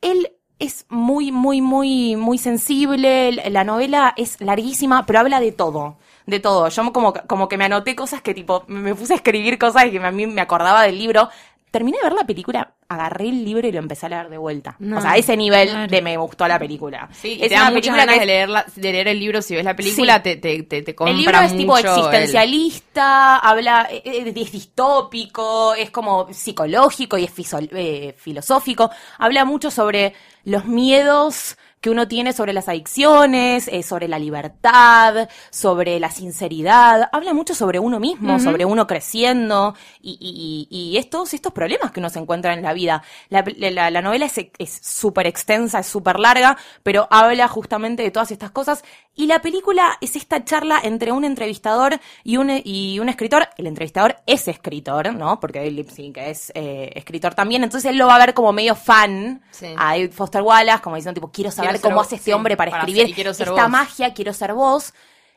él 0.00 0.32
es 0.58 0.86
muy, 0.88 1.32
muy, 1.32 1.60
muy, 1.60 2.16
muy 2.16 2.38
sensible. 2.38 3.32
La 3.50 3.64
novela 3.64 4.14
es 4.16 4.40
larguísima, 4.40 5.04
pero 5.04 5.18
habla 5.18 5.40
de 5.40 5.52
todo. 5.52 5.98
De 6.24 6.38
todo. 6.38 6.68
Yo 6.68 6.92
como, 6.92 7.12
como 7.26 7.48
que 7.48 7.58
me 7.58 7.64
anoté 7.64 7.96
cosas 7.96 8.22
que 8.22 8.32
tipo, 8.32 8.62
me 8.68 8.94
puse 8.94 9.12
a 9.12 9.16
escribir 9.16 9.58
cosas 9.58 9.90
que 9.90 9.98
a 9.98 10.10
mí 10.12 10.26
me 10.28 10.40
acordaba 10.40 10.82
del 10.82 10.98
libro. 10.98 11.28
Terminé 11.72 11.96
de 11.98 12.04
ver 12.04 12.12
la 12.12 12.24
película, 12.24 12.74
agarré 12.88 13.28
el 13.30 13.44
libro 13.44 13.66
y 13.66 13.72
lo 13.72 13.78
empecé 13.80 14.06
a 14.06 14.08
leer 14.10 14.28
de 14.28 14.38
vuelta. 14.38 14.76
No, 14.78 14.98
o 14.98 15.00
sea, 15.00 15.12
a 15.12 15.16
ese 15.16 15.36
nivel 15.36 15.70
claro. 15.70 15.90
de 15.90 16.02
me 16.02 16.16
gustó 16.18 16.46
la 16.46 16.58
película. 16.58 17.08
Sí, 17.12 17.38
y 17.40 17.42
es 17.42 17.48
te 17.48 17.54
da 17.54 17.62
una 17.62 17.70
película 17.70 18.04
ganas 18.04 18.18
que 18.20 18.26
de, 18.26 18.64
de 18.76 18.92
leer 18.92 19.08
el 19.08 19.18
libro. 19.18 19.42
Si 19.42 19.54
ves 19.56 19.64
la 19.64 19.74
película, 19.74 20.16
Sí. 20.18 20.22
te, 20.22 20.36
te, 20.36 20.62
te, 20.62 20.82
te 20.82 20.94
compra 20.94 21.10
el 21.12 21.18
libro 21.18 21.40
es 21.40 21.56
tipo 21.56 21.76
el- 21.78 21.84
existencialista, 21.86 23.38
habla, 23.38 23.88
eh, 23.90 24.02
eh, 24.04 24.32
es 24.36 24.52
distópico, 24.52 25.74
es 25.74 25.90
como 25.90 26.32
psicológico 26.32 27.16
y 27.18 27.24
es 27.24 27.30
fiso- 27.34 27.58
eh, 27.72 28.14
filosófico. 28.18 28.90
Habla 29.18 29.44
mucho 29.44 29.70
sobre 29.70 30.14
los 30.44 30.64
miedos 30.66 31.56
que 31.82 31.90
uno 31.90 32.08
tiene 32.08 32.32
sobre 32.32 32.52
las 32.54 32.68
adicciones, 32.68 33.68
eh, 33.68 33.82
sobre 33.82 34.08
la 34.08 34.18
libertad, 34.18 35.28
sobre 35.50 35.98
la 36.00 36.10
sinceridad. 36.10 37.08
Habla 37.12 37.34
mucho 37.34 37.54
sobre 37.54 37.78
uno 37.78 37.98
mismo, 38.00 38.38
sobre 38.38 38.64
uno 38.64 38.86
creciendo 38.86 39.74
y, 40.00 40.12
y, 40.20 40.68
y, 40.70 40.90
y 40.92 40.96
estos, 40.96 41.34
estos 41.34 41.52
problemas 41.52 41.90
que 41.90 42.00
uno 42.00 42.08
se 42.08 42.20
encuentra 42.20 42.54
en 42.54 42.62
la 42.62 42.72
vida. 42.72 43.02
La, 43.28 43.44
la- 43.58 43.90
la 43.90 44.00
novela 44.00 44.26
es 44.58 44.80
súper 44.80 45.26
extensa, 45.26 45.80
es 45.80 45.86
súper 45.86 46.18
larga, 46.20 46.56
pero 46.82 47.08
habla 47.10 47.48
justamente 47.48 48.02
de 48.04 48.10
todas 48.10 48.30
estas 48.30 48.52
cosas. 48.52 48.84
Y 49.14 49.26
la 49.26 49.42
película 49.42 49.98
es 50.00 50.16
esta 50.16 50.42
charla 50.44 50.80
entre 50.82 51.12
un 51.12 51.24
entrevistador 51.24 52.00
y 52.24 52.38
un, 52.38 52.50
y 52.64 52.98
un 53.00 53.08
escritor. 53.10 53.48
El 53.58 53.66
entrevistador 53.66 54.16
es 54.24 54.48
escritor, 54.48 55.12
¿no? 55.14 55.38
Porque 55.40 55.58
Dave 55.58 55.70
Lipsing 55.72 56.14
es 56.16 56.50
eh, 56.54 56.92
escritor 56.94 57.34
también. 57.34 57.62
Entonces 57.64 57.90
él 57.90 57.98
lo 57.98 58.06
va 58.06 58.14
a 58.14 58.18
ver 58.18 58.32
como 58.34 58.52
medio 58.52 58.74
fan 58.74 59.42
Sí. 59.50 59.66
a 59.76 59.90
David 59.92 60.12
Foster 60.12 60.40
Wallace, 60.42 60.80
como 60.82 60.96
diciendo, 60.96 61.20
tipo, 61.20 61.30
quiero 61.30 61.50
saber 61.50 61.71
Cómo 61.80 61.96
vos, 61.96 62.06
hace 62.06 62.16
este 62.16 62.26
sí, 62.26 62.32
hombre 62.32 62.56
para, 62.56 62.70
para 62.70 62.82
escribir 62.82 63.06
ser- 63.06 63.14
esta 63.48 63.62
vos. 63.62 63.70
magia, 63.70 64.12
quiero 64.14 64.32
ser 64.32 64.52
vos. 64.54 64.92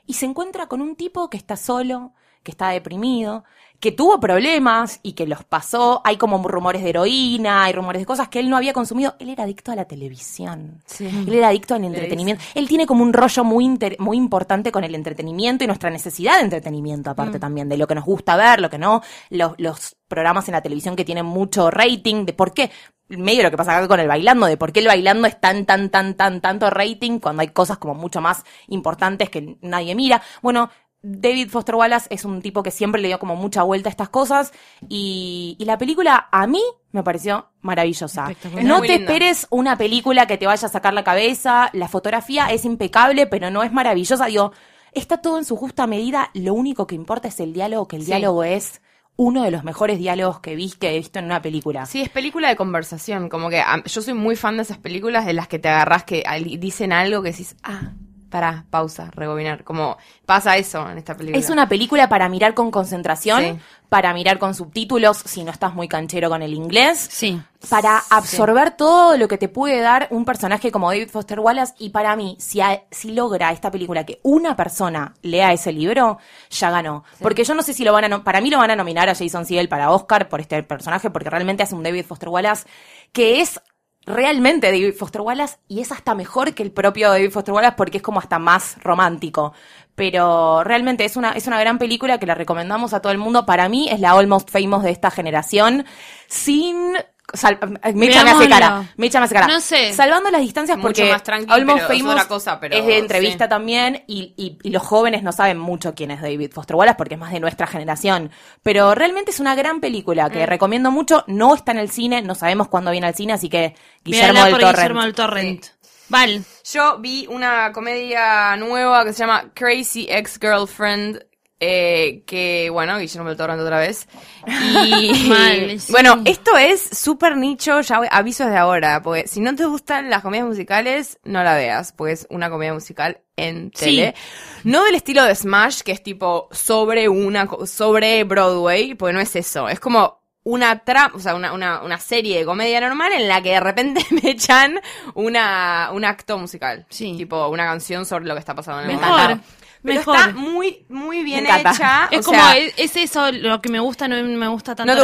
Y 0.05 0.13
se 0.13 0.25
encuentra 0.25 0.67
con 0.67 0.81
un 0.81 0.95
tipo 0.95 1.29
que 1.29 1.37
está 1.37 1.55
solo, 1.57 2.13
que 2.43 2.51
está 2.51 2.69
deprimido, 2.69 3.43
que 3.79 3.91
tuvo 3.91 4.19
problemas 4.19 4.99
y 5.01 5.13
que 5.13 5.25
los 5.25 5.43
pasó. 5.43 6.01
Hay 6.05 6.17
como 6.17 6.37
rumores 6.47 6.83
de 6.83 6.89
heroína, 6.91 7.63
hay 7.63 7.73
rumores 7.73 8.01
de 8.03 8.05
cosas 8.05 8.29
que 8.29 8.39
él 8.39 8.49
no 8.49 8.55
había 8.55 8.71
consumido. 8.71 9.15
Él 9.19 9.29
era 9.29 9.43
adicto 9.43 9.71
a 9.71 9.75
la 9.75 9.85
televisión. 9.85 10.81
Él 10.99 11.33
era 11.33 11.47
adicto 11.49 11.73
al 11.73 11.83
entretenimiento. 11.83 12.43
Él 12.53 12.67
tiene 12.67 12.85
como 12.85 13.03
un 13.03 13.13
rollo 13.13 13.43
muy, 13.43 13.65
inter- 13.65 13.97
muy 13.99 14.15
importante 14.15 14.71
con 14.71 14.83
el 14.83 14.93
entretenimiento 14.95 15.63
y 15.63 15.67
nuestra 15.67 15.89
necesidad 15.89 16.35
de 16.37 16.43
entretenimiento, 16.43 17.09
aparte 17.09 17.39
también, 17.39 17.67
de 17.67 17.77
lo 17.77 17.87
que 17.87 17.95
nos 17.95 18.05
gusta 18.05 18.35
ver, 18.37 18.61
lo 18.61 18.69
que 18.69 18.77
no, 18.77 19.01
los, 19.31 19.53
los 19.57 19.95
programas 20.07 20.47
en 20.47 20.53
la 20.53 20.61
televisión 20.61 20.95
que 20.95 21.03
tienen 21.03 21.25
mucho 21.25 21.71
rating, 21.71 22.25
de 22.25 22.33
por 22.33 22.53
qué. 22.53 22.71
Medio 23.09 23.43
lo 23.43 23.51
que 23.51 23.57
pasa 23.57 23.77
acá 23.77 23.87
con 23.87 23.99
el 23.99 24.07
bailando, 24.07 24.47
de 24.47 24.57
por 24.57 24.71
qué 24.71 24.79
el 24.79 24.87
bailando 24.87 25.27
es 25.27 25.39
tan, 25.39 25.65
tan, 25.65 25.89
tan, 25.89 26.15
tan, 26.15 26.41
tanto 26.41 26.69
rating 26.69 27.19
cuando 27.19 27.41
hay 27.41 27.49
cosas 27.49 27.77
como 27.77 27.93
mucho 27.93 28.19
más 28.21 28.43
importantes 28.67 29.29
que 29.29 29.57
nadie 29.61 29.93
mira. 29.93 30.21
Bueno, 30.41 30.69
David 31.07 31.49
Foster 31.49 31.75
Wallace 31.75 32.07
es 32.09 32.25
un 32.25 32.41
tipo 32.41 32.63
que 32.63 32.71
siempre 32.71 32.99
le 32.99 33.09
dio 33.09 33.19
como 33.19 33.35
mucha 33.35 33.61
vuelta 33.61 33.89
a 33.89 33.91
estas 33.91 34.09
cosas 34.09 34.51
y, 34.89 35.55
y 35.59 35.65
la 35.65 35.77
película 35.77 36.29
a 36.31 36.47
mí 36.47 36.63
me 36.91 37.03
pareció 37.03 37.49
maravillosa. 37.61 38.29
No 38.63 38.81
te 38.81 38.95
esperes 38.95 39.45
una 39.51 39.77
película 39.77 40.25
que 40.25 40.37
te 40.37 40.47
vaya 40.47 40.65
a 40.65 40.71
sacar 40.71 40.95
la 40.95 41.03
cabeza, 41.03 41.69
la 41.73 41.87
fotografía 41.87 42.47
es 42.47 42.65
impecable, 42.65 43.27
pero 43.27 43.51
no 43.51 43.61
es 43.61 43.71
maravillosa. 43.71 44.25
Digo, 44.25 44.51
está 44.93 45.17
todo 45.21 45.37
en 45.37 45.45
su 45.45 45.55
justa 45.57 45.85
medida, 45.85 46.31
lo 46.33 46.55
único 46.55 46.87
que 46.87 46.95
importa 46.95 47.27
es 47.27 47.39
el 47.39 47.53
diálogo, 47.53 47.87
que 47.87 47.97
el 47.97 48.01
Sí. 48.01 48.07
diálogo 48.07 48.43
es 48.43 48.81
uno 49.17 49.43
de 49.43 49.51
los 49.51 49.63
mejores 49.63 49.97
diálogos 49.97 50.39
que 50.39 50.55
vi, 50.55 50.71
que 50.71 50.91
he 50.91 50.97
visto 50.97 51.19
en 51.19 51.25
una 51.25 51.41
película. 51.41 51.85
Sí, 51.85 52.01
es 52.01 52.09
película 52.09 52.49
de 52.49 52.55
conversación. 52.55 53.29
Como 53.29 53.49
que 53.49 53.63
yo 53.85 54.01
soy 54.01 54.13
muy 54.13 54.35
fan 54.35 54.57
de 54.57 54.63
esas 54.63 54.77
películas 54.77 55.25
de 55.25 55.33
las 55.33 55.47
que 55.47 55.59
te 55.59 55.69
agarras 55.69 56.03
que 56.03 56.23
dicen 56.59 56.91
algo 56.91 57.21
que 57.23 57.31
decís, 57.31 57.55
ah, 57.63 57.93
pará, 58.29 58.65
pausa, 58.69 59.09
rebobinar. 59.11 59.63
Como 59.63 59.97
pasa 60.25 60.57
eso 60.57 60.89
en 60.89 60.97
esta 60.97 61.15
película. 61.15 61.39
Es 61.39 61.49
una 61.49 61.67
película 61.69 62.09
para 62.09 62.27
mirar 62.29 62.53
con 62.53 62.71
concentración, 62.71 63.41
Sí. 63.41 63.59
para 63.89 64.13
mirar 64.13 64.39
con 64.39 64.53
subtítulos 64.55 65.17
si 65.17 65.43
no 65.43 65.51
estás 65.51 65.73
muy 65.73 65.87
canchero 65.87 66.29
con 66.29 66.41
el 66.41 66.53
inglés. 66.53 67.07
Sí. 67.11 67.41
para 67.67 67.97
absorber 68.11 68.77
todo 68.77 69.17
lo 69.17 69.27
que 69.27 69.39
te 69.39 69.49
puede 69.49 69.81
dar 69.81 70.07
un 70.11 70.23
personaje 70.23 70.71
como 70.71 70.91
David 70.91 71.09
Foster 71.09 71.39
Wallace 71.39 71.73
y 71.79 71.89
para 71.89 72.15
mí, 72.15 72.35
si, 72.39 72.61
a- 72.61 72.83
si 72.91 73.11
logra 73.11 73.51
esta 73.51 73.71
película 73.71 74.05
que 74.05 74.19
una 74.21 74.55
persona 74.55 75.15
lea 75.23 75.51
ese 75.51 75.71
libro, 75.71 76.19
ya 76.51 76.69
ganó. 76.69 77.03
Porque 77.19 77.43
yo 77.43 77.55
no 77.55 77.63
sé 77.63 77.73
si 77.73 77.83
lo 77.83 77.91
van 77.91 78.13
a, 78.13 78.23
para 78.23 78.39
mí 78.39 78.51
lo 78.51 78.59
van 78.59 78.69
a 78.69 78.75
nominar 78.75 79.09
a 79.09 79.15
Jason 79.15 79.47
Segel 79.47 79.67
para 79.67 79.89
Oscar 79.89 80.29
por 80.29 80.41
este 80.41 80.61
personaje 80.61 81.09
porque 81.09 81.31
realmente 81.31 81.63
hace 81.63 81.73
un 81.73 81.81
David 81.81 82.05
Foster 82.05 82.29
Wallace 82.29 82.67
que 83.11 83.41
es 83.41 83.59
realmente 84.05 84.67
David 84.67 84.93
Foster 84.93 85.21
Wallace 85.21 85.57
y 85.67 85.81
es 85.81 85.91
hasta 85.91 86.15
mejor 86.15 86.53
que 86.53 86.63
el 86.63 86.71
propio 86.71 87.09
David 87.09 87.31
Foster 87.31 87.53
Wallace 87.53 87.75
porque 87.75 87.97
es 87.97 88.03
como 88.03 88.19
hasta 88.19 88.39
más 88.39 88.77
romántico. 88.83 89.53
Pero 89.95 90.63
realmente 90.63 91.05
es 91.05 91.15
una, 91.15 91.31
es 91.31 91.47
una 91.47 91.59
gran 91.59 91.77
película 91.77 92.19
que 92.19 92.25
la 92.25 92.35
recomendamos 92.35 92.93
a 92.93 93.01
todo 93.01 93.11
el 93.11 93.17
mundo. 93.17 93.45
Para 93.45 93.69
mí 93.69 93.87
es 93.89 93.99
la 93.99 94.11
almost 94.11 94.49
famous 94.49 94.83
de 94.83 94.91
esta 94.91 95.09
generación. 95.09 95.85
Sin. 96.27 96.93
Sal- 97.33 97.59
Mecha 97.93 98.23
me 98.23 98.31
hace 98.31 98.47
cara. 98.49 98.85
Mecha 98.97 99.19
me 99.19 99.25
hace 99.25 99.35
cara. 99.35 99.47
No 99.47 99.59
sé. 99.59 99.93
Salvando 99.93 100.29
las 100.31 100.41
distancias 100.41 100.77
Mucho 100.77 100.87
porque 100.87 101.11
más 101.11 101.23
Almost 101.49 101.83
pero 101.87 101.93
es 101.93 102.03
otra 102.05 102.27
cosa, 102.27 102.59
pero 102.59 102.75
es 102.75 102.85
de 102.85 102.97
entrevista 102.97 103.45
sí. 103.45 103.49
también 103.49 104.03
y, 104.07 104.33
y- 104.37 104.57
y 104.63 104.69
los 104.69 104.83
jóvenes 104.83 105.23
no 105.23 105.31
saben 105.31 105.57
mucho 105.57 105.95
quién 105.95 106.11
es 106.11 106.21
David 106.21 106.51
Foster 106.53 106.75
Wallace 106.75 106.97
porque 106.97 107.15
es 107.15 107.19
más 107.19 107.31
de 107.31 107.39
nuestra 107.39 107.67
generación. 107.67 108.31
Pero 108.63 108.93
realmente 108.95 109.31
es 109.31 109.39
una 109.39 109.55
gran 109.55 109.79
película 109.81 110.27
Mm. 110.27 110.31
que 110.31 110.45
recomiendo 110.45 110.91
mucho. 110.91 111.23
No 111.27 111.55
está 111.55 111.71
en 111.71 111.79
el 111.79 111.89
cine, 111.91 112.21
no 112.21 112.35
sabemos 112.35 112.67
cuándo 112.67 112.91
viene 112.91 113.07
al 113.07 113.15
cine, 113.15 113.33
así 113.33 113.49
que 113.49 113.75
Guillermo 114.03 114.33
Mírala 114.33 114.45
del 114.45 114.59
Torrent. 114.59 114.75
Guillermo 114.77 115.01
del 115.03 115.13
Torrent. 115.15 115.65
Val. 116.07 116.43
Yo 116.71 116.99
vi 116.99 117.25
una 117.27 117.71
comedia 117.71 118.55
nueva 118.57 119.03
que 119.03 119.13
se 119.13 119.19
llama 119.19 119.45
Crazy 119.55 120.05
Ex-Girlfriend. 120.09 121.25
Eh, 121.59 122.23
que 122.25 122.69
bueno, 122.71 122.97
Guillermo 122.97 123.29
del 123.29 123.37
Torrent 123.37 123.61
otra 123.61 123.79
vez. 123.79 124.07
Y 124.45 125.23
Mal, 125.29 125.79
sí. 125.79 125.91
bueno, 125.91 126.21
esto 126.25 126.57
es 126.57 126.81
súper 126.81 127.37
nicho, 127.37 127.81
ya 127.81 127.99
voy- 127.99 128.07
aviso 128.11 128.43
desde 128.45 128.57
ahora, 128.57 129.01
porque 129.01 129.27
si 129.27 129.39
no 129.39 129.55
te 129.55 129.65
gustan 129.65 130.09
las 130.09 130.21
comedias 130.21 130.47
musicales, 130.47 131.17
no 131.23 131.43
la 131.43 131.55
veas, 131.55 131.91
porque 131.93 132.13
es 132.13 132.27
una 132.29 132.49
comedia 132.49 132.73
musical 132.73 133.21
en 133.37 133.71
Sí. 133.75 133.85
tele. 133.85 134.15
No 134.63 134.83
del 134.83 134.95
estilo 134.95 135.23
de 135.23 135.35
Smash, 135.35 135.81
que 135.81 135.91
es 135.91 136.03
tipo 136.03 136.47
sobre 136.51 137.07
una, 137.09 137.47
sobre 137.65 138.23
Broadway, 138.23 138.95
porque 138.95 139.13
no 139.13 139.19
es 139.19 139.35
eso, 139.35 139.69
es 139.69 139.79
como 139.79 140.19
una 140.43 140.79
trama, 140.83 141.15
o 141.15 141.19
sea, 141.19 141.33
una, 141.33 141.53
una, 141.53 141.81
una 141.81 141.97
serie 141.97 142.37
de 142.37 142.45
comedia 142.45 142.79
normal 142.79 143.11
en 143.13 143.27
la 143.27 143.41
que 143.41 143.49
de 143.51 143.59
repente 143.59 144.05
me 144.11 144.29
echan 144.29 144.79
una, 145.15 145.89
un 145.91 146.05
acto 146.05 146.37
musical. 146.37 146.85
Sí. 146.89 147.15
Tipo, 147.17 147.47
una 147.47 147.65
canción 147.65 148.05
sobre 148.05 148.25
lo 148.25 148.33
que 148.35 148.41
está 148.41 148.53
pasando 148.53 148.83
en 148.83 148.91
el 148.91 148.95
momento. 148.97 149.43
Pero 149.85 149.99
Mejor. 149.99 150.15
está 150.15 150.31
muy, 150.31 150.85
muy 150.89 151.23
bien 151.23 151.45
hecha. 151.45 152.09
Es 152.11 152.21
o 152.21 152.23
como, 152.31 152.39
sea, 152.39 152.57
es, 152.57 152.73
es 152.77 152.95
eso 152.95 153.31
lo 153.31 153.61
que 153.61 153.69
me 153.69 153.79
gusta, 153.79 154.07
no 154.07 154.21
me 154.21 154.47
gusta 154.47 154.75
tanto 154.75 154.91
no 154.91 154.97
te 154.97 155.03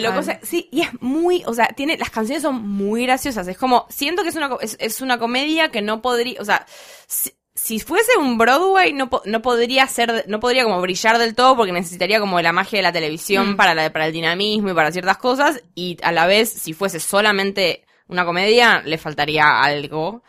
la 0.00 0.10
gusta 0.10 0.40
sí 0.42 0.68
y 0.70 0.82
es 0.82 0.90
muy 1.00 1.42
o 1.46 1.54
sea 1.54 1.68
tiene 1.68 1.96
las 1.96 2.10
canciones 2.10 2.42
son 2.42 2.66
muy 2.66 3.02
graciosas 3.04 3.46
es 3.48 3.58
como 3.58 3.86
siento 3.88 4.22
que 4.22 4.28
es 4.28 4.36
una 4.36 4.50
es, 4.60 4.76
es 4.80 5.00
una 5.00 5.18
comedia 5.18 5.70
que 5.70 5.82
no 5.82 6.02
podría 6.02 6.40
o 6.40 6.44
sea 6.44 6.66
si, 7.06 7.32
si 7.54 7.80
fuese 7.80 8.16
un 8.18 8.38
Broadway 8.38 8.92
no, 8.92 9.10
no 9.24 9.42
podría 9.42 9.86
ser 9.86 10.24
no 10.28 10.40
podría 10.40 10.64
como 10.64 10.80
brillar 10.80 11.18
del 11.18 11.34
todo 11.34 11.56
porque 11.56 11.72
necesitaría 11.72 12.20
como 12.20 12.40
la 12.40 12.52
magia 12.52 12.78
de 12.78 12.82
la 12.84 12.92
televisión 12.92 13.56
para 13.56 13.74
la 13.74 13.92
para 13.92 14.06
el 14.06 14.12
dinamismo 14.12 14.70
y 14.70 14.74
para 14.74 14.92
ciertas 14.92 15.18
cosas 15.18 15.62
y 15.74 15.96
a 16.02 16.12
la 16.12 16.26
vez 16.26 16.50
si 16.50 16.72
fuese 16.72 17.00
solamente 17.00 17.84
una 18.06 18.24
comedia 18.24 18.82
le 18.84 18.98
faltaría 18.98 19.60
algo 19.60 20.22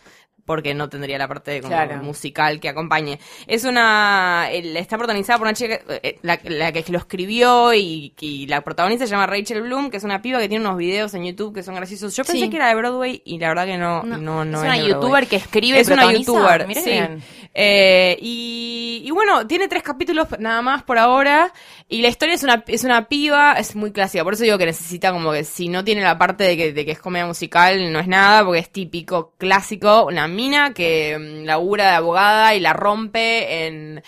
porque 0.52 0.74
no 0.74 0.90
tendría 0.90 1.18
la 1.18 1.28
parte 1.28 1.62
como 1.62 1.74
Claro. 1.74 1.98
musical 2.04 2.60
que 2.60 2.70
acompañe. 2.70 3.20
Es 3.48 3.64
una... 3.64 4.48
está 4.52 4.98
protagonizada 4.98 5.38
por 5.40 5.48
una 5.48 5.54
chica, 5.54 5.80
eh, 6.04 6.18
la, 6.22 6.40
la 6.44 6.72
que 6.72 6.84
lo 6.92 6.98
escribió 6.98 7.74
y, 7.74 8.14
y 8.20 8.48
la 8.48 8.62
protagonista 8.62 9.06
se 9.06 9.12
llama 9.12 9.28
Rachel 9.28 9.62
Bloom, 9.62 9.90
que 9.90 9.98
es 9.98 10.04
una 10.04 10.22
piba 10.22 10.40
que 10.40 10.50
tiene 10.50 10.66
unos 10.66 10.78
videos 10.78 11.14
en 11.14 11.24
YouTube 11.26 11.54
que 11.56 11.64
son 11.64 11.76
graciosos. 11.76 12.16
Yo 12.16 12.24
pensé 12.24 12.42
Sí. 12.42 12.50
que 12.50 12.58
era 12.58 12.68
de 12.70 12.76
Broadway 12.76 13.22
y 13.26 13.40
la 13.40 13.48
verdad 13.50 13.66
que 13.66 13.78
no, 13.78 14.04
no, 14.04 14.18
no, 14.18 14.42
es 14.44 14.48
es 14.50 14.60
una 14.60 14.74
Broadway. 14.76 14.88
youtuber 14.90 15.28
que 15.28 15.36
escribe 15.38 15.80
Es 15.80 15.88
una 15.90 16.12
youtuber, 16.12 16.68
sí. 16.76 17.00
Eh, 17.54 18.18
y, 18.22 19.02
y 19.06 19.12
bueno, 19.12 19.46
tiene 19.48 19.68
tres 19.68 19.84
capítulos 19.84 20.28
nada 20.40 20.62
más 20.62 20.84
por 20.84 20.98
ahora. 20.98 21.52
Y 21.90 22.02
la 22.02 22.08
historia 22.08 22.36
es 22.36 22.44
una, 22.44 22.64
es 22.68 22.84
una 22.86 23.08
piba, 23.10 23.54
es 23.54 23.76
muy 23.76 23.92
clásica. 23.92 24.24
Por 24.24 24.34
eso 24.34 24.44
digo 24.44 24.58
que 24.58 24.66
necesita 24.66 25.12
como 25.12 25.32
que 25.34 25.44
si 25.44 25.68
no 25.68 25.84
tiene 25.84 26.02
la 26.02 26.18
parte 26.18 26.44
de 26.46 26.56
que, 26.58 26.72
de 26.74 26.86
que 26.86 26.92
es 26.92 27.00
comedia 27.00 27.26
musical, 27.26 27.92
no 27.92 28.00
es 28.00 28.08
nada, 28.08 28.46
porque 28.46 28.60
es 28.60 28.70
típico, 28.72 29.34
clásico. 29.38 30.06
Una 30.06 30.28
mina 30.42 30.74
que 30.74 31.18
mm, 31.20 31.46
labura 31.46 31.90
de 31.90 31.96
abogada 31.96 32.56
y 32.56 32.60
la 32.60 32.74
rompe 32.74 33.66
en... 33.68 34.04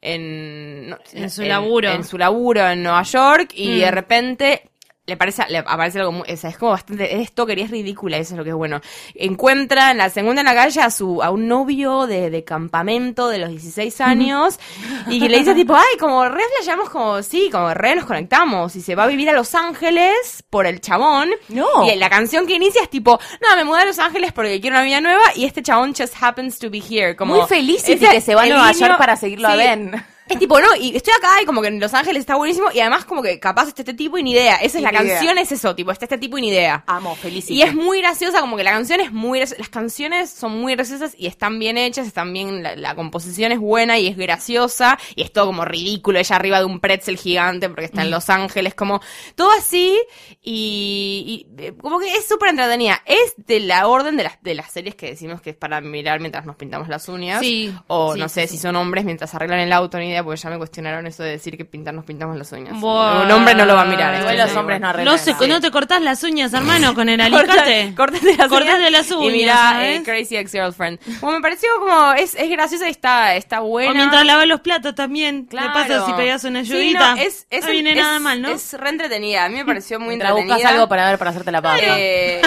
En, 0.00 0.94
En 1.12 1.28
su 1.30 1.42
laburo. 1.42 1.90
En 1.90 2.04
su 2.04 2.18
laburo 2.18 2.68
en 2.68 2.82
Nueva 2.84 3.02
York 3.02 3.50
y 3.54 3.68
Mm. 3.68 3.78
de 3.80 3.90
repente 3.90 4.62
le 5.08 5.16
parece, 5.16 5.42
le 5.48 5.58
aparece 5.58 5.98
algo 6.00 6.12
muy, 6.12 6.30
o 6.30 6.36
sea, 6.36 6.50
es 6.50 6.58
como 6.58 6.72
bastante, 6.72 7.18
es 7.18 7.28
stalker 7.28 7.58
y 7.58 7.62
es 7.62 7.70
ridícula, 7.70 8.18
eso 8.18 8.34
es 8.34 8.38
lo 8.38 8.44
que 8.44 8.50
es 8.50 8.56
bueno. 8.56 8.82
Encuentra 9.14 9.90
en 9.90 9.98
la 9.98 10.10
segunda 10.10 10.42
en 10.42 10.46
la 10.46 10.54
calle 10.54 10.82
a 10.82 10.90
su, 10.90 11.22
a 11.22 11.30
un 11.30 11.48
novio 11.48 12.06
de, 12.06 12.28
de 12.28 12.44
campamento 12.44 13.28
de 13.28 13.38
los 13.38 13.48
16 13.48 14.02
años 14.02 14.60
y 15.08 15.18
que 15.18 15.30
le 15.30 15.38
dice 15.38 15.54
tipo, 15.54 15.74
ay, 15.74 15.96
como 15.98 16.28
re 16.28 16.42
flasheamos 16.56 16.90
como, 16.90 17.22
sí, 17.22 17.48
como 17.50 17.72
re 17.72 17.96
nos 17.96 18.04
conectamos 18.04 18.76
y 18.76 18.82
se 18.82 18.94
va 18.94 19.04
a 19.04 19.06
vivir 19.06 19.30
a 19.30 19.32
Los 19.32 19.54
Ángeles 19.54 20.44
por 20.50 20.66
el 20.66 20.82
chabón. 20.82 21.30
No. 21.48 21.90
Y 21.90 21.96
la 21.96 22.10
canción 22.10 22.46
que 22.46 22.56
inicia 22.56 22.82
es 22.82 22.90
tipo, 22.90 23.18
no, 23.40 23.56
me 23.56 23.64
mudé 23.64 23.80
a 23.80 23.84
Los 23.86 23.98
Ángeles 23.98 24.32
porque 24.32 24.60
quiero 24.60 24.76
una 24.76 24.84
vida 24.84 25.00
nueva 25.00 25.22
y 25.34 25.46
este 25.46 25.62
chabón 25.62 25.94
just 25.94 26.14
happens 26.20 26.58
to 26.58 26.68
be 26.68 26.82
here. 26.86 27.16
Como, 27.16 27.34
Muy 27.34 27.46
feliz 27.46 27.88
y 27.88 27.96
que 27.96 28.20
se 28.20 28.34
va 28.34 28.42
a 28.42 28.46
Nueva 28.46 28.72
York 28.72 28.98
para 28.98 29.16
seguirlo 29.16 29.48
a 29.48 29.56
Ben. 29.56 30.04
Es 30.34 30.38
tipo, 30.38 30.58
no, 30.60 30.66
y 30.80 30.96
estoy 30.96 31.12
acá 31.16 31.42
y 31.42 31.46
como 31.46 31.62
que 31.62 31.68
en 31.68 31.80
Los 31.80 31.94
Ángeles 31.94 32.20
está 32.20 32.36
buenísimo 32.36 32.68
y 32.72 32.80
además 32.80 33.04
como 33.04 33.22
que 33.22 33.38
capaz 33.40 33.68
está 33.68 33.82
este 33.82 33.94
tipo 33.94 34.18
y 34.18 34.22
ni 34.22 34.32
idea. 34.32 34.56
Esa 34.56 34.78
es 34.78 34.84
la 34.84 34.90
idea. 34.92 35.14
canción, 35.14 35.38
es 35.38 35.52
eso, 35.52 35.74
tipo, 35.74 35.90
está 35.90 36.04
este 36.04 36.18
tipo 36.18 36.38
y 36.38 36.42
ni 36.42 36.48
idea. 36.48 36.84
Amo, 36.86 37.14
feliz. 37.16 37.50
Y 37.50 37.62
es 37.62 37.74
muy 37.74 38.00
graciosa, 38.00 38.40
como 38.40 38.56
que 38.56 38.64
la 38.64 38.72
canción 38.72 39.00
es 39.00 39.12
muy 39.12 39.40
graci- 39.40 39.56
Las 39.58 39.68
canciones 39.68 40.30
son 40.30 40.60
muy 40.60 40.74
graciosas 40.74 41.14
y 41.16 41.26
están 41.26 41.58
bien 41.58 41.78
hechas, 41.78 42.06
están 42.06 42.32
bien. 42.32 42.62
La, 42.62 42.76
la 42.76 42.94
composición 42.94 43.52
es 43.52 43.58
buena 43.58 43.98
y 43.98 44.06
es 44.06 44.16
graciosa. 44.16 44.98
Y 45.14 45.22
es 45.22 45.32
todo 45.32 45.46
como 45.46 45.64
ridículo, 45.64 46.18
ella 46.18 46.36
arriba 46.36 46.58
de 46.58 46.64
un 46.64 46.80
pretzel 46.80 47.16
gigante 47.18 47.68
porque 47.68 47.84
está 47.86 48.02
en 48.02 48.10
Los 48.10 48.30
Ángeles, 48.30 48.74
como 48.74 49.00
todo 49.34 49.50
así. 49.52 49.98
Y, 50.42 51.46
y, 51.58 51.62
eh, 51.62 51.72
como 51.80 51.98
que 51.98 52.12
es 52.14 52.26
súper 52.26 52.50
entretenida. 52.50 53.02
Es 53.04 53.34
de 53.36 53.60
la 53.60 53.86
orden 53.86 54.16
de 54.16 54.24
las, 54.24 54.42
de 54.42 54.54
las 54.54 54.70
series 54.72 54.94
que 54.94 55.06
decimos 55.10 55.40
que 55.40 55.50
es 55.50 55.56
para 55.56 55.80
mirar 55.80 56.20
mientras 56.20 56.46
nos 56.46 56.56
pintamos 56.56 56.88
las 56.88 57.08
uñas. 57.08 57.40
Sí, 57.40 57.72
O 57.86 58.14
sí, 58.14 58.20
no 58.20 58.28
sé 58.28 58.46
sí, 58.46 58.56
si 58.56 58.62
son 58.62 58.76
hombres 58.76 59.04
mientras 59.04 59.34
arreglan 59.34 59.60
el 59.60 59.72
auto, 59.72 59.98
ni 59.98 60.08
idea, 60.08 60.17
porque 60.24 60.40
ya 60.40 60.50
me 60.50 60.58
cuestionaron 60.58 61.06
eso 61.06 61.22
de 61.22 61.30
decir 61.30 61.56
que 61.56 61.64
pintar 61.64 61.94
nos 61.94 62.04
pintamos 62.04 62.36
las 62.36 62.50
uñas. 62.52 62.78
Buah. 62.80 63.22
Un 63.24 63.30
hombre 63.30 63.54
no 63.54 63.64
lo 63.64 63.74
va 63.74 63.82
a 63.82 63.84
mirar. 63.84 64.14
Esto 64.14 64.32
los 64.32 64.50
sí, 64.50 64.56
hombres 64.56 64.80
no 64.80 64.88
arreglan. 64.88 65.12
No, 65.14 65.18
se, 65.18 65.34
Sí. 65.34 65.46
no 65.48 65.60
te 65.60 65.70
cortás 65.70 66.00
las 66.02 66.22
uñas, 66.22 66.52
hermano, 66.52 66.94
con 66.94 67.08
el 67.08 67.20
alicate. 67.20 67.92
Córtate 67.96 68.36
las 68.36 68.48
Cortate 68.48 68.76
uñas. 68.78 68.90
las 68.92 69.10
uñas, 69.10 69.28
Y 69.34 69.36
mira, 69.36 69.86
eh, 69.94 70.02
Crazy 70.04 70.36
Ex-Girlfriend. 70.36 70.98
Bueno, 71.20 71.38
me 71.38 71.42
pareció 71.42 71.68
como, 71.80 72.12
es, 72.12 72.34
es 72.34 72.50
graciosa 72.50 72.86
y 72.88 72.90
está, 72.90 73.34
está 73.36 73.60
buena. 73.60 73.90
O 73.92 73.94
mientras 73.94 74.24
lavas 74.24 74.46
los 74.46 74.60
platos 74.60 74.94
también. 74.94 75.44
Claro. 75.46 75.68
Le 75.68 75.74
pasa 75.74 76.06
si 76.06 76.12
pegas 76.14 76.44
una 76.44 76.64
Sí, 76.64 76.72
ayudita. 76.72 77.14
no, 77.14 77.20
es, 77.20 77.46
es, 77.50 77.64
no 77.64 77.70
viene 77.70 77.90
es- 77.92 77.96
nada 77.96 78.18
mal, 78.18 78.40
¿no? 78.42 78.48
Es 78.48 78.72
re 78.74 78.88
entretenida. 78.90 79.44
A 79.44 79.48
mí 79.48 79.56
me 79.56 79.64
pareció 79.64 79.98
muy 79.98 80.08
Mientras 80.10 80.30
entretenida. 80.30 80.54
buscas 80.56 80.72
algo 80.72 80.88
para 80.88 81.08
ver, 81.08 81.18
para 81.18 81.30
hacerte 81.30 81.52
la 81.52 81.62
paja. 81.62 81.78
Eh, 81.82 82.42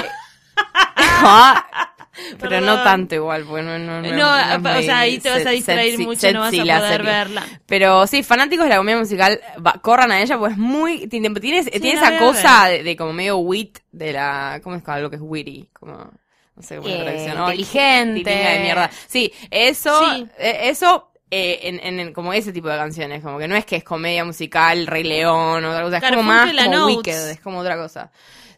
ah, 0.97 1.65
pero 2.39 2.49
Perdón. 2.49 2.65
no 2.65 2.83
tanto 2.83 3.15
igual, 3.15 3.43
porque 3.45 3.63
no, 3.63 3.77
no, 3.79 4.01
no, 4.01 4.15
No, 4.15 4.37
es 4.37 4.55
o 4.55 4.59
muy 4.59 4.83
sea, 4.83 4.99
ahí 4.99 5.19
te 5.19 5.29
vas 5.29 5.45
a 5.45 5.49
distraer 5.49 5.97
mucho 5.99 6.31
no 6.31 6.39
vas 6.41 6.53
a 6.53 6.63
poder 6.79 7.03
verla. 7.03 7.45
Pero 7.65 8.07
sí, 8.07 8.23
fanáticos 8.23 8.65
de 8.65 8.69
la 8.69 8.77
comedia 8.77 8.97
musical, 8.99 9.39
va- 9.65 9.79
corran 9.81 10.11
a 10.11 10.21
ella, 10.21 10.37
pues 10.37 10.53
es 10.53 10.57
muy, 10.57 11.07
tiene, 11.07 11.29
tiene, 11.39 11.59
esa 11.59 12.17
cosa 12.19 12.65
de, 12.69 12.83
de 12.83 12.95
como 12.95 13.13
medio 13.13 13.37
wit 13.37 13.79
de 13.91 14.13
la, 14.13 14.59
¿cómo 14.63 14.75
es 14.75 14.87
algo 14.87 15.09
que 15.09 15.15
es 15.17 15.21
witty? 15.23 15.69
Como, 15.73 15.93
no 16.55 16.61
sé 16.63 16.77
cómo 16.77 16.87
Eh, 16.89 16.97
la 16.97 17.03
traducción, 17.03 17.37
¿no? 17.37 17.43
inteligente. 17.51 18.23
Tilinga 18.23 18.49
de 18.51 18.59
mierda. 18.59 18.91
Sí, 19.07 19.33
eso, 19.49 19.99
Sí. 20.15 20.27
eh, 20.37 20.59
eso, 20.63 21.11
eh, 21.33 21.59
en, 21.63 21.79
en, 21.81 21.99
en 21.99 22.13
como 22.13 22.33
ese 22.33 22.51
tipo 22.51 22.67
de 22.67 22.75
canciones, 22.77 23.23
como 23.23 23.39
que 23.39 23.47
no 23.47 23.55
es 23.55 23.65
que 23.65 23.77
es 23.77 23.83
comedia 23.85 24.25
musical, 24.25 24.85
Rey 24.85 25.03
León 25.03 25.63
o 25.63 25.69
otra 25.69 25.81
cosa, 25.83 25.97
es 25.97 26.03
como 26.09 26.23
más 26.23 26.51
como. 26.65 26.85
Wicked, 26.87 27.29
es 27.29 27.39
como 27.39 27.59
otra 27.59 27.77
cosa. 27.77 28.11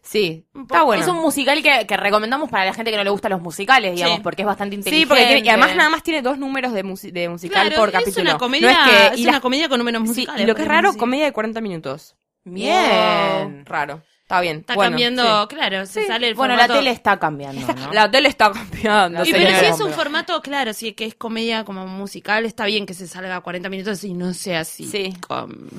Sí, 0.05 0.45
está 0.53 0.83
bueno. 0.83 1.01
Es 1.01 1.07
un 1.09 1.15
musical 1.21 1.63
que, 1.63 1.87
que 1.87 1.95
recomendamos 1.97 2.49
para 2.49 2.65
la 2.65 2.73
gente 2.73 2.91
que 2.91 2.97
no 2.97 3.03
le 3.05 3.09
gustan 3.09 3.31
los 3.31 3.41
musicales, 3.41 3.95
digamos, 3.95 4.17
Sí. 4.17 4.23
porque 4.23 4.41
es 4.41 4.45
bastante 4.45 4.75
inteligente. 4.75 5.05
Sí, 5.05 5.07
porque 5.07 5.39
y 5.45 5.47
además 5.49 5.75
nada 5.77 5.89
más 5.89 6.03
tiene 6.03 6.21
dos 6.21 6.37
números 6.37 6.73
de, 6.73 6.83
musi- 6.83 7.11
de 7.13 7.29
musical 7.29 7.67
Claro, 7.69 7.79
por 7.81 7.89
es 7.89 7.95
capítulo. 7.95 8.29
una 8.31 8.37
comedia, 8.37 8.71
no 8.71 8.91
es 8.91 9.09
que, 9.11 9.21
es 9.21 9.27
una 9.27 9.39
comedia 9.39 9.69
con 9.69 9.79
números 9.79 10.01
sí, 10.03 10.07
musicales. 10.09 10.41
y 10.43 10.45
lo 10.45 10.55
que 10.55 10.63
es 10.63 10.67
raro, 10.67 10.93
comedia 10.95 11.23
de 11.25 11.31
40 11.31 11.61
minutos. 11.61 12.15
Bien. 12.43 13.65
Raro. 13.65 14.01
Está 14.23 14.41
bien. 14.41 14.57
Está 14.59 14.75
bueno, 14.75 14.91
cambiando, 14.91 15.41
sí. 15.49 15.55
claro, 15.55 15.85
se 15.85 16.01
Sí. 16.01 16.07
sale 16.07 16.27
el 16.29 16.35
Bueno, 16.35 16.55
la 16.55 16.63
formato. 16.63 16.79
tele 16.79 16.91
está 16.91 17.19
cambiando, 17.19 17.67
¿no? 17.75 17.93
La 17.93 18.09
tele 18.09 18.29
está 18.29 18.51
cambiando. 18.51 19.23
Y 19.25 19.31
pero 19.31 19.59
si 19.59 19.65
es 19.65 19.79
un 19.79 19.91
formato, 19.91 20.41
claro, 20.41 20.73
si 20.73 20.93
que 20.93 21.05
es 21.05 21.15
comedia 21.15 21.63
como 21.65 21.85
musical, 21.87 22.45
está 22.45 22.65
bien 22.65 22.85
que 22.85 22.93
se 22.93 23.07
salga 23.07 23.35
a 23.37 23.41
40 23.41 23.69
minutos 23.69 24.03
y 24.03 24.13
no 24.13 24.33
sea 24.33 24.61
así. 24.61 24.85
Sí. 24.85 25.13
Com- 25.27 25.69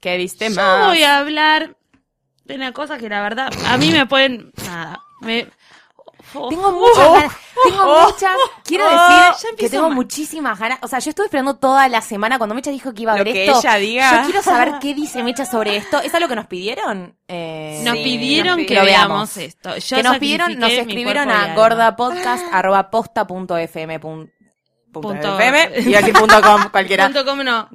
¿Qué 0.00 0.16
diste 0.18 0.48
Yo 0.50 0.54
más? 0.56 0.86
voy 0.88 1.02
a 1.02 1.18
hablar 1.18 1.76
una 2.48 2.72
cosa 2.72 2.98
que 2.98 3.08
la 3.08 3.22
verdad, 3.22 3.52
a 3.66 3.76
mí 3.76 3.90
me 3.90 4.06
pueden, 4.06 4.52
nada, 4.66 5.00
me... 5.20 5.48
Tengo 6.48 6.70
muchas 6.72 7.04
Oh, 7.04 7.12
ganas. 7.14 7.32
Tengo 7.64 7.82
oh, 7.84 8.04
muchas. 8.06 8.36
Quiero 8.64 8.86
oh, 8.86 8.90
decir 9.32 9.50
que 9.58 9.68
tengo 9.68 9.88
mal. 9.88 9.96
muchísimas 9.96 10.56
ganas. 10.58 10.78
O 10.80 10.86
sea, 10.88 11.00
yo 11.00 11.10
estuve 11.10 11.26
esperando 11.26 11.56
toda 11.56 11.86
la 11.88 12.00
semana 12.00 12.38
cuando 12.38 12.54
Mecha 12.54 12.70
dijo 12.70 12.94
que 12.94 13.02
iba 13.02 13.12
a 13.12 13.18
Lo 13.18 13.24
ver 13.24 13.34
que 13.34 13.44
esto. 13.46 13.58
ella 13.58 13.74
diga. 13.74 14.16
Yo 14.18 14.22
quiero 14.26 14.40
saber 14.42 14.74
qué 14.80 14.94
dice 14.94 15.22
Mecha 15.24 15.44
sobre 15.44 15.76
esto. 15.76 16.00
¿Es 16.00 16.14
algo 16.14 16.28
que 16.28 16.36
nos 16.36 16.46
pidieron? 16.46 17.18
Eh, 17.28 17.82
Nos 17.84 17.96
Sí, 17.98 18.04
pidieron 18.04 18.56
nos 18.58 18.66
que 18.66 18.74
lo 18.76 18.84
veamos 18.84 19.36
esto. 19.36 19.76
Yo 19.76 19.96
que 19.96 20.02
nos 20.04 20.16
pidieron, 20.18 20.58
nos 20.58 20.70
escribieron 20.70 21.28
a 21.30 21.54
gordapodcast.posta.fm. 21.54 24.00
pun- 24.00 24.32
punto 24.92 25.08
Punto- 25.08 25.38
FM, 25.40 25.80
y 25.90 25.94
aquí 25.96 26.12
punto 26.12 26.40
com, 26.40 26.70
cualquiera. 26.70 27.04
Punto 27.06 27.24
com 27.26 27.42
no. 27.42 27.68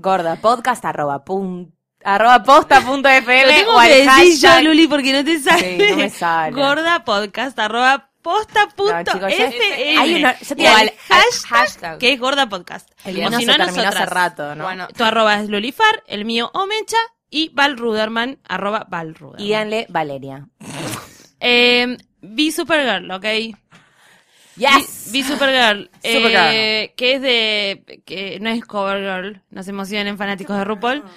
Arroba 0.83 1.23
pun- 1.25 1.75
arroba 2.03 2.43
posta.fm 2.43 3.65
o 3.67 3.79
al 3.79 3.87
que 3.89 4.05
decir 4.05 4.39
yo, 4.49 4.61
Luli, 4.61 4.87
porque 4.87 5.13
no 5.13 5.23
te 5.25 5.39
sale. 5.39 5.77
Sí, 5.77 5.85
no 5.91 5.97
me 5.97 6.09
sale. 6.09 6.55
Gorda 6.55 7.03
podcast, 7.05 7.57
arroba 7.59 8.09
posta.fm. 8.21 9.97
hay 9.97 10.15
una- 10.15 10.39
yo 10.39 10.55
te 10.55 10.61
Y 10.61 10.65
al- 10.65 10.93
hashtag, 11.07 11.49
hashtag. 11.49 11.97
que 11.99 12.13
es 12.13 12.19
gorda 12.19 12.47
podcast. 12.49 12.89
El 13.05 13.15
mío 13.17 13.29
si 13.39 13.45
se 13.45 13.57
no, 13.57 13.57
terminó 13.65 13.87
hace 13.89 14.05
rato, 14.05 14.55
¿no? 14.55 14.63
Bueno, 14.65 14.87
Tu 14.95 15.03
arroba 15.03 15.35
es 15.41 15.49
Lulifar, 15.49 16.03
el 16.07 16.25
mío 16.25 16.51
Omecha 16.53 16.97
y 17.29 17.49
Val 17.53 17.77
Ruderman, 17.77 18.39
arroba 18.47 18.85
Val 18.89 19.15
Ruderman. 19.15 19.41
Y 19.41 19.45
díganle 19.45 19.85
Valeria. 19.89 20.47
Eh, 21.39 21.97
Be 22.21 22.51
Supergirl, 22.51 23.09
¿ok? 23.11 23.25
Yes. 24.57 25.09
Be, 25.11 25.21
Be 25.21 25.27
Supergirl, 25.27 25.89
eh, 26.03 26.93
que 26.97 27.13
es 27.13 27.21
de... 27.21 28.01
que 28.05 28.39
no 28.39 28.49
es 28.49 28.63
Covergirl, 28.65 29.41
no 29.49 29.63
se 29.63 29.69
emocionen 29.69 30.17
fanáticos 30.17 30.57
de 30.57 30.63
RuPaul. 30.65 31.03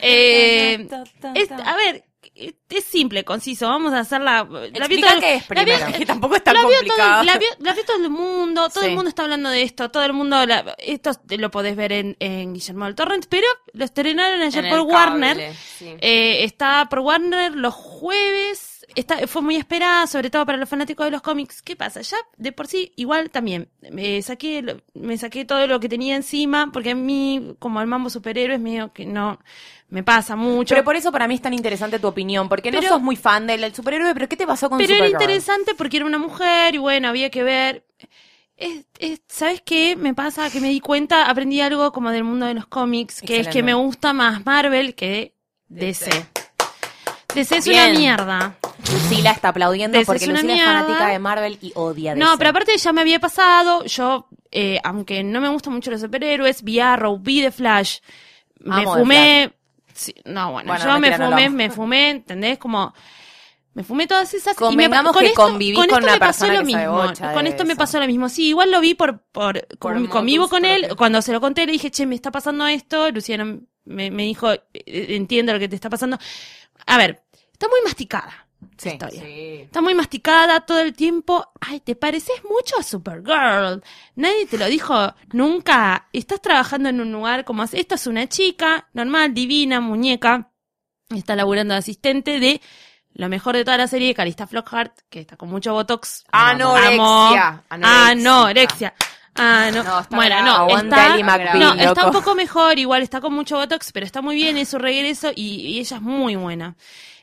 Eh, 0.00 0.88
es- 1.34 1.50
a 1.50 1.74
ver, 1.76 2.04
es 2.34 2.84
simple, 2.84 3.24
conciso, 3.24 3.66
vamos 3.66 3.92
a 3.92 3.98
hacer 3.98 4.20
la... 4.20 4.44
la 4.72 4.86
vio 4.86 5.00
todo- 5.00 5.18
qué 5.20 5.34
es 5.34 5.50
la 5.50 5.64
vio- 5.64 5.74
primero, 5.74 5.98
que 5.98 6.06
tampoco 6.06 6.36
es 6.36 6.44
tan 6.44 6.54
la 6.54 6.60
vio 6.66 6.78
todo- 6.86 7.22
la, 7.24 7.36
vio, 7.36 7.48
la 7.58 7.72
vio 7.74 7.84
todo 7.84 7.96
el 7.96 8.08
mundo, 8.10 8.68
todo 8.68 8.84
Sí. 8.84 8.90
el 8.90 8.94
mundo 8.94 9.08
está 9.08 9.24
hablando 9.24 9.50
de 9.50 9.62
esto, 9.62 9.90
todo 9.90 10.04
el 10.04 10.12
mundo, 10.12 10.46
la- 10.46 10.76
esto 10.78 11.10
lo 11.30 11.50
podés 11.50 11.74
ver 11.74 11.90
en, 11.90 12.16
en 12.20 12.54
Guillermo 12.54 12.84
del 12.84 12.94
Torrent, 12.94 13.26
pero 13.28 13.46
lo 13.72 13.84
estrenaron 13.84 14.40
ayer 14.40 14.64
en 14.66 14.70
por 14.70 14.80
Warner. 14.82 15.52
sí. 15.56 15.96
Eh, 16.00 16.44
está 16.44 16.86
por 16.88 17.00
Warner 17.00 17.56
los 17.56 17.74
jueves. 17.74 18.77
Está, 18.94 19.26
fue 19.26 19.42
muy 19.42 19.56
esperada, 19.56 20.06
sobre 20.06 20.30
todo 20.30 20.46
para 20.46 20.56
los 20.58 20.68
fanáticos 20.68 21.04
de 21.06 21.10
los 21.10 21.20
cómics. 21.22 21.60
¿Qué 21.62 21.76
pasa? 21.76 22.00
Ya 22.00 22.16
de 22.36 22.52
por 22.52 22.66
sí, 22.66 22.92
igual 22.96 23.30
también. 23.30 23.68
Me 23.90 24.20
saqué, 24.22 24.80
me 24.94 25.18
saqué 25.18 25.44
todo 25.44 25.66
lo 25.66 25.78
que 25.78 25.88
tenía 25.88 26.16
encima, 26.16 26.70
porque 26.72 26.90
a 26.92 26.94
mí, 26.94 27.54
como 27.58 27.80
el 27.80 27.86
mambo 27.86 28.08
superhéroes, 28.10 28.58
medio 28.60 28.92
que 28.92 29.04
no 29.04 29.38
me 29.90 30.02
pasa 30.02 30.36
mucho. 30.36 30.74
Pero 30.74 30.84
por 30.84 30.96
eso 30.96 31.12
para 31.12 31.28
mí 31.28 31.34
es 31.34 31.42
tan 31.42 31.52
interesante 31.54 31.98
tu 31.98 32.06
opinión, 32.08 32.48
porque 32.48 32.70
no 32.70 32.80
sos 32.82 33.00
muy 33.02 33.16
fan 33.16 33.46
del, 33.46 33.60
del 33.60 33.74
superhéroe, 33.74 34.14
pero 34.14 34.28
¿qué 34.28 34.36
te 34.36 34.46
pasó 34.46 34.68
con 34.70 34.78
Pero 34.78 34.94
era 34.94 35.06
interesante 35.08 35.74
porque 35.74 35.98
era 35.98 36.06
una 36.06 36.18
mujer 36.18 36.74
y 36.74 36.78
bueno, 36.78 37.08
había 37.08 37.30
que 37.30 37.42
ver. 37.42 37.84
Es- 38.56 38.86
es- 38.98 39.20
¿Sabes 39.28 39.60
qué 39.64 39.96
me 39.96 40.14
pasa? 40.14 40.50
Que 40.50 40.60
me 40.60 40.68
di 40.68 40.80
cuenta, 40.80 41.28
aprendí 41.30 41.60
algo 41.60 41.92
como 41.92 42.10
del 42.10 42.24
mundo 42.24 42.46
de 42.46 42.54
los 42.54 42.66
cómics, 42.66 43.20
que 43.20 43.40
es 43.40 43.48
que 43.48 43.62
me 43.62 43.74
gusta 43.74 44.12
más 44.12 44.44
Marvel 44.44 44.94
que 44.94 45.34
DC. 45.68 46.10
DC 47.34 47.56
es 47.58 47.66
Bien. 47.68 47.90
una 47.90 47.98
mierda. 47.98 48.58
Lucila 48.92 49.32
está 49.32 49.48
aplaudiendo 49.48 49.98
porque 50.04 50.26
Lucila 50.26 50.54
es 50.54 50.62
fanática 50.64 51.08
de 51.08 51.18
Marvel 51.18 51.58
y 51.60 51.72
odia 51.74 52.14
DC. 52.14 52.24
No, 52.24 52.38
pero 52.38 52.50
aparte 52.50 52.76
ya 52.76 52.92
me 52.92 53.00
había 53.00 53.18
pasado, 53.18 53.84
yo, 53.84 54.28
eh, 54.50 54.78
aunque 54.84 55.22
no 55.24 55.40
me 55.40 55.48
gustan 55.48 55.72
mucho 55.74 55.90
los 55.90 56.00
superhéroes, 56.00 56.62
vi 56.62 56.80
Arrow, 56.80 57.18
vi 57.18 57.42
The 57.42 57.50
Flash, 57.50 57.98
me 58.60 58.82
Amo 58.82 58.94
fumé, 58.94 59.52
sí, 59.92 60.14
no, 60.24 60.52
bueno, 60.52 60.68
Bueno, 60.68 60.84
yo 60.84 61.00
me 61.00 61.10
no 61.10 61.28
fumé, 61.28 61.50
me 61.50 61.70
fumé, 61.70 62.10
¿entendés? 62.10 62.58
Como, 62.58 62.94
me 63.74 63.82
fumé 63.84 64.06
todas 64.06 64.32
esas 64.32 64.54
y 64.56 64.60
me, 64.60 64.66
Convengamos 64.66 65.12
con 65.12 65.22
que 65.22 65.28
esto, 65.28 65.42
con 65.42 65.52
con 65.52 65.62
esto 65.62 65.96
una 65.98 66.12
me 66.12 66.18
pasó 66.18 66.46
persona 66.46 66.60
lo 66.60 66.64
mismo, 66.64 67.08
de 67.08 67.34
con 67.34 67.46
esto 67.46 67.64
me 67.64 67.76
pasó 67.76 68.00
lo 68.00 68.06
mismo, 68.06 68.28
sí, 68.28 68.48
igual 68.48 68.70
lo 68.70 68.80
vi 68.80 68.94
por, 68.94 69.20
por, 69.32 69.66
Por 69.66 69.94
con- 69.94 70.06
convivo 70.06 70.48
con 70.48 70.64
él, 70.64 70.88
cuando 70.96 71.20
se 71.20 71.32
lo 71.32 71.40
conté 71.40 71.66
le 71.66 71.72
dije, 71.72 71.90
che, 71.90 72.06
me 72.06 72.14
está 72.14 72.30
pasando 72.30 72.66
esto, 72.66 73.10
Luciano 73.10 73.60
me, 73.84 74.10
me 74.10 74.22
dijo, 74.22 74.52
eh, 74.52 74.62
entiendo 74.74 75.52
lo 75.52 75.58
que 75.58 75.68
te 75.68 75.74
está 75.74 75.90
pasando, 75.90 76.18
a 76.86 76.96
ver, 76.96 77.22
está 77.52 77.68
muy 77.68 77.80
masticada. 77.84 78.47
Sí. 78.76 78.90
historia. 78.90 79.20
Sí. 79.20 79.60
Está 79.62 79.80
muy 79.80 79.94
masticada 79.94 80.60
todo 80.60 80.80
el 80.80 80.94
tiempo. 80.94 81.52
Ay, 81.60 81.80
te 81.80 81.96
pareces 81.96 82.42
mucho 82.44 82.76
a 82.78 82.82
Supergirl. 82.82 83.82
Nadie 84.16 84.46
te 84.46 84.58
lo 84.58 84.66
dijo 84.66 85.14
nunca. 85.32 86.08
Estás 86.12 86.40
trabajando 86.40 86.88
en 86.88 87.00
un 87.00 87.12
lugar 87.12 87.44
como. 87.44 87.64
Esta 87.64 87.94
es 87.94 88.06
una 88.06 88.28
chica 88.28 88.88
normal, 88.92 89.34
divina, 89.34 89.80
muñeca. 89.80 90.50
Está 91.08 91.34
laburando 91.36 91.74
de 91.74 91.78
asistente 91.78 92.38
de 92.38 92.60
lo 93.14 93.28
mejor 93.28 93.56
de 93.56 93.64
toda 93.64 93.76
la 93.78 93.88
serie, 93.88 94.14
Calista 94.14 94.46
Flockhart, 94.46 95.00
que 95.08 95.20
está 95.20 95.36
con 95.36 95.48
mucho 95.48 95.72
botox. 95.72 96.24
Anorexia. 96.30 97.64
Amo. 97.68 97.86
Anorexia. 97.86 98.94
Ah, 99.34 99.70
no. 99.72 99.82
No, 99.84 100.00
está 100.00 100.16
bueno, 100.16 100.42
no, 100.42 100.76
está, 100.76 101.16
no, 101.54 101.74
está 101.74 102.06
un 102.06 102.12
poco 102.12 102.34
mejor, 102.34 102.78
igual 102.78 103.02
está 103.02 103.20
con 103.20 103.32
mucho 103.32 103.56
botox, 103.56 103.92
pero 103.92 104.04
está 104.04 104.20
muy 104.20 104.34
bien, 104.34 104.56
es 104.56 104.68
su 104.68 104.78
regreso 104.78 105.30
y, 105.34 105.60
y 105.60 105.78
ella 105.78 105.96
es 105.96 106.02
muy 106.02 106.34
buena. 106.34 106.76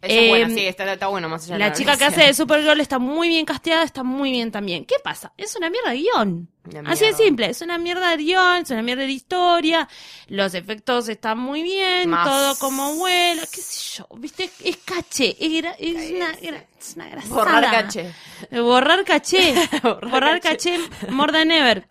Ella 0.06 0.22
es 0.22 0.30
buena, 0.30 0.47
Eh, 0.53 0.56
sí, 0.56 0.66
está, 0.68 0.91
está 0.93 1.08
bueno 1.08 1.28
más 1.30 1.43
allá 1.45 1.53
de 1.56 1.60
la 1.60 1.74
chica 1.74 1.97
que 1.97 2.06
hace 2.06 2.22
de 2.24 2.34
Supergirl 2.34 2.80
está 2.80 2.99
muy 2.99 3.28
bien 3.30 3.45
casteada, 3.45 3.84
está 3.84 4.03
muy 4.03 4.32
bien 4.32 4.51
también. 4.51 4.86
¿Qué 4.86 4.95
pasa? 5.03 5.34
Es 5.38 5.56
una 5.56 5.70
mierda 5.70 5.91
de 5.91 5.97
guion. 5.97 6.49
Así 6.86 7.06
de 7.06 7.14
simple, 7.14 7.47
es 7.49 7.62
una 7.62 7.78
mierda 7.78 8.10
de 8.10 8.18
guion, 8.18 8.64
es 8.64 8.72
una 8.72 8.82
mierda 8.82 9.03
de 9.03 9.12
historia, 9.12 9.88
los 10.28 10.53
efectos 10.56 11.08
están 11.10 11.38
muy 11.38 11.62
bien, 11.62 12.10
Más. 12.10 12.28
todo 12.28 12.56
como 12.58 12.95
vuela, 12.95 13.41
qué 13.41 13.62
sé 13.62 13.97
yo, 13.99 14.08
viste, 14.18 14.49
es 14.64 14.78
caché, 14.78 15.36
es, 15.39 15.51
gra- 15.51 15.76
es 15.78 16.12
una, 16.12 16.32
gra- 16.34 16.66
es 16.80 16.93
una 16.95 17.10
grasada. 17.10 17.36
Borrar 17.36 17.72
caché. 17.72 18.12
Borrar 18.51 19.03
caché. 19.06 19.53
Borrar, 19.84 20.41
caché. 20.41 20.80
more 21.10 21.32
than 21.32 21.51
ever. 21.51 21.88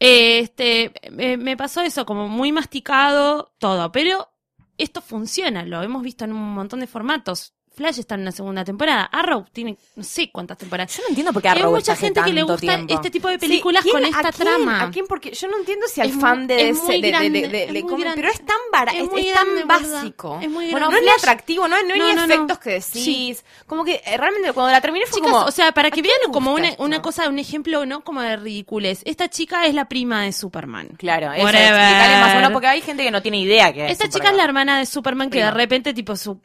Eh, 0.00 0.40
Este, 0.40 0.92
me 1.10 1.56
pasó 1.56 1.82
eso, 1.82 2.04
como 2.04 2.26
muy 2.28 2.50
masticado 2.50 3.52
todo, 3.58 3.92
pero 3.92 4.31
esto 4.78 5.00
funciona, 5.00 5.64
lo 5.64 5.82
hemos 5.82 6.02
visto 6.02 6.24
en 6.24 6.32
un 6.32 6.54
montón 6.54 6.80
de 6.80 6.86
formatos. 6.86 7.54
Flash 7.74 7.98
está 8.00 8.14
en 8.16 8.22
una 8.22 8.32
segunda 8.32 8.64
temporada. 8.64 9.04
Arrow 9.04 9.46
tiene 9.52 9.76
no 9.96 10.02
sé 10.04 10.30
cuántas 10.30 10.58
temporadas. 10.58 10.94
Yo 10.96 11.02
no 11.02 11.08
entiendo 11.08 11.32
por 11.32 11.40
qué 11.42 11.48
Hay 11.48 11.58
Arrow 11.60 11.70
mucha 11.70 11.80
está 11.80 11.92
hace 11.92 12.06
gente 12.06 12.22
que 12.22 12.32
le 12.32 12.42
gusta 12.42 12.58
tiempo. 12.60 12.94
este 12.94 13.10
tipo 13.10 13.28
de 13.28 13.38
películas 13.38 13.82
Sí, 13.82 13.90
¿quién- 13.90 14.02
con 14.02 14.10
esta 14.14 14.28
a 14.28 14.32
quién- 14.32 14.48
trama. 14.48 14.82
¿A 14.82 14.90
quién? 14.90 15.06
Porque 15.06 15.32
yo 15.32 15.48
no 15.48 15.56
entiendo 15.58 15.86
si 15.88 16.00
al 16.00 16.10
Es 16.10 16.16
fan 16.16 16.46
de 16.46 16.68
es 16.70 16.76
ese, 16.76 16.82
muy 16.86 16.94
de, 16.96 17.00
de- 17.02 17.08
grande, 17.10 17.38
es 17.40 17.50
grande. 17.84 18.12
pero 18.14 18.28
es 18.28 18.44
tan 18.44 18.56
barato, 18.70 18.98
Es 18.98 19.04
es, 19.04 19.26
es 19.26 19.34
tan 19.34 19.44
grande, 19.46 19.64
básico. 19.64 20.38
Es 20.42 20.50
muy 20.50 20.70
Bueno, 20.70 20.88
grande. 20.90 21.06
no 21.06 21.12
es 21.12 21.22
Flash- 21.22 21.28
atractivo, 21.30 21.68
no, 21.68 21.76
no 21.82 21.94
hay 21.94 22.00
ni 22.14 22.22
efectos 22.22 22.58
que 22.58 22.70
decís. 22.70 23.44
Como 23.66 23.84
que 23.84 24.02
eh, 24.04 24.16
realmente 24.16 24.52
cuando 24.52 24.70
la 24.72 24.80
terminé 24.80 25.06
fue 25.06 25.20
Chicas, 25.20 25.32
como... 25.32 25.44
o 25.46 25.50
sea, 25.50 25.72
para 25.72 25.90
que 25.90 26.00
¿a 26.00 26.02
quién 26.02 26.14
vean 26.20 26.32
como 26.32 26.52
una, 26.52 26.68
esto? 26.68 26.82
una 26.82 27.00
cosa, 27.02 27.28
un 27.28 27.38
ejemplo, 27.38 27.86
¿no? 27.86 28.02
Como 28.04 28.20
de 28.20 28.36
ridiculez. 28.36 29.00
Esta 29.04 29.28
chica 29.28 29.66
es 29.66 29.74
la 29.74 29.86
prima 29.88 30.22
de 30.22 30.32
Superman. 30.32 30.88
Claro, 30.98 31.32
eso, 31.32 31.44
más 31.44 32.32
o 32.32 32.36
menos 32.36 32.52
porque 32.52 32.66
hay 32.66 32.80
gente 32.82 33.02
que 33.02 33.10
no 33.10 33.22
tiene 33.22 33.38
idea 33.38 33.72
que 33.72 33.86
es 33.86 33.92
Esta 33.92 34.08
chica 34.08 34.30
es 34.30 34.36
la 34.36 34.44
hermana 34.44 34.78
de 34.78 34.86
Superman 34.86 35.30
que 35.30 35.38
de 35.42 35.50
repente, 35.50 35.94
tipo, 35.94 36.16
su, 36.16 36.38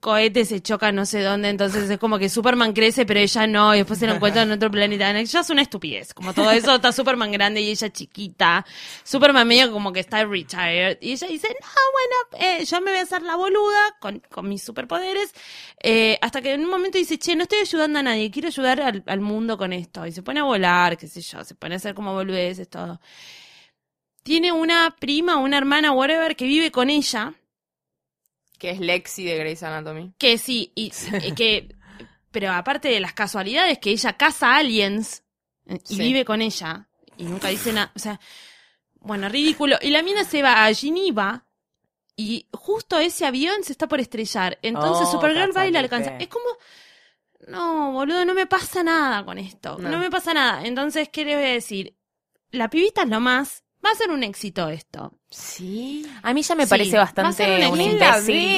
cohete 0.00 0.44
se 0.44 0.62
choca 0.70 0.92
no 0.92 1.04
sé 1.04 1.22
dónde, 1.22 1.48
entonces 1.48 1.90
es 1.90 1.98
como 1.98 2.18
que 2.18 2.28
Superman 2.28 2.72
crece, 2.72 3.04
pero 3.04 3.18
ella 3.18 3.46
no, 3.46 3.74
y 3.74 3.78
después 3.78 3.98
se 3.98 4.06
lo 4.06 4.14
encuentra 4.14 4.42
en 4.42 4.52
otro 4.52 4.70
planeta. 4.70 5.10
Ella 5.10 5.40
es 5.40 5.50
una 5.50 5.62
estupidez, 5.62 6.14
como 6.14 6.32
todo 6.32 6.50
eso, 6.52 6.76
está 6.76 6.92
Superman 6.92 7.32
grande 7.32 7.60
y 7.60 7.70
ella 7.70 7.90
chiquita. 7.90 8.64
Superman 9.02 9.48
medio 9.48 9.72
como 9.72 9.92
que 9.92 10.00
está 10.00 10.24
retired. 10.24 10.98
Y 11.00 11.12
ella 11.12 11.26
dice, 11.26 11.48
no, 11.48 11.68
bueno, 11.92 12.46
eh, 12.46 12.64
yo 12.64 12.80
me 12.80 12.92
voy 12.92 13.00
a 13.00 13.02
hacer 13.02 13.22
la 13.22 13.34
boluda 13.34 13.96
con, 14.00 14.22
con 14.30 14.48
mis 14.48 14.62
superpoderes. 14.62 15.34
Eh, 15.82 16.18
hasta 16.22 16.40
que 16.40 16.52
en 16.52 16.62
un 16.62 16.70
momento 16.70 16.98
dice, 16.98 17.18
che, 17.18 17.34
no 17.34 17.42
estoy 17.42 17.58
ayudando 17.60 17.98
a 17.98 18.02
nadie, 18.02 18.30
quiero 18.30 18.48
ayudar 18.48 18.80
al, 18.80 19.02
al 19.06 19.20
mundo 19.20 19.58
con 19.58 19.72
esto. 19.72 20.06
Y 20.06 20.12
se 20.12 20.22
pone 20.22 20.40
a 20.40 20.44
volar, 20.44 20.96
qué 20.96 21.08
sé 21.08 21.20
yo, 21.20 21.42
se 21.44 21.54
pone 21.56 21.74
a 21.74 21.76
hacer 21.78 21.94
como 21.94 22.12
boludeces, 22.12 22.68
todo. 22.68 23.00
Tiene 24.22 24.52
una 24.52 24.94
prima, 25.00 25.36
una 25.36 25.58
hermana, 25.58 25.92
whatever, 25.92 26.36
que 26.36 26.44
vive 26.44 26.70
con 26.70 26.90
ella. 26.90 27.34
Que 28.60 28.70
es 28.70 28.78
Lexi 28.78 29.24
de 29.24 29.36
Grey's 29.38 29.62
Anatomy. 29.64 30.12
Que 30.18 30.38
sí, 30.38 30.70
y, 30.76 30.92
y 31.24 31.32
que, 31.32 31.74
pero 32.30 32.52
aparte 32.52 32.88
de 32.88 33.00
las 33.00 33.14
casualidades, 33.14 33.78
que 33.78 33.90
ella 33.90 34.12
caza 34.12 34.54
aliens 34.54 35.24
eh, 35.66 35.78
y 35.88 35.96
Sí. 35.96 35.98
vive 36.02 36.24
con 36.24 36.42
ella 36.42 36.86
y 37.16 37.24
nunca 37.24 37.48
dice 37.48 37.72
nada, 37.72 37.90
o 37.96 37.98
sea, 37.98 38.20
bueno, 39.00 39.28
ridículo. 39.28 39.76
Y 39.80 39.90
la 39.90 40.02
mina 40.02 40.24
se 40.24 40.42
va 40.42 40.64
a 40.66 40.74
Geneva 40.74 41.46
y 42.16 42.46
justo 42.52 42.98
ese 42.98 43.24
avión 43.26 43.64
se 43.64 43.72
está 43.72 43.88
por 43.88 43.98
estrellar. 43.98 44.58
Entonces 44.62 45.08
Oh, 45.08 45.12
Supergirl 45.12 45.56
va 45.56 45.66
y 45.66 45.72
la 45.72 45.80
alcanza. 45.80 46.16
Es 46.18 46.28
como, 46.28 46.44
no, 47.48 47.92
boludo, 47.92 48.24
no 48.26 48.34
me 48.34 48.46
pasa 48.46 48.82
nada 48.82 49.24
con 49.24 49.38
esto. 49.38 49.78
No. 49.78 49.88
No. 49.88 49.98
me 49.98 50.10
pasa 50.10 50.34
nada. 50.34 50.66
Entonces, 50.66 51.08
¿qué 51.08 51.24
le 51.24 51.34
voy 51.36 51.44
a 51.46 51.52
decir? 51.52 51.96
La 52.50 52.68
pibita 52.68 53.02
es 53.04 53.08
lo 53.08 53.20
más. 53.20 53.64
Va 53.84 53.90
a 53.90 53.94
ser 53.94 54.10
un 54.10 54.22
éxito 54.22 54.68
esto. 54.68 55.12
Sí. 55.30 56.06
A 56.22 56.34
mí 56.34 56.42
ya 56.42 56.54
me 56.54 56.64
Sí, 56.64 56.70
parece 56.70 56.96
va 56.98 57.04
a 57.04 57.06
ser 57.06 57.24
bastante 57.24 57.66
un 57.66 57.72
un 57.72 57.80
éxito. 57.80 58.04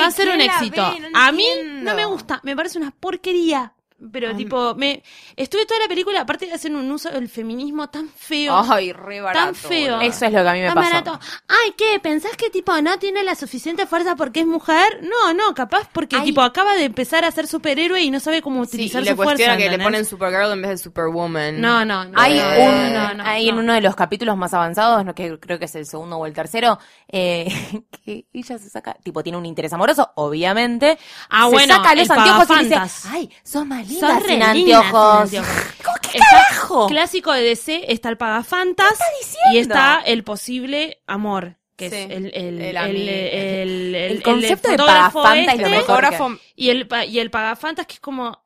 Va 0.00 0.06
a 0.06 0.10
ser 0.10 0.26
¿quién 0.26 0.34
un 0.34 0.40
éxito. 0.40 0.94
a 1.14 1.32
mí 1.32 1.46
no 1.82 1.94
me 1.94 2.04
gusta, 2.06 2.40
me 2.42 2.56
parece 2.56 2.78
una 2.78 2.90
porquería. 2.90 3.74
Pero 4.10 4.34
tipo, 4.34 4.74
me 4.74 5.02
estuve 5.36 5.64
toda 5.66 5.80
la 5.80 5.88
película, 5.88 6.22
aparte 6.22 6.46
de 6.46 6.52
hacer 6.54 6.72
un 6.74 6.90
uso 6.90 7.10
del 7.10 7.28
feminismo 7.28 7.88
tan 7.88 8.08
feo. 8.08 8.54
Ay, 8.68 8.92
re 8.92 9.20
barato. 9.20 9.44
Tan 9.46 9.54
feo. 9.54 10.00
Eso 10.00 10.26
es 10.26 10.32
lo 10.32 10.42
que 10.42 10.48
a 10.48 10.52
mí 10.54 10.60
me 10.60 10.66
tan 10.66 10.74
pasó. 10.74 10.90
barato. 10.90 11.20
Ay, 11.48 11.72
¿qué? 11.76 12.00
¿Pensás 12.00 12.36
que 12.36 12.50
tipo 12.50 12.72
no 12.82 12.98
tiene 12.98 13.22
la 13.22 13.34
suficiente 13.34 13.86
fuerza 13.86 14.16
porque 14.16 14.40
es 14.40 14.46
mujer? 14.46 15.00
No, 15.02 15.32
no, 15.34 15.54
capaz 15.54 15.88
porque 15.92 16.16
Ay. 16.16 16.24
tipo 16.24 16.40
acaba 16.40 16.74
de 16.74 16.84
empezar 16.84 17.24
a 17.24 17.30
ser 17.30 17.46
superhéroe 17.46 18.00
y 18.02 18.10
no 18.10 18.18
sabe 18.18 18.42
cómo 18.42 18.64
Sí, 18.64 18.70
utilizar 18.76 19.02
y 19.02 19.04
le 19.04 19.10
su 19.12 19.16
fuerza. 19.16 19.30
cuestiona 19.34 19.52
que 19.56 19.60
le 19.64 19.66
¿entendés? 19.74 19.86
ponen 19.86 20.04
Supergirl 20.04 20.52
en 20.52 20.62
vez 20.62 20.70
de 20.72 20.78
Superwoman. 20.78 21.60
No, 21.60 21.84
no, 21.84 22.04
no. 22.04 22.18
Hay, 22.20 22.38
no, 22.38 22.44
un, 22.44 22.92
no, 22.92 23.14
no, 23.14 23.24
hay 23.24 23.46
no. 23.46 23.52
en 23.52 23.58
uno 23.58 23.72
de 23.74 23.80
los 23.82 23.94
capítulos 23.94 24.36
más 24.36 24.52
avanzados, 24.54 25.04
no, 25.04 25.14
que 25.14 25.38
creo 25.38 25.58
que 25.58 25.66
es 25.66 25.74
el 25.76 25.86
segundo 25.86 26.16
o 26.16 26.26
el 26.26 26.32
tercero, 26.32 26.78
eh, 27.08 27.46
que 28.04 28.26
ella 28.32 28.58
se 28.58 28.68
saca, 28.68 28.94
tipo, 29.02 29.22
tiene 29.22 29.38
un 29.38 29.46
interés 29.46 29.72
amoroso, 29.72 30.10
obviamente. 30.16 30.98
Ah, 31.30 31.44
se 31.46 31.52
bueno, 31.52 31.76
saca 31.76 31.94
los 31.94 32.10
anteojos 32.10 32.48
y 32.50 32.64
dice, 32.64 32.80
ay, 33.08 33.30
sos 33.44 33.64
más 33.66 33.86
Sos 34.00 34.22
sin 34.26 34.42
anteojos. 34.42 35.30
sin 35.30 35.38
anteojos. 35.40 35.64
¿Cómo, 35.84 35.96
¿Qué 36.02 36.18
Está- 36.18 36.30
carajo? 36.30 36.86
Clásico 36.88 37.32
de 37.32 37.42
DC 37.42 37.84
está 37.92 38.08
el 38.10 38.16
pagafantas 38.18 38.98
diciendo? 39.20 39.50
y 39.54 39.58
está 39.58 40.02
el 40.04 40.24
posible 40.24 41.02
amor, 41.06 41.56
que 41.76 41.88
Sí. 41.90 41.96
es 41.96 42.10
el, 42.10 42.26
el, 42.26 42.32
El 42.34 42.60
el, 42.60 42.76
el, 42.76 43.08
el- 43.08 43.94
El 43.94 43.94
el 43.94 44.22
concepto 44.22 44.68
de 44.70 44.76
fotógrafo 44.78 45.22
pagafanta 45.22 45.52
es 45.52 45.58
lo 45.60 45.66
este, 45.66 45.76
mejor. 45.78 46.38
Y 46.54 46.70
el, 46.70 46.88
y 47.08 47.18
el 47.18 47.30
pagafantas 47.30 47.86
que 47.86 47.94
es 47.94 48.00
como 48.00 48.44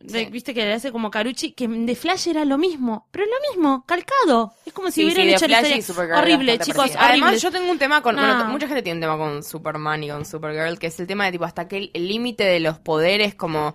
de- 0.00 0.26
Sí. 0.26 0.30
viste 0.30 0.54
que 0.54 0.64
le 0.64 0.72
hace 0.74 0.92
como 0.92 1.10
Carucci, 1.10 1.52
que 1.52 1.66
de 1.66 1.96
Flash 1.96 2.28
era 2.28 2.44
lo 2.44 2.56
mismo, 2.56 3.08
pero 3.10 3.24
es 3.24 3.30
lo 3.30 3.50
mismo, 3.56 3.84
calcado. 3.84 4.54
Es 4.64 4.72
como 4.72 4.90
si 4.92 5.00
Sí, 5.00 5.04
hubieran 5.06 5.26
sí, 5.26 5.34
hecho 5.34 5.48
la 5.48 5.68
historia. 5.68 6.18
Horrible, 6.18 6.58
chicos, 6.60 6.84
horrible. 6.86 7.00
Además, 7.00 7.42
yo 7.42 7.50
tengo 7.50 7.68
un 7.70 7.78
tema 7.78 8.00
con. 8.00 8.14
No. 8.14 8.22
Bueno, 8.22 8.44
mucha 8.46 8.68
gente 8.68 8.82
tiene 8.82 8.96
un 8.98 9.00
tema 9.02 9.18
con 9.18 9.42
Superman 9.42 10.04
y 10.04 10.08
con 10.08 10.24
Supergirl, 10.24 10.78
que 10.78 10.86
es 10.86 11.00
el 11.00 11.08
tema 11.08 11.24
de 11.26 11.32
tipo 11.32 11.44
hasta 11.44 11.66
que 11.66 11.90
el 11.92 12.08
límite 12.08 12.44
de 12.44 12.60
los 12.60 12.78
poderes, 12.78 13.34
como. 13.34 13.74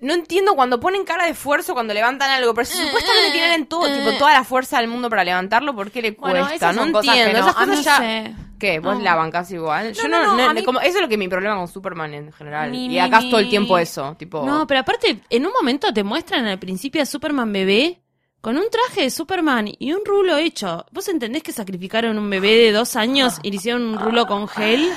No 0.00 0.12
entiendo 0.12 0.54
cuando 0.54 0.78
ponen 0.78 1.04
cara 1.04 1.24
de 1.24 1.30
esfuerzo 1.30 1.72
cuando 1.72 1.94
levantan 1.94 2.30
algo, 2.30 2.52
pero 2.52 2.66
si 2.66 2.76
supuestamente 2.76 3.32
tienen 3.32 3.66
todo, 3.66 3.86
tipo, 3.86 4.12
toda 4.18 4.32
la 4.34 4.44
fuerza 4.44 4.78
del 4.78 4.88
mundo 4.88 5.08
para 5.08 5.24
levantarlo, 5.24 5.74
¿por 5.74 5.90
qué 5.90 6.02
le 6.02 6.10
Bueno, 6.12 6.40
cuesta? 6.46 6.54
esas 6.54 6.76
no 6.76 6.82
son 6.82 6.92
cosas 6.92 7.14
que 7.14 7.20
entiendo. 7.22 7.40
no- 7.42 7.50
Esas 7.50 7.64
cosas 7.66 7.84
ya. 7.84 7.96
sé. 7.98 8.34
¿Qué? 8.58 8.78
¿Vos 8.78 8.96
No. 8.96 9.02
la 9.02 9.14
bancás 9.14 9.50
igual? 9.52 9.92
Yo 9.94 10.06
no, 10.08 10.22
no, 10.22 10.36
no, 10.36 10.54
mí- 10.54 10.62
como- 10.64 10.80
eso 10.80 10.96
es 10.96 11.00
lo 11.02 11.08
que 11.08 11.16
mi 11.18 11.28
problema 11.28 11.56
con 11.56 11.68
Superman 11.68 12.12
en 12.14 12.32
general. 12.32 12.72
Ni, 12.72 12.86
y 12.86 12.88
ni, 12.88 12.98
acá 12.98 13.18
es 13.20 13.30
todo 13.30 13.40
el 13.40 13.48
tiempo 13.50 13.78
eso, 13.78 14.14
tipo. 14.18 14.44
No, 14.44 14.66
pero 14.66 14.80
aparte, 14.80 15.20
en 15.30 15.46
un 15.46 15.52
momento 15.52 15.92
te 15.92 16.04
muestran 16.04 16.46
al 16.46 16.58
principio 16.58 17.02
a 17.02 17.06
Superman 17.06 17.50
bebé 17.52 18.00
con 18.42 18.56
un 18.58 18.64
traje 18.70 19.02
de 19.02 19.10
Superman 19.10 19.68
y 19.78 19.92
un 19.92 20.04
rulo 20.04 20.36
hecho. 20.36 20.86
¿Vos 20.92 21.08
entendés 21.08 21.42
que 21.42 21.52
sacrificaron 21.52 22.18
un 22.18 22.28
bebé 22.30 22.56
de 22.56 22.72
dos 22.72 22.96
años 22.96 23.38
y 23.42 23.50
le 23.50 23.56
hicieron 23.56 23.82
un 23.82 23.98
rulo 23.98 24.26
con 24.26 24.46
gel? 24.48 24.90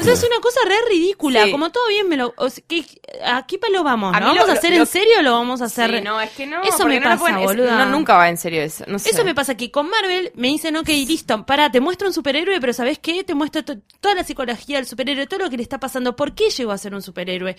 O 0.00 0.02
sea, 0.02 0.12
es 0.12 0.22
una 0.24 0.40
cosa 0.40 0.60
re 0.66 0.76
ridícula. 0.90 1.44
Sí. 1.44 1.50
Como 1.52 1.70
todo 1.70 1.86
bien 1.88 2.08
me 2.08 2.16
lo... 2.16 2.34
o 2.36 2.50
sea, 2.50 2.64
¿qué- 2.66 2.84
¿A 3.24 3.46
qué 3.46 3.58
palo 3.58 3.84
vamos? 3.84 4.14
A 4.14 4.20
¿Lo 4.20 4.26
vamos 4.26 4.48
a 4.48 4.52
hacer 4.54 4.72
lo- 4.72 4.78
en 4.80 4.86
serio 4.86 5.18
o 5.20 5.22
lo 5.22 5.32
vamos 5.32 5.62
a 5.62 5.66
hacer...? 5.66 5.90
Sí, 5.98 6.02
no, 6.02 6.20
es 6.20 6.30
que 6.30 6.46
no. 6.46 6.62
Eso 6.62 6.86
me 6.86 6.98
no 6.98 7.04
pasa, 7.04 7.18
pueden- 7.18 7.38
es- 7.38 7.44
boluda. 7.44 7.84
no, 7.84 7.90
nunca 7.92 8.16
va 8.16 8.28
en 8.28 8.36
serio 8.36 8.62
eso. 8.62 8.84
No 8.88 8.98
sé. 8.98 9.10
Eso 9.10 9.24
me 9.24 9.34
pasa 9.34 9.56
que 9.56 9.70
con 9.70 9.88
Marvel 9.88 10.32
me 10.34 10.48
dicen, 10.48 10.76
ok, 10.76 10.88
listo, 10.88 11.44
para, 11.46 11.70
te 11.70 11.80
muestro 11.80 12.08
un 12.08 12.14
superhéroe, 12.14 12.60
pero 12.60 12.72
¿sabes 12.72 12.98
qué? 12.98 13.22
Te 13.24 13.34
muestro 13.34 13.64
to- 13.64 13.76
toda 14.00 14.14
la 14.16 14.24
psicología 14.24 14.76
del 14.78 14.86
superhéroe, 14.86 15.26
todo 15.26 15.40
lo 15.44 15.50
que 15.50 15.56
le 15.56 15.62
está 15.62 15.78
pasando, 15.78 16.16
por 16.16 16.34
qué 16.34 16.50
llegó 16.50 16.72
a 16.72 16.78
ser 16.78 16.94
un 16.94 17.02
superhéroe, 17.02 17.56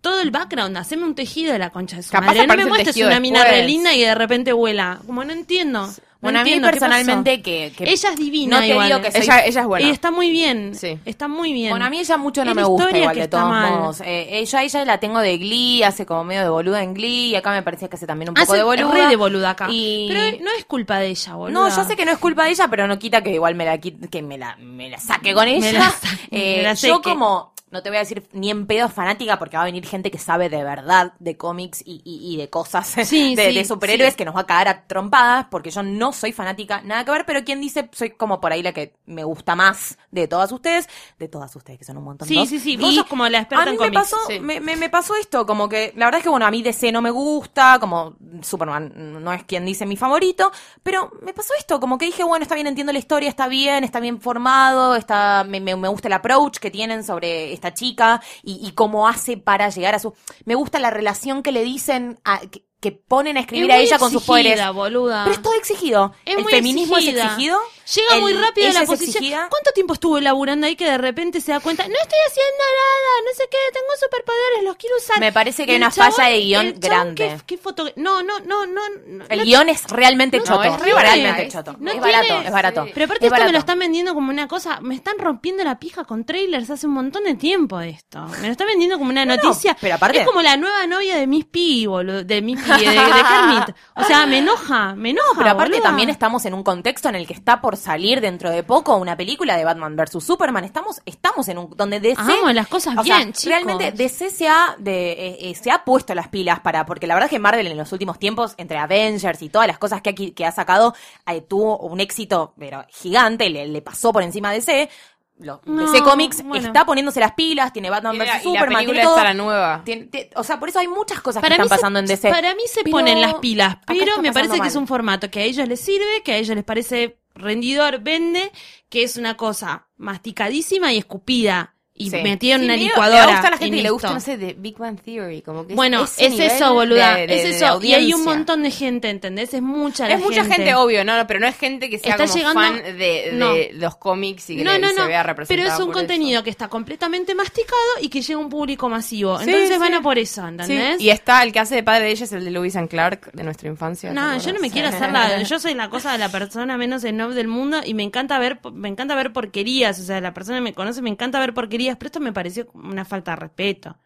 todo 0.00 0.20
el 0.20 0.30
background, 0.30 0.76
haceme 0.76 1.04
un 1.04 1.14
tejido 1.14 1.52
de 1.52 1.58
la 1.58 1.70
concha 1.70 1.96
de 1.96 2.02
su 2.02 2.10
Capaz 2.12 2.26
madre. 2.26 2.46
No 2.46 2.56
me 2.56 2.66
muestres 2.66 2.96
una 2.98 3.18
mina 3.20 3.44
re 3.44 3.64
linda 3.66 3.92
y 3.94 4.00
de 4.02 4.14
repente 4.14 4.52
vuela. 4.52 5.00
Como 5.06 5.24
no 5.24 5.32
entiendo. 5.32 5.86
No 5.86 5.94
Bueno, 6.24 6.40
a 6.40 6.42
mí 6.44 6.50
entiendo, 6.50 6.66
¿qué 6.68 6.80
personalmente 6.80 7.42
que, 7.42 7.72
que- 7.76 7.84
Ella 7.90 8.08
es 8.10 8.16
divina 8.16 8.56
No 8.56 8.62
te 8.62 8.68
igual. 8.68 8.86
digo 8.88 9.00
que 9.02 9.12
soy- 9.12 9.20
Ella, 9.22 9.44
ella 9.46 9.60
es 9.60 9.66
buena. 9.66 9.86
Y 9.86 9.90
está 9.90 10.10
muy 10.10 10.30
bien. 10.30 10.74
Sí. 10.74 10.98
Está 11.04 11.28
muy 11.28 11.52
bien. 11.52 11.70
Bueno, 11.70 11.84
a 11.84 11.90
mí 11.90 11.98
ella 12.00 12.16
mucho 12.16 12.44
no 12.44 12.50
Es 12.50 12.56
me 12.56 12.64
gusta 12.64 12.96
igual 12.96 13.14
que 13.14 13.20
de 13.22 13.28
todos 13.28 13.48
mal. 13.48 13.70
modos. 13.72 14.00
Eh, 14.00 14.38
ella, 14.38 14.62
ella 14.62 14.84
la 14.84 14.98
tengo 14.98 15.20
de 15.20 15.38
Glee, 15.38 15.82
hace 15.84 16.04
como 16.06 16.24
medio 16.24 16.42
de 16.42 16.48
boluda 16.48 16.82
en 16.82 16.94
Glee, 16.94 17.28
y 17.30 17.36
acá 17.36 17.52
me 17.52 17.62
parece 17.62 17.88
que 17.88 17.96
hace 17.96 18.06
también 18.06 18.30
un 18.30 18.34
poco 18.34 18.44
Hace 18.52 18.56
de 18.56 18.62
boluda. 18.64 18.92
re 18.94 19.06
de 19.08 19.16
boluda 19.16 19.50
acá. 19.50 19.68
Y- 19.70 20.06
Pero 20.08 20.20
no 20.42 20.50
es 20.58 20.64
culpa 20.64 20.98
de 20.98 21.08
ella, 21.08 21.34
boludo. 21.36 21.68
No, 21.68 21.76
yo 21.76 21.84
sé 21.84 21.94
que 21.96 22.04
no 22.04 22.12
es 22.12 22.18
culpa 22.18 22.44
de 22.44 22.50
ella, 22.50 22.68
pero 22.68 22.86
no 22.88 22.98
quita 22.98 23.22
que 23.22 23.30
igual 23.30 23.54
me 23.54 23.64
la 23.64 23.78
que 23.78 24.22
me 24.22 24.36
la, 24.38 24.56
me 24.56 24.88
la 24.90 24.98
saque 24.98 25.32
con 25.34 25.46
ella. 25.48 25.72
la 25.72 25.90
saque, 25.90 26.16
Eh, 26.30 26.56
me 26.58 26.62
la 26.64 26.74
yo 26.74 26.96
seque. 26.96 27.02
como, 27.10 27.53
no 27.74 27.82
te 27.82 27.90
voy 27.90 27.98
a 27.98 28.00
decir 28.00 28.26
ni 28.32 28.50
en 28.50 28.66
pedo 28.66 28.88
fanática, 28.88 29.38
porque 29.38 29.56
va 29.58 29.64
a 29.64 29.66
venir 29.66 29.84
gente 29.86 30.10
que 30.10 30.18
sabe 30.18 30.48
de 30.48 30.64
verdad 30.64 31.12
de 31.18 31.36
cómics 31.36 31.82
y, 31.84 32.00
y- 32.04 32.32
y 32.34 32.36
de 32.38 32.48
cosas 32.48 32.88
Sí, 33.04 33.36
de, 33.36 33.48
sí, 33.48 33.54
de 33.54 33.64
superhéroes 33.66 34.14
sí. 34.14 34.16
que 34.16 34.24
nos 34.24 34.34
va 34.34 34.40
a 34.40 34.46
cagar 34.46 34.68
a 34.68 34.86
trompadas, 34.86 35.46
porque 35.50 35.70
yo 35.70 35.82
no 35.82 36.12
soy 36.12 36.32
fanática, 36.32 36.80
nada 36.82 37.04
que 37.04 37.10
ver, 37.10 37.26
pero 37.26 37.44
quien 37.44 37.60
dice, 37.60 37.90
soy 37.92 38.10
como 38.12 38.40
por 38.40 38.52
ahí 38.52 38.62
la 38.62 38.72
que 38.72 38.94
me 39.06 39.24
gusta 39.24 39.54
más 39.54 39.98
de 40.10 40.26
todas 40.28 40.50
ustedes, 40.52 40.88
de 41.18 41.28
todas 41.28 41.54
ustedes, 41.54 41.78
que 41.78 41.84
son 41.84 41.98
un 41.98 42.04
montón. 42.04 42.28
Sí, 42.28 42.36
dos. 42.36 42.48
sí, 42.48 42.58
sí, 42.60 42.76
vos 42.76 42.92
Y 42.92 42.96
sos 42.96 43.06
como 43.06 43.28
la 43.28 43.38
experta 43.40 43.64
a 43.64 43.66
mí 43.66 43.72
en 43.72 43.80
me 43.82 43.90
pasó, 43.92 44.16
me, 44.40 44.60
me- 44.60 44.76
me 44.76 44.88
pasó 44.88 45.14
esto, 45.16 45.44
como 45.46 45.68
que 45.68 45.92
la 45.96 46.06
verdad 46.06 46.18
es 46.18 46.22
que 46.24 46.30
bueno, 46.30 46.46
a 46.46 46.50
mí 46.50 46.62
DC 46.62 46.92
no 46.92 47.02
me 47.02 47.10
gusta, 47.10 47.78
como 47.80 48.16
Superman 48.42 48.92
no 49.22 49.32
es 49.32 49.44
quien 49.44 49.64
dice 49.64 49.86
mi 49.86 49.96
favorito, 49.96 50.50
pero 50.82 51.10
me 51.22 51.32
pasó 51.34 51.52
esto, 51.58 51.80
como 51.80 51.98
que 51.98 52.06
dije, 52.06 52.24
bueno, 52.24 52.42
está 52.42 52.54
bien, 52.54 52.66
entiendo 52.66 52.92
la 52.92 52.98
historia, 52.98 53.28
está 53.28 53.48
bien, 53.48 53.84
está 53.84 54.00
bien 54.00 54.20
formado, 54.20 54.96
está, 54.96 55.44
me- 55.44 55.60
me 55.60 55.88
gusta 55.88 56.08
el 56.08 56.14
approach 56.14 56.58
que 56.58 56.70
tienen 56.70 57.04
sobre 57.04 57.52
esta 57.64 57.74
chica 57.74 58.20
y, 58.42 58.60
y 58.66 58.72
cómo 58.72 59.08
hace 59.08 59.36
para 59.36 59.68
llegar 59.70 59.94
a 59.94 59.98
su... 59.98 60.14
Me 60.44 60.54
gusta 60.54 60.78
la 60.78 60.90
relación 60.90 61.42
que 61.42 61.52
le 61.52 61.62
dicen, 61.62 62.20
a- 62.24 62.40
que, 62.40 62.64
que 62.80 62.92
ponen 62.92 63.38
a 63.38 63.40
escribir 63.40 63.70
Es 63.70 63.76
a 63.76 63.78
ella 63.80 63.98
con 63.98 64.12
sus 64.12 64.22
poderes. 64.24 64.60
boluda. 64.74 65.24
Pero 65.24 65.34
es 65.36 65.42
todo 65.42 65.54
exigido. 65.54 66.12
Es 66.26 66.36
el 66.36 66.44
feminismo 66.44 66.96
exigida. 66.98 67.24
es 67.24 67.30
exigido. 67.32 67.58
Llega 67.94 68.14
el- 68.14 68.20
muy 68.20 68.32
rápido 68.32 68.70
a 68.70 68.72
la 68.72 68.84
posición. 68.86 69.08
exigida. 69.16 69.46
¿Cuánto 69.50 69.70
tiempo 69.72 69.94
estuvo 69.94 70.18
laburando 70.20 70.66
ahí 70.66 70.76
que 70.76 70.86
de 70.90 70.98
repente 70.98 71.40
se 71.40 71.52
da 71.52 71.60
cuenta? 71.60 71.82
No 71.86 71.94
estoy 72.00 72.18
haciendo 72.28 72.64
nada, 72.64 73.28
no 73.28 73.34
sé 73.36 73.44
qué, 73.50 73.56
tengo 73.72 73.86
superpoderes, 74.00 74.64
los 74.64 74.76
quiero 74.76 74.96
usar. 74.96 75.20
Me 75.20 75.32
parece 75.32 75.66
que 75.66 75.72
hay 75.72 75.76
una 75.78 75.90
falla 75.90 76.10
chabón- 76.16 76.30
de 76.32 76.40
guion 76.40 76.74
grande. 76.78 77.14
¿qué, 77.46 77.56
qué 77.56 77.58
foto... 77.58 77.90
No, 77.96 78.22
no, 78.22 78.40
no, 78.40 78.66
no. 78.66 78.80
no 79.06 79.24
El 79.28 79.38
no- 79.40 79.44
guion 79.44 79.68
es 79.68 79.84
realmente 79.90 80.38
no, 80.38 80.44
choto. 80.44 80.62
es 80.64 80.80
re 80.80 80.92
realmente 80.92 81.48
choto. 81.48 81.76
No 81.78 81.90
es 81.90 82.00
tiene- 82.00 82.12
barato, 82.12 82.40
es 82.46 82.52
barato. 82.52 82.84
sí. 82.86 82.90
Pero 82.94 83.04
aparte 83.06 83.26
Es 83.26 83.32
esto 83.32 83.44
me 83.44 83.52
lo 83.52 83.58
están 83.58 83.78
vendiendo 83.78 84.14
como 84.14 84.30
una 84.30 84.48
cosa, 84.48 84.80
me 84.80 84.94
están 84.94 85.18
rompiendo 85.18 85.62
la 85.64 85.78
pija 85.78 86.04
con 86.04 86.24
trailers 86.24 86.70
hace 86.70 86.86
un 86.86 86.94
montón 86.94 87.24
de 87.24 87.34
tiempo 87.34 87.80
esto. 87.80 88.24
Me 88.40 88.46
lo 88.46 88.52
están 88.52 88.66
vendiendo 88.68 88.98
como 88.98 89.10
una 89.10 89.24
No, 89.24 89.36
no, 89.36 89.42
noticia. 89.42 89.76
pero 89.80 89.96
aparte- 89.96 90.20
Es 90.20 90.26
como 90.26 90.40
la 90.42 90.56
nueva 90.56 90.86
novia 90.86 91.16
de 91.16 91.26
Miss 91.26 91.44
Piggy, 91.44 91.86
boludo, 91.86 92.24
de 92.24 92.40
Miss 92.42 92.60
Piggy, 92.62 92.84
de, 92.84 92.90
de 92.90 92.96
Kermit. 92.96 93.76
O 93.96 94.04
sea, 94.04 94.26
me 94.26 94.38
enoja, 94.38 94.94
me 94.94 95.10
enoja, 95.10 95.32
Pero 95.36 95.50
aparte 95.50 95.72
boluda. 95.74 95.88
también 95.88 96.08
estamos 96.10 96.44
en 96.46 96.54
un 96.54 96.62
contexto 96.62 97.08
en 97.08 97.14
el 97.16 97.26
que 97.26 97.34
está 97.34 97.60
por 97.60 97.73
salir 97.76 98.20
dentro 98.20 98.50
de 98.50 98.62
poco 98.62 98.96
una 98.96 99.16
película 99.16 99.56
de 99.56 99.64
Batman 99.64 99.96
vs 99.96 100.22
Superman. 100.24 100.64
Estamos, 100.64 101.00
estamos 101.06 101.48
en 101.48 101.58
un 101.58 101.70
donde 101.76 102.00
DC 102.00 102.20
Hagamos 102.20 102.54
las 102.54 102.66
cosas 102.68 102.94
sea, 102.94 103.02
bien, 103.02 103.32
chicos. 103.32 103.44
Realmente 103.46 103.92
DC 103.92 104.30
se 104.30 104.48
ha 104.48 104.76
de, 104.78 105.12
eh, 105.12 105.36
eh, 105.50 105.54
se 105.54 105.70
ha 105.70 105.84
puesto 105.84 106.14
las 106.14 106.28
pilas 106.28 106.60
para 106.60 106.84
porque 106.86 107.06
la 107.06 107.14
verdad 107.14 107.26
es 107.26 107.30
que 107.30 107.38
Marvel 107.38 107.66
en 107.66 107.76
los 107.76 107.92
últimos 107.92 108.18
tiempos 108.18 108.54
entre 108.56 108.78
Avengers 108.78 109.42
y 109.42 109.48
todas 109.48 109.66
las 109.68 109.78
cosas 109.78 110.02
que 110.02 110.14
que 110.14 110.44
ha 110.46 110.52
sacado 110.52 110.94
eh, 111.26 111.40
tuvo 111.40 111.78
un 111.78 112.00
éxito 112.00 112.54
pero 112.58 112.84
gigante, 112.90 113.48
le, 113.50 113.66
le 113.66 113.82
pasó 113.82 114.12
por 114.12 114.22
encima 114.22 114.50
de 114.50 114.56
DC. 114.56 114.90
Lo- 115.38 115.60
No, 115.64 115.90
DC 115.90 116.00
Comics 116.04 116.44
bueno. 116.44 116.64
está 116.64 116.86
poniéndose 116.86 117.18
las 117.18 117.32
pilas, 117.32 117.72
tiene 117.72 117.90
Batman 117.90 118.16
vs 118.16 118.18
la- 118.18 118.24
y 118.24 118.36
la 118.36 118.42
Superman, 118.42 118.68
película 118.68 118.84
tiene 118.94 119.02
todo. 119.02 119.16
está 119.16 119.24
la 119.24 119.34
nueva. 119.34 119.82
Tiene- 119.84 120.08
o 120.36 120.44
sea, 120.44 120.60
por 120.60 120.68
eso 120.68 120.78
hay 120.78 120.86
muchas 120.86 121.20
cosas 121.22 121.42
Para 121.42 121.56
que 121.56 121.62
mí 121.62 121.64
están 121.66 121.76
se- 121.76 121.82
pasando 121.82 121.98
en 121.98 122.06
DC. 122.06 122.30
Para 122.30 122.54
mí 122.54 122.62
se 122.68 122.84
Pero 122.84 122.96
ponen 122.96 123.20
las 123.20 123.34
pilas, 123.34 123.78
pero 123.84 124.18
me 124.22 124.32
parece 124.32 124.60
que 124.60 124.68
es 124.68 124.76
un 124.76 124.86
formato 124.86 125.28
que 125.32 125.40
a 125.40 125.42
ellos 125.42 125.66
les 125.66 125.80
sirve, 125.80 126.22
que 126.24 126.32
a 126.34 126.36
ellos 126.36 126.54
les 126.54 126.64
parece 126.64 127.18
rendidor, 127.34 128.00
vende, 128.00 128.52
que 128.88 129.02
es 129.02 129.16
una 129.16 129.36
cosa 129.36 129.88
masticadísima 129.96 130.92
y 130.92 130.98
escupida 130.98 131.73
y 131.96 132.10
Sí. 132.10 132.16
metida 132.22 132.54
en 132.56 132.62
Sí, 132.62 132.64
una 132.64 132.76
licuadora. 132.76 133.26
Le 133.26 133.32
gusta 133.32 133.46
a 133.46 133.50
la 133.52 133.56
gente 133.56 133.76
y 133.76 133.82
le 133.82 133.90
gusta, 133.90 134.12
no 134.12 134.18
sé, 134.18 134.36
de 134.36 134.54
Big 134.58 134.76
Bang 134.76 134.98
Theory. 135.00 135.42
Como 135.42 135.64
que 135.64 135.74
Bueno, 135.76 136.02
es 136.02 136.18
eso, 136.18 136.74
boluda, 136.74 137.14
de- 137.14 137.26
de- 137.28 137.36
es 137.36 137.42
de 137.44 137.50
eso. 137.66 137.80
Y 137.82 137.94
hay 137.94 138.12
un 138.12 138.24
montón 138.24 138.64
de 138.64 138.72
gente, 138.72 139.08
¿entendés? 139.10 139.54
Es 139.54 139.62
mucha 139.62 140.08
la 140.08 140.14
Es 140.14 140.20
mucha 140.20 140.44
gente, 140.44 140.74
obvio, 140.74 141.04
no, 141.04 141.16
no, 141.16 141.26
pero 141.28 141.38
no 141.38 141.46
es 141.46 141.56
gente 141.56 141.88
que 141.88 142.00
sea 142.00 142.12
Está 142.16 142.24
como 142.24 142.36
llegando- 142.36 142.60
fan 142.60 142.82
de, 142.98 143.30
No. 143.34 143.52
los 143.78 143.96
cómics 143.96 144.50
y 144.50 144.56
que 144.56 144.64
no, 144.64 144.76
no, 144.78 144.88
se 144.88 144.94
vea 145.06 145.22
pero 145.22 145.22
representado 145.22 145.72
es 145.72 145.78
un 145.78 145.86
por 145.86 145.94
contenido 145.94 146.38
eso. 146.38 146.44
que 146.44 146.50
está 146.50 146.66
completamente 146.68 147.32
masticado 147.36 147.78
y 148.00 148.08
que 148.08 148.22
llega 148.22 148.40
a 148.40 148.42
un 148.42 148.48
público 148.48 148.88
masivo. 148.88 149.38
Sí, 149.38 149.44
Entonces 149.50 149.78
van 149.78 149.94
a 149.94 150.02
por 150.02 150.18
eso, 150.18 150.42
Sí, 150.42 150.48
¿entendés? 150.48 151.00
Y 151.00 151.10
está 151.10 151.44
el 151.44 151.52
que 151.52 151.60
hace 151.60 151.76
de 151.76 151.84
padre 151.84 152.06
de 152.06 152.10
ella, 152.10 152.24
es 152.24 152.32
el 152.32 152.44
de 152.44 152.50
Lewis 152.50 152.74
and 152.74 152.88
Clark 152.88 153.30
de 153.32 153.44
nuestra 153.44 153.68
infancia. 153.68 154.08
¿te 154.10 154.14
No, 154.16 154.36
yo 154.38 154.52
no 154.52 154.58
me 154.58 154.70
quiero 154.70 154.88
hacer 154.88 155.12
la, 155.12 155.42
yo 155.42 155.60
soy 155.60 155.74
la 155.74 155.88
cosa 155.90 156.10
de 156.10 156.18
la 156.18 156.28
persona 156.28 156.76
menos 156.76 157.02
snob 157.02 157.34
del 157.34 157.46
mundo 157.46 157.82
y 157.84 157.94
me 157.94 158.02
encanta 158.02 158.36
ver, 158.40 158.58
me 158.72 158.88
encanta 158.88 159.14
ver 159.14 159.32
porquerías, 159.32 160.00
o 160.00 160.02
sea, 160.02 160.20
la 160.20 160.34
persona 160.34 160.58
que 160.58 160.62
me 160.62 160.74
conoce 160.74 161.00
me 161.00 161.10
encanta 161.10 161.38
ver 161.38 161.54
porquerías, 161.54 161.83
pero 161.92 162.08
esto 162.08 162.20
me 162.20 162.32
pareció 162.32 162.66
como 162.66 162.88
una 162.90 163.04
falta 163.04 163.32
de 163.32 163.36
respeto. 163.36 163.96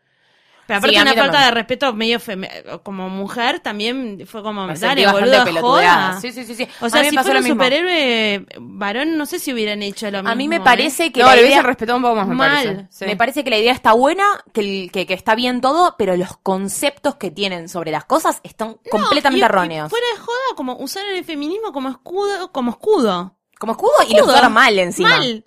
Pero 0.67 0.79
aparte 0.81 0.97
Sí, 0.97 1.01
una 1.01 1.13
falta 1.15 1.23
también. 1.33 1.45
de 1.45 1.51
respeto 1.53 1.95
medio 1.95 2.21
feme- 2.21 2.83
como 2.83 3.09
mujer 3.09 3.61
también 3.61 4.25
fue 4.27 4.43
como, 4.43 4.67
Me 4.67 4.75
dale, 4.75 5.07
boludo, 5.11 5.47
joda. 5.63 6.19
Sí, 6.21 6.31
sí, 6.31 6.45
sí, 6.45 6.55
sí. 6.55 6.69
O 6.83 6.87
A 6.87 6.91
sea, 6.91 7.05
si 7.09 7.17
pasó 7.17 7.25
fuera 7.29 7.39
un 7.41 7.45
mismo. 7.45 7.55
superhéroe 7.65 8.47
varón, 8.59 9.17
no 9.17 9.25
sé 9.25 9.39
si 9.39 9.51
hubieran 9.51 9.83
hecho 9.83 10.11
lo 10.11 10.19
mismo. 10.19 10.29
A 10.31 10.35
mí 10.35 10.47
me 10.47 10.57
¿eh? 10.57 10.61
parece 10.63 11.11
que 11.11 11.21
No, 11.23 11.29
la 11.29 11.37
le 11.37 11.47
idea- 11.47 11.63
respetado 11.63 11.97
un 11.97 12.03
poco 12.03 12.17
más, 12.17 12.29
me 12.29 12.35
Mal. 12.35 12.51
parece. 12.67 12.87
Sí. 12.91 13.05
Me 13.07 13.17
parece 13.17 13.45
que 13.45 13.49
la 13.51 13.57
idea 13.57 13.73
está 13.73 13.95
buena, 13.95 14.25
que, 14.53 14.61
el- 14.61 14.93
que, 14.93 15.07
que 15.07 15.15
está 15.15 15.35
bien 15.35 15.63
todo, 15.63 15.95
pero 15.97 16.17
los 16.19 16.37
conceptos 16.37 17.15
que 17.15 17.31
tienen 17.31 17.71
sobre 17.71 17.91
las 17.91 18.05
cosas 18.05 18.41
están 18.43 18.77
completamente 18.91 19.39
Y- 19.39 19.41
y 19.41 19.45
erróneos. 19.45 19.89
fuera 19.89 20.07
de 20.15 20.21
joda, 20.21 20.55
como 20.55 20.77
usar 20.77 21.03
el 21.07 21.25
feminismo 21.25 21.73
como 21.73 21.89
escudo, 21.89 22.53
como 22.53 22.73
escudo. 22.73 23.37
Como 23.59 23.73
escudo 23.73 23.93
y 24.07 24.15
lo 24.17 24.27
usaron 24.27 24.53
mal 24.53 24.79
encima. 24.79 25.09
Mal. 25.17 25.43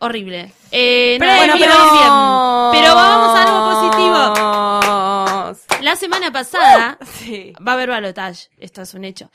Horrible. 0.00 0.52
Eh, 0.70 1.16
Pero, 1.18 1.32
nada, 1.32 1.52
pero... 1.58 1.74
bien. 1.92 2.82
Pero 2.82 2.94
vamos 2.94 3.36
a 3.36 3.42
algo 3.42 3.90
positivo. 3.90 4.67
La 5.88 5.96
semana 5.96 6.30
pasada 6.32 6.98
Sí. 7.18 7.52
va 7.66 7.72
a 7.72 7.74
haber 7.74 7.88
balotage. 7.88 8.48
Esto 8.58 8.82
es 8.82 8.92
un 8.94 9.04
hecho. 9.04 9.30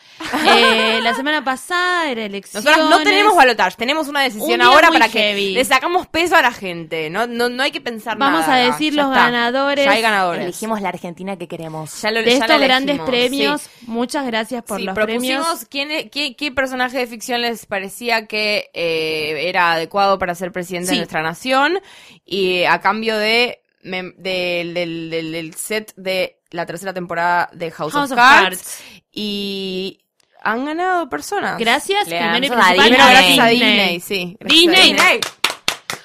Eh, 0.45 0.99
la 1.01 1.13
semana 1.15 1.43
pasada 1.43 2.09
era 2.09 2.25
elecciones. 2.25 2.65
Nosotros 2.65 2.89
no 2.89 3.03
tenemos 3.03 3.35
balotage, 3.35 3.75
tenemos 3.75 4.07
una 4.07 4.21
decisión 4.21 4.53
Un 4.53 4.61
ahora 4.61 4.89
para 4.91 5.09
que 5.09 5.33
le 5.33 5.65
sacamos 5.65 6.07
peso 6.07 6.35
a 6.35 6.41
la 6.41 6.51
gente. 6.51 7.09
No, 7.09 7.25
no, 7.27 7.49
no 7.49 7.63
hay 7.63 7.71
que 7.71 7.81
pensar 7.81 8.17
Vamos 8.17 8.41
nada. 8.41 8.53
a 8.53 8.57
acá. 8.65 8.71
decir 8.73 8.93
Ya 8.93 9.01
los 9.03 9.11
está. 9.11 9.23
ganadores 9.25 9.85
Ya 9.85 9.91
hay 9.91 10.01
ganadores. 10.01 10.43
Elegimos 10.43 10.81
la 10.81 10.89
Argentina 10.89 11.37
que 11.37 11.47
queremos. 11.47 12.01
Ya 12.01 12.11
lo- 12.11 12.19
de 12.19 12.25
ya 12.25 12.31
estos 12.33 12.49
la 12.49 12.57
grandes 12.57 12.99
premios. 13.01 13.61
sí. 13.61 13.69
Muchas 13.87 14.25
gracias 14.25 14.63
por 14.63 14.77
Sí, 14.79 14.85
los 14.85 14.93
propusimos 14.95 15.45
premios. 15.45 15.65
quién 15.69 15.91
e- 15.91 16.09
qué, 16.09 16.35
qué 16.35 16.51
personaje 16.51 16.97
de 16.99 17.07
ficción 17.07 17.41
les 17.41 17.65
parecía 17.65 18.27
que 18.27 18.69
eh, 18.73 19.49
era 19.49 19.73
adecuado 19.73 20.19
para 20.19 20.35
ser 20.35 20.51
presidente 20.51 20.89
Sí. 20.89 20.93
de 20.95 20.97
nuestra 20.99 21.21
nación 21.23 21.79
y 22.25 22.63
a 22.65 22.79
cambio 22.79 23.17
de, 23.17 23.62
del- 23.83 24.73
del, 24.73 25.09
del- 25.09 25.31
del 25.31 25.53
set 25.55 25.93
de 25.95 26.39
la 26.51 26.65
tercera 26.65 26.93
temporada 26.93 27.49
de 27.53 27.71
House, 27.71 27.93
House 27.93 28.11
of, 28.11 28.17
of 28.17 28.17
Cards, 28.17 28.57
Cards. 28.57 28.83
y 29.11 29.99
han 30.43 30.65
ganado 30.65 31.09
personas. 31.09 31.57
Gracias, 31.57 32.07
Le 32.07 32.17
primero 32.17 32.33
y 32.33 32.35
a 32.35 32.37
principal, 32.39 32.75
Primero 32.77 33.05
Disney. 33.07 33.11
gracias 33.15 33.39
a 33.39 33.47
Disney, 33.49 33.99
sí. 33.99 34.37
a 34.39 34.45
Disney. 34.45 34.93
Disney. 34.93 35.19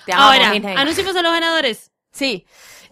Te 0.07 0.13
amamos, 0.13 0.35
Ahora, 0.37 0.51
Disney. 0.53 0.75
anunciemos 0.77 1.17
a 1.17 1.23
los 1.23 1.33
ganadores. 1.33 1.91
Sí. 2.13 2.47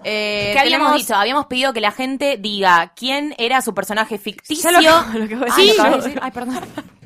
Eh, 0.04 0.50
¿Qué 0.52 0.58
habíamos 0.58 0.88
tenemos- 0.88 1.00
dicho? 1.06 1.14
Habíamos 1.16 1.46
pedido 1.46 1.72
que 1.72 1.80
la 1.80 1.90
gente 1.92 2.36
diga 2.38 2.92
quién 2.94 3.34
era 3.38 3.62
su 3.62 3.74
personaje 3.74 4.18
ficticio. 4.18 4.70
Ya 4.80 5.02
lo- 5.12 5.18
lo 5.20 5.26
que 5.28 5.36
vos 5.36 5.48
Ay, 5.56 5.66
decís. 5.66 5.76
¿lo 5.78 5.82
acabas 5.84 6.04
de 6.04 6.08
decir? 6.10 6.22
Ay, 6.22 6.30
perdón. 6.32 6.60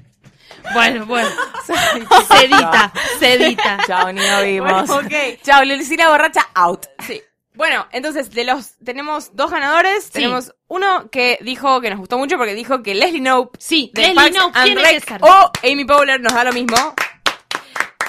Bueno, 0.75 1.07
bueno. 1.07 1.29
Sedita, 2.29 2.93
sedita. 3.19 3.79
Chao, 3.87 4.13
ni 4.13 4.21
lo 4.21 4.43
vimos. 4.43 4.87
Bueno, 4.89 5.07
ok. 5.07 5.41
Chao, 5.43 5.65
Lucila 5.65 6.11
borracha, 6.11 6.47
out. 6.55 6.85
Sí. 7.07 7.21
Bueno, 7.61 7.87
entonces 7.93 8.31
de 8.31 8.45
los 8.45 8.79
tenemos 8.83 9.37
dos 9.37 9.51
ganadores. 9.51 10.11
Tenemos 10.11 10.55
uno 10.67 11.11
que 11.11 11.39
dijo 11.43 11.83
que 11.83 11.91
nos 11.91 11.99
gustó 11.99 12.17
mucho 12.17 12.39
porque 12.39 12.55
dijo 12.55 12.83
que 12.83 12.95
Leslie 12.95 13.21
Knope 13.21 13.59
Sí, 13.61 13.91
de 13.93 14.15
Leslie 14.15 14.31
Knope 14.31 14.59
and 14.59 14.65
tiene 14.65 14.81
Rec 14.83 15.19
o 15.21 15.53
Amy 15.71 15.85
Powler 15.85 16.23
nos 16.23 16.33
da 16.33 16.45
lo 16.45 16.55
mismo. 16.55 16.95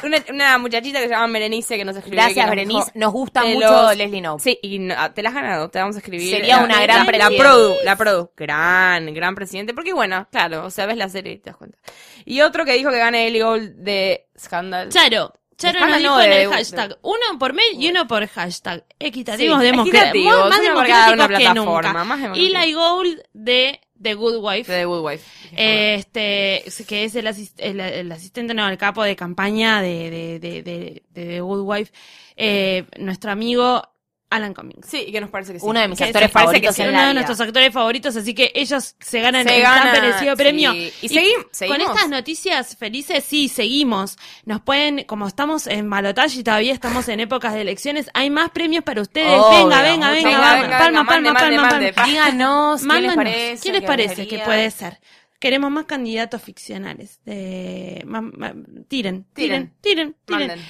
Una, 0.04 0.18
una 0.30 0.58
muchachita 0.58 0.99
que 0.99 1.08
se 1.10 1.12
llama 1.14 1.34
Berenice 1.34 1.76
que 1.78 1.84
nos 1.84 1.97
escribió. 1.97 2.22
Gracias, 2.22 2.45
nos 2.45 2.49
Berenice. 2.49 2.91
Nos 2.95 3.12
gusta 3.12 3.43
mucho 3.43 3.60
los- 3.89 3.97
Leslie 3.97 4.22
Knope. 4.22 4.41
Sí, 4.41 4.58
y 4.62 4.80
no- 4.80 5.12
te 5.12 5.22
la 5.22 5.30
has 5.30 5.36
ganado, 5.36 5.70
te 5.70 5.80
vamos 5.80 5.97
a 5.97 5.99
escribir. 5.99 6.34
Sería 6.34 6.56
La- 6.60 6.64
una 6.64 6.82
gran 6.82 6.99
la, 6.99 7.06
presidente. 7.06 7.38
produ, 7.38 7.74
la 7.84 7.95
produ, 7.97 8.32
gran, 8.38 9.14
gran 9.14 9.36
presidente, 9.36 9.74
porque 9.74 9.91
bueno, 9.91 10.30
claro, 10.32 10.64
o 10.66 10.70
sea, 10.70 10.86
ves 10.86 10.95
la 10.95 11.10
serie 11.10 11.34
y 11.34 11.38
te 11.39 11.49
das 11.49 11.58
cuenta. 11.58 11.78
Y 12.24 12.39
otro 12.39 12.64
que 12.64 12.72
dijo 12.72 12.89
que 12.89 12.99
gane 12.99 13.28
Ellie 13.28 13.43
Gold 13.43 13.76
de 13.76 14.30
Scandal. 14.39 14.88
Charo. 14.88 15.34
Charo 15.62 15.80
nos 15.88 15.97
dijo 15.99 16.22
en 16.22 16.32
el 16.34 16.49
hashtag. 16.49 16.97
Uno 17.01 17.39
por 17.39 17.53
mail 17.53 17.76
y 17.82 17.89
uno 17.89 18.07
por 18.07 18.28
hashtag. 18.28 18.84
Equitativos, 18.99 19.59
Sí, 19.59 19.66
democráticos. 19.66 20.49
Más 20.49 20.59
una 20.59 20.70
democráticos 20.70 21.28
que 21.38 21.53
nunca. 21.53 21.93
más 21.93 22.20
democrático. 22.22 22.36
Y 22.38 22.49
la 22.49 22.66
Gold 22.74 23.22
de 23.34 23.80
The 24.01 24.14
Good 24.16 24.38
Wife. 24.43 24.72
de 24.72 24.80
The 24.80 24.86
Good 24.86 25.05
Wife. 25.05 25.26
Este, 25.55 26.64
que 26.88 27.03
es 27.05 27.16
el, 27.16 27.28
asis- 27.28 27.53
el, 27.57 27.80
el 27.80 28.12
asistente, 28.12 28.53
no, 28.53 28.68
el 28.68 28.78
capo 28.78 29.03
de 29.03 29.16
campaña 29.16 29.82
de, 29.82 30.09
de, 30.09 30.39
de, 30.39 30.64
de, 30.64 31.03
de 31.12 31.26
The 31.28 31.41
Good 31.41 31.62
Wife, 31.64 31.91
eh, 32.36 32.86
nuestro 32.97 33.32
amigo 33.32 33.84
Alan 34.32 34.53
Cummings. 34.55 34.88
Sí, 34.88 35.03
y 35.07 35.11
que 35.11 35.21
nos 35.21 35.29
parece 35.29 35.53
que 35.53 35.59
sí. 35.59 35.65
Uno 35.67 35.79
de 35.79 35.88
mis 35.88 35.97
Que 35.99 36.05
actores 36.05 36.32
favoritos 36.32 36.75
que 36.75 36.82
en 36.84 36.91
la 36.93 36.97
uno 36.99 37.07
de 37.09 37.13
nuestros 37.13 37.39
actores 37.41 37.71
favoritos, 37.71 38.15
así 38.15 38.34
que 38.34 38.51
ellos 38.55 38.95
se 38.99 39.19
ganan 39.21 39.45
Se 39.45 39.57
el 39.57 39.61
gana, 39.61 39.91
tan 39.91 40.01
merecido 40.01 40.36
sí. 40.36 40.41
premio. 40.41 40.73
Y 40.73 40.91
segui- 41.03 41.36
con 41.43 41.45
seguimos. 41.51 41.82
estas 41.89 42.09
noticias 42.09 42.75
felices, 42.77 43.23
sí, 43.23 43.49
seguimos. 43.49 44.17
Nos 44.45 44.61
pueden, 44.61 45.03
como 45.03 45.27
estamos 45.27 45.67
en 45.67 45.89
balotaje 45.89 46.39
y 46.39 46.43
todavía 46.43 46.73
estamos 46.73 47.07
en 47.09 47.19
épocas 47.19 47.53
de 47.53 47.61
elecciones, 47.61 48.09
hay 48.13 48.29
más 48.29 48.49
premios 48.51 48.84
para 48.84 49.01
ustedes. 49.01 49.27
Obvio, 49.38 49.67
venga, 49.67 49.82
venga, 49.84 50.11
venga. 50.11 50.29
Venga, 50.29 50.39
palma, 50.39 50.59
venga, 50.79 51.07
palma, 51.07 51.34
palma, 51.34 51.39
palma. 51.39 51.71
mande. 51.71 51.93
Díganos 52.05 52.82
qué 52.82 53.01
les 53.01 53.13
parece. 53.15 53.61
¿Qué 53.63 53.71
les 53.73 53.82
parece 53.84 54.27
que 54.27 54.39
puede 54.39 54.71
ser? 54.71 54.99
Queremos 55.39 55.71
más 55.71 55.86
candidatos 55.86 56.41
ficcionales. 56.41 57.19
De... 57.25 58.03
ma- 58.05 58.21
ma- 58.21 58.53
Tiren, 58.88 59.25
tiren, 59.34 59.73
tiren, 59.82 60.15
tiren. 60.23 60.61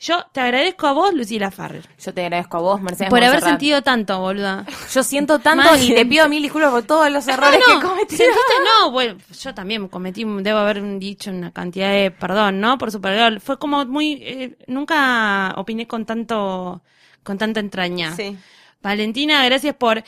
Yo 0.00 0.24
te 0.32 0.40
agradezco 0.40 0.86
a 0.86 0.92
vos, 0.92 1.12
Lucila 1.12 1.50
Farrer, 1.50 1.86
Yo 2.02 2.14
te 2.14 2.22
agradezco 2.22 2.56
a 2.56 2.60
vos, 2.60 2.80
Mercedes 2.80 3.10
por 3.10 3.22
haber 3.22 3.42
sentido 3.42 3.82
tanto, 3.82 4.18
boluda. 4.18 4.64
Yo 4.90 5.02
siento 5.02 5.40
tanto 5.40 5.70
Más 5.70 5.82
y 5.82 5.94
te 5.94 6.06
pido 6.06 6.26
mil 6.26 6.42
disculpas 6.42 6.70
por 6.70 6.82
todos 6.84 7.12
los 7.12 7.28
errores 7.28 7.60
no, 7.68 7.74
que 7.80 7.86
cometí. 7.86 8.16
¿Sentiste? 8.16 8.52
No, 8.64 8.90
bueno, 8.92 9.18
yo 9.38 9.54
también 9.54 9.88
cometí, 9.88 10.24
debo 10.24 10.58
haber 10.60 10.98
dicho 10.98 11.30
una 11.30 11.52
cantidad 11.52 11.92
de 11.92 12.10
perdón, 12.10 12.60
¿no? 12.60 12.78
Por 12.78 12.90
Supergirl. 12.90 13.40
Fue 13.40 13.58
como 13.58 13.84
muy, 13.84 14.14
eh, 14.22 14.56
nunca 14.68 15.52
opiné 15.58 15.86
con 15.86 16.06
tanto, 16.06 16.82
con 17.22 17.36
tanta 17.36 17.60
entraña. 17.60 18.16
Sí. 18.16 18.38
Valentina, 18.80 19.44
gracias 19.44 19.74
por 19.74 20.02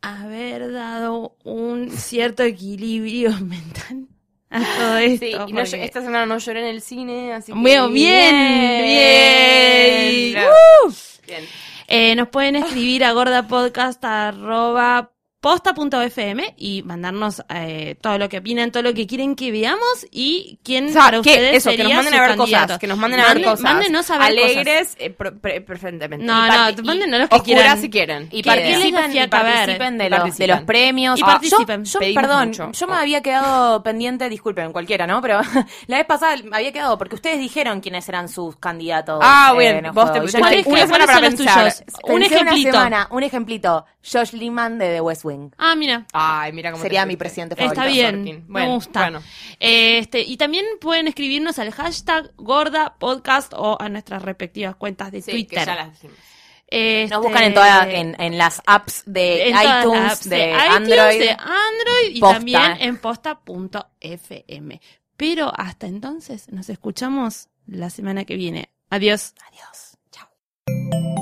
haber 0.00 0.72
dado 0.72 1.36
un 1.44 1.92
cierto 1.92 2.42
equilibrio 2.42 3.30
mental 3.40 4.08
a 4.64 4.78
todo 4.78 4.96
esto. 4.98 5.26
Sí, 5.26 5.32
y 5.32 5.34
no, 5.34 5.46
porque- 5.46 5.84
esta 5.84 6.00
semana 6.02 6.26
no 6.26 6.38
lloré 6.38 6.60
en 6.60 6.66
el 6.66 6.82
cine, 6.82 7.32
así 7.32 7.52
que... 7.52 7.58
Bueno, 7.58 7.88
bien, 7.88 8.82
bien. 8.82 10.32
Bien. 10.32 10.44
Uh. 10.86 10.92
Bien. 11.26 11.44
Eh, 11.88 12.14
nos 12.14 12.28
pueden 12.28 12.56
escribir 12.56 13.04
a 14.78 15.11
gordapodcast.posta.fm 15.42 16.54
y 16.56 16.82
mandarnos 16.82 17.42
eh, 17.48 17.96
todo 18.00 18.18
lo 18.18 18.28
que 18.28 18.38
opinan, 18.38 18.70
todo 18.70 18.82
lo 18.82 18.94
que 18.94 19.06
quieren 19.06 19.34
que 19.34 19.50
veamos 19.50 20.06
y 20.10 20.58
quién 20.62 20.88
O 20.88 20.92
sea, 20.92 21.02
para 21.02 21.20
que 21.22 21.30
ustedes 21.30 21.56
eso, 21.56 21.70
que 21.70 21.76
sería 21.78 21.96
nos 21.96 22.04
manden 22.04 22.12
su 22.14 22.18
a 22.18 22.22
ver 22.28 22.36
candidato. 22.36 22.64
cosas, 22.66 22.78
que 22.78 22.86
nos 22.86 22.98
manden 22.98 23.20
a 23.20 23.34
ver 23.34 23.42
cosas. 23.44 23.60
Mándenos 23.60 24.10
a 24.10 24.18
ver 24.18 24.26
Alegres, 24.28 24.96
eh, 24.98 25.10
pre- 25.10 25.32
pre- 25.32 25.60
preferentemente. 25.60 26.24
No, 26.24 26.46
no, 26.46 26.82
mándenos 26.84 27.20
los 27.20 27.28
que 27.28 27.40
quieran. 27.42 27.80
si 27.80 27.90
quieren. 27.90 28.28
Y 28.30 28.42
¿Qué- 28.42 28.48
participen, 28.50 29.16
y 29.16 29.26
participen 29.28 29.98
de 29.98 30.10
los, 30.10 30.18
participen. 30.20 30.46
de 30.48 30.54
los 30.54 30.64
premios. 30.64 31.18
Y 31.18 31.22
Ah, 31.22 31.26
participen. 31.26 31.84
Yo, 31.84 32.00
yo, 32.00 32.14
perdón, 32.14 32.48
mucho. 32.48 32.72
yo 32.72 32.86
me 32.86 32.94
había 32.96 33.20
quedado 33.22 33.82
pendiente, 33.82 34.28
disculpen, 34.28 34.72
cualquiera, 34.72 35.06
¿no? 35.06 35.20
Pero 35.20 35.40
la 35.86 35.96
vez 35.98 36.06
pasada 36.06 36.36
me 36.44 36.56
había 36.56 36.72
quedado 36.72 36.96
porque 36.98 37.14
ustedes 37.16 37.38
dijeron 37.38 37.80
quiénes 37.80 38.08
eran 38.08 38.28
sus 38.28 38.56
candidatos. 38.56 39.18
Ah, 39.22 39.54
eh, 39.60 39.80
el 39.84 39.90
vos 39.90 40.12
te 40.12 40.18
Y 40.18 40.20
yo 40.20 40.22
pusiste 40.22 40.38
¿Cuál 40.40 40.50
dije, 40.56 40.60
es 40.60 40.66
una 40.66 40.76
que- 40.80 40.86
semana 40.86 41.04
¿Cuáles 41.04 41.06
para 41.06 41.14
son 41.14 41.22
los 41.22 41.34
pensar. 41.34 41.84
tuyos? 41.86 42.14
Un 42.14 42.22
ejemplito. 42.22 42.70
semana, 42.72 43.08
un 43.10 43.22
ejemplito. 43.22 43.84
Josh 44.04 44.32
Liman 44.32 44.78
de 44.78 44.94
The 44.94 45.00
West 45.00 45.24
Ah, 45.58 45.74
mira. 45.76 46.06
Ay, 46.12 46.52
mira 46.52 46.70
cómo 46.70 46.82
te 46.82 46.88
Sería 46.88 47.06
mi 47.06 47.16
presidente 47.16 47.56
favorito. 47.56 47.80
Está 47.80 47.92
bien, 47.92 48.16
Sorkin. 48.16 48.44
me 48.48 48.66
gusta. 48.68 49.00
bueno. 49.00 49.22
Este, 49.60 50.20
y 50.20 50.36
también 50.36 50.64
pueden 50.80 51.08
escribirnos 51.08 51.58
al 51.58 51.70
hashtag 51.72 52.32
Gorda 52.36 52.96
Podcast 52.98 53.52
o 53.56 53.76
a 53.80 53.88
nuestras 53.88 54.22
respectivas 54.22 54.76
cuentas 54.76 55.10
de 55.12 55.22
Sí, 55.22 55.30
Twitter. 55.32 55.58
que 55.60 55.66
ya 55.66 55.74
las 55.74 55.92
decimos. 55.92 56.16
Este, 56.66 57.14
Nos 57.14 57.22
buscan 57.22 57.42
en, 57.44 57.54
toda, 57.54 57.90
en, 57.90 58.16
en 58.18 58.38
las 58.38 58.62
apps 58.66 59.02
de 59.04 59.48
en 59.48 59.56
todas 59.60 59.84
iTunes, 59.84 60.12
apps 60.12 60.28
de, 60.30 60.50
iTunes, 60.52 60.70
Android. 60.76 61.18
de 61.20 61.30
Android 61.30 62.10
y 62.16 62.20
Posta. 62.20 62.34
también 62.36 62.62
en 62.80 62.96
posta.fm. 62.98 64.80
Pero 65.18 65.52
hasta 65.54 65.86
entonces 65.86 66.50
nos 66.50 66.70
escuchamos 66.70 67.48
la 67.66 67.90
semana 67.90 68.24
que 68.24 68.36
viene. 68.36 68.70
Adiós. 68.88 69.34
Adiós. 69.50 69.98
Chao. 70.10 71.21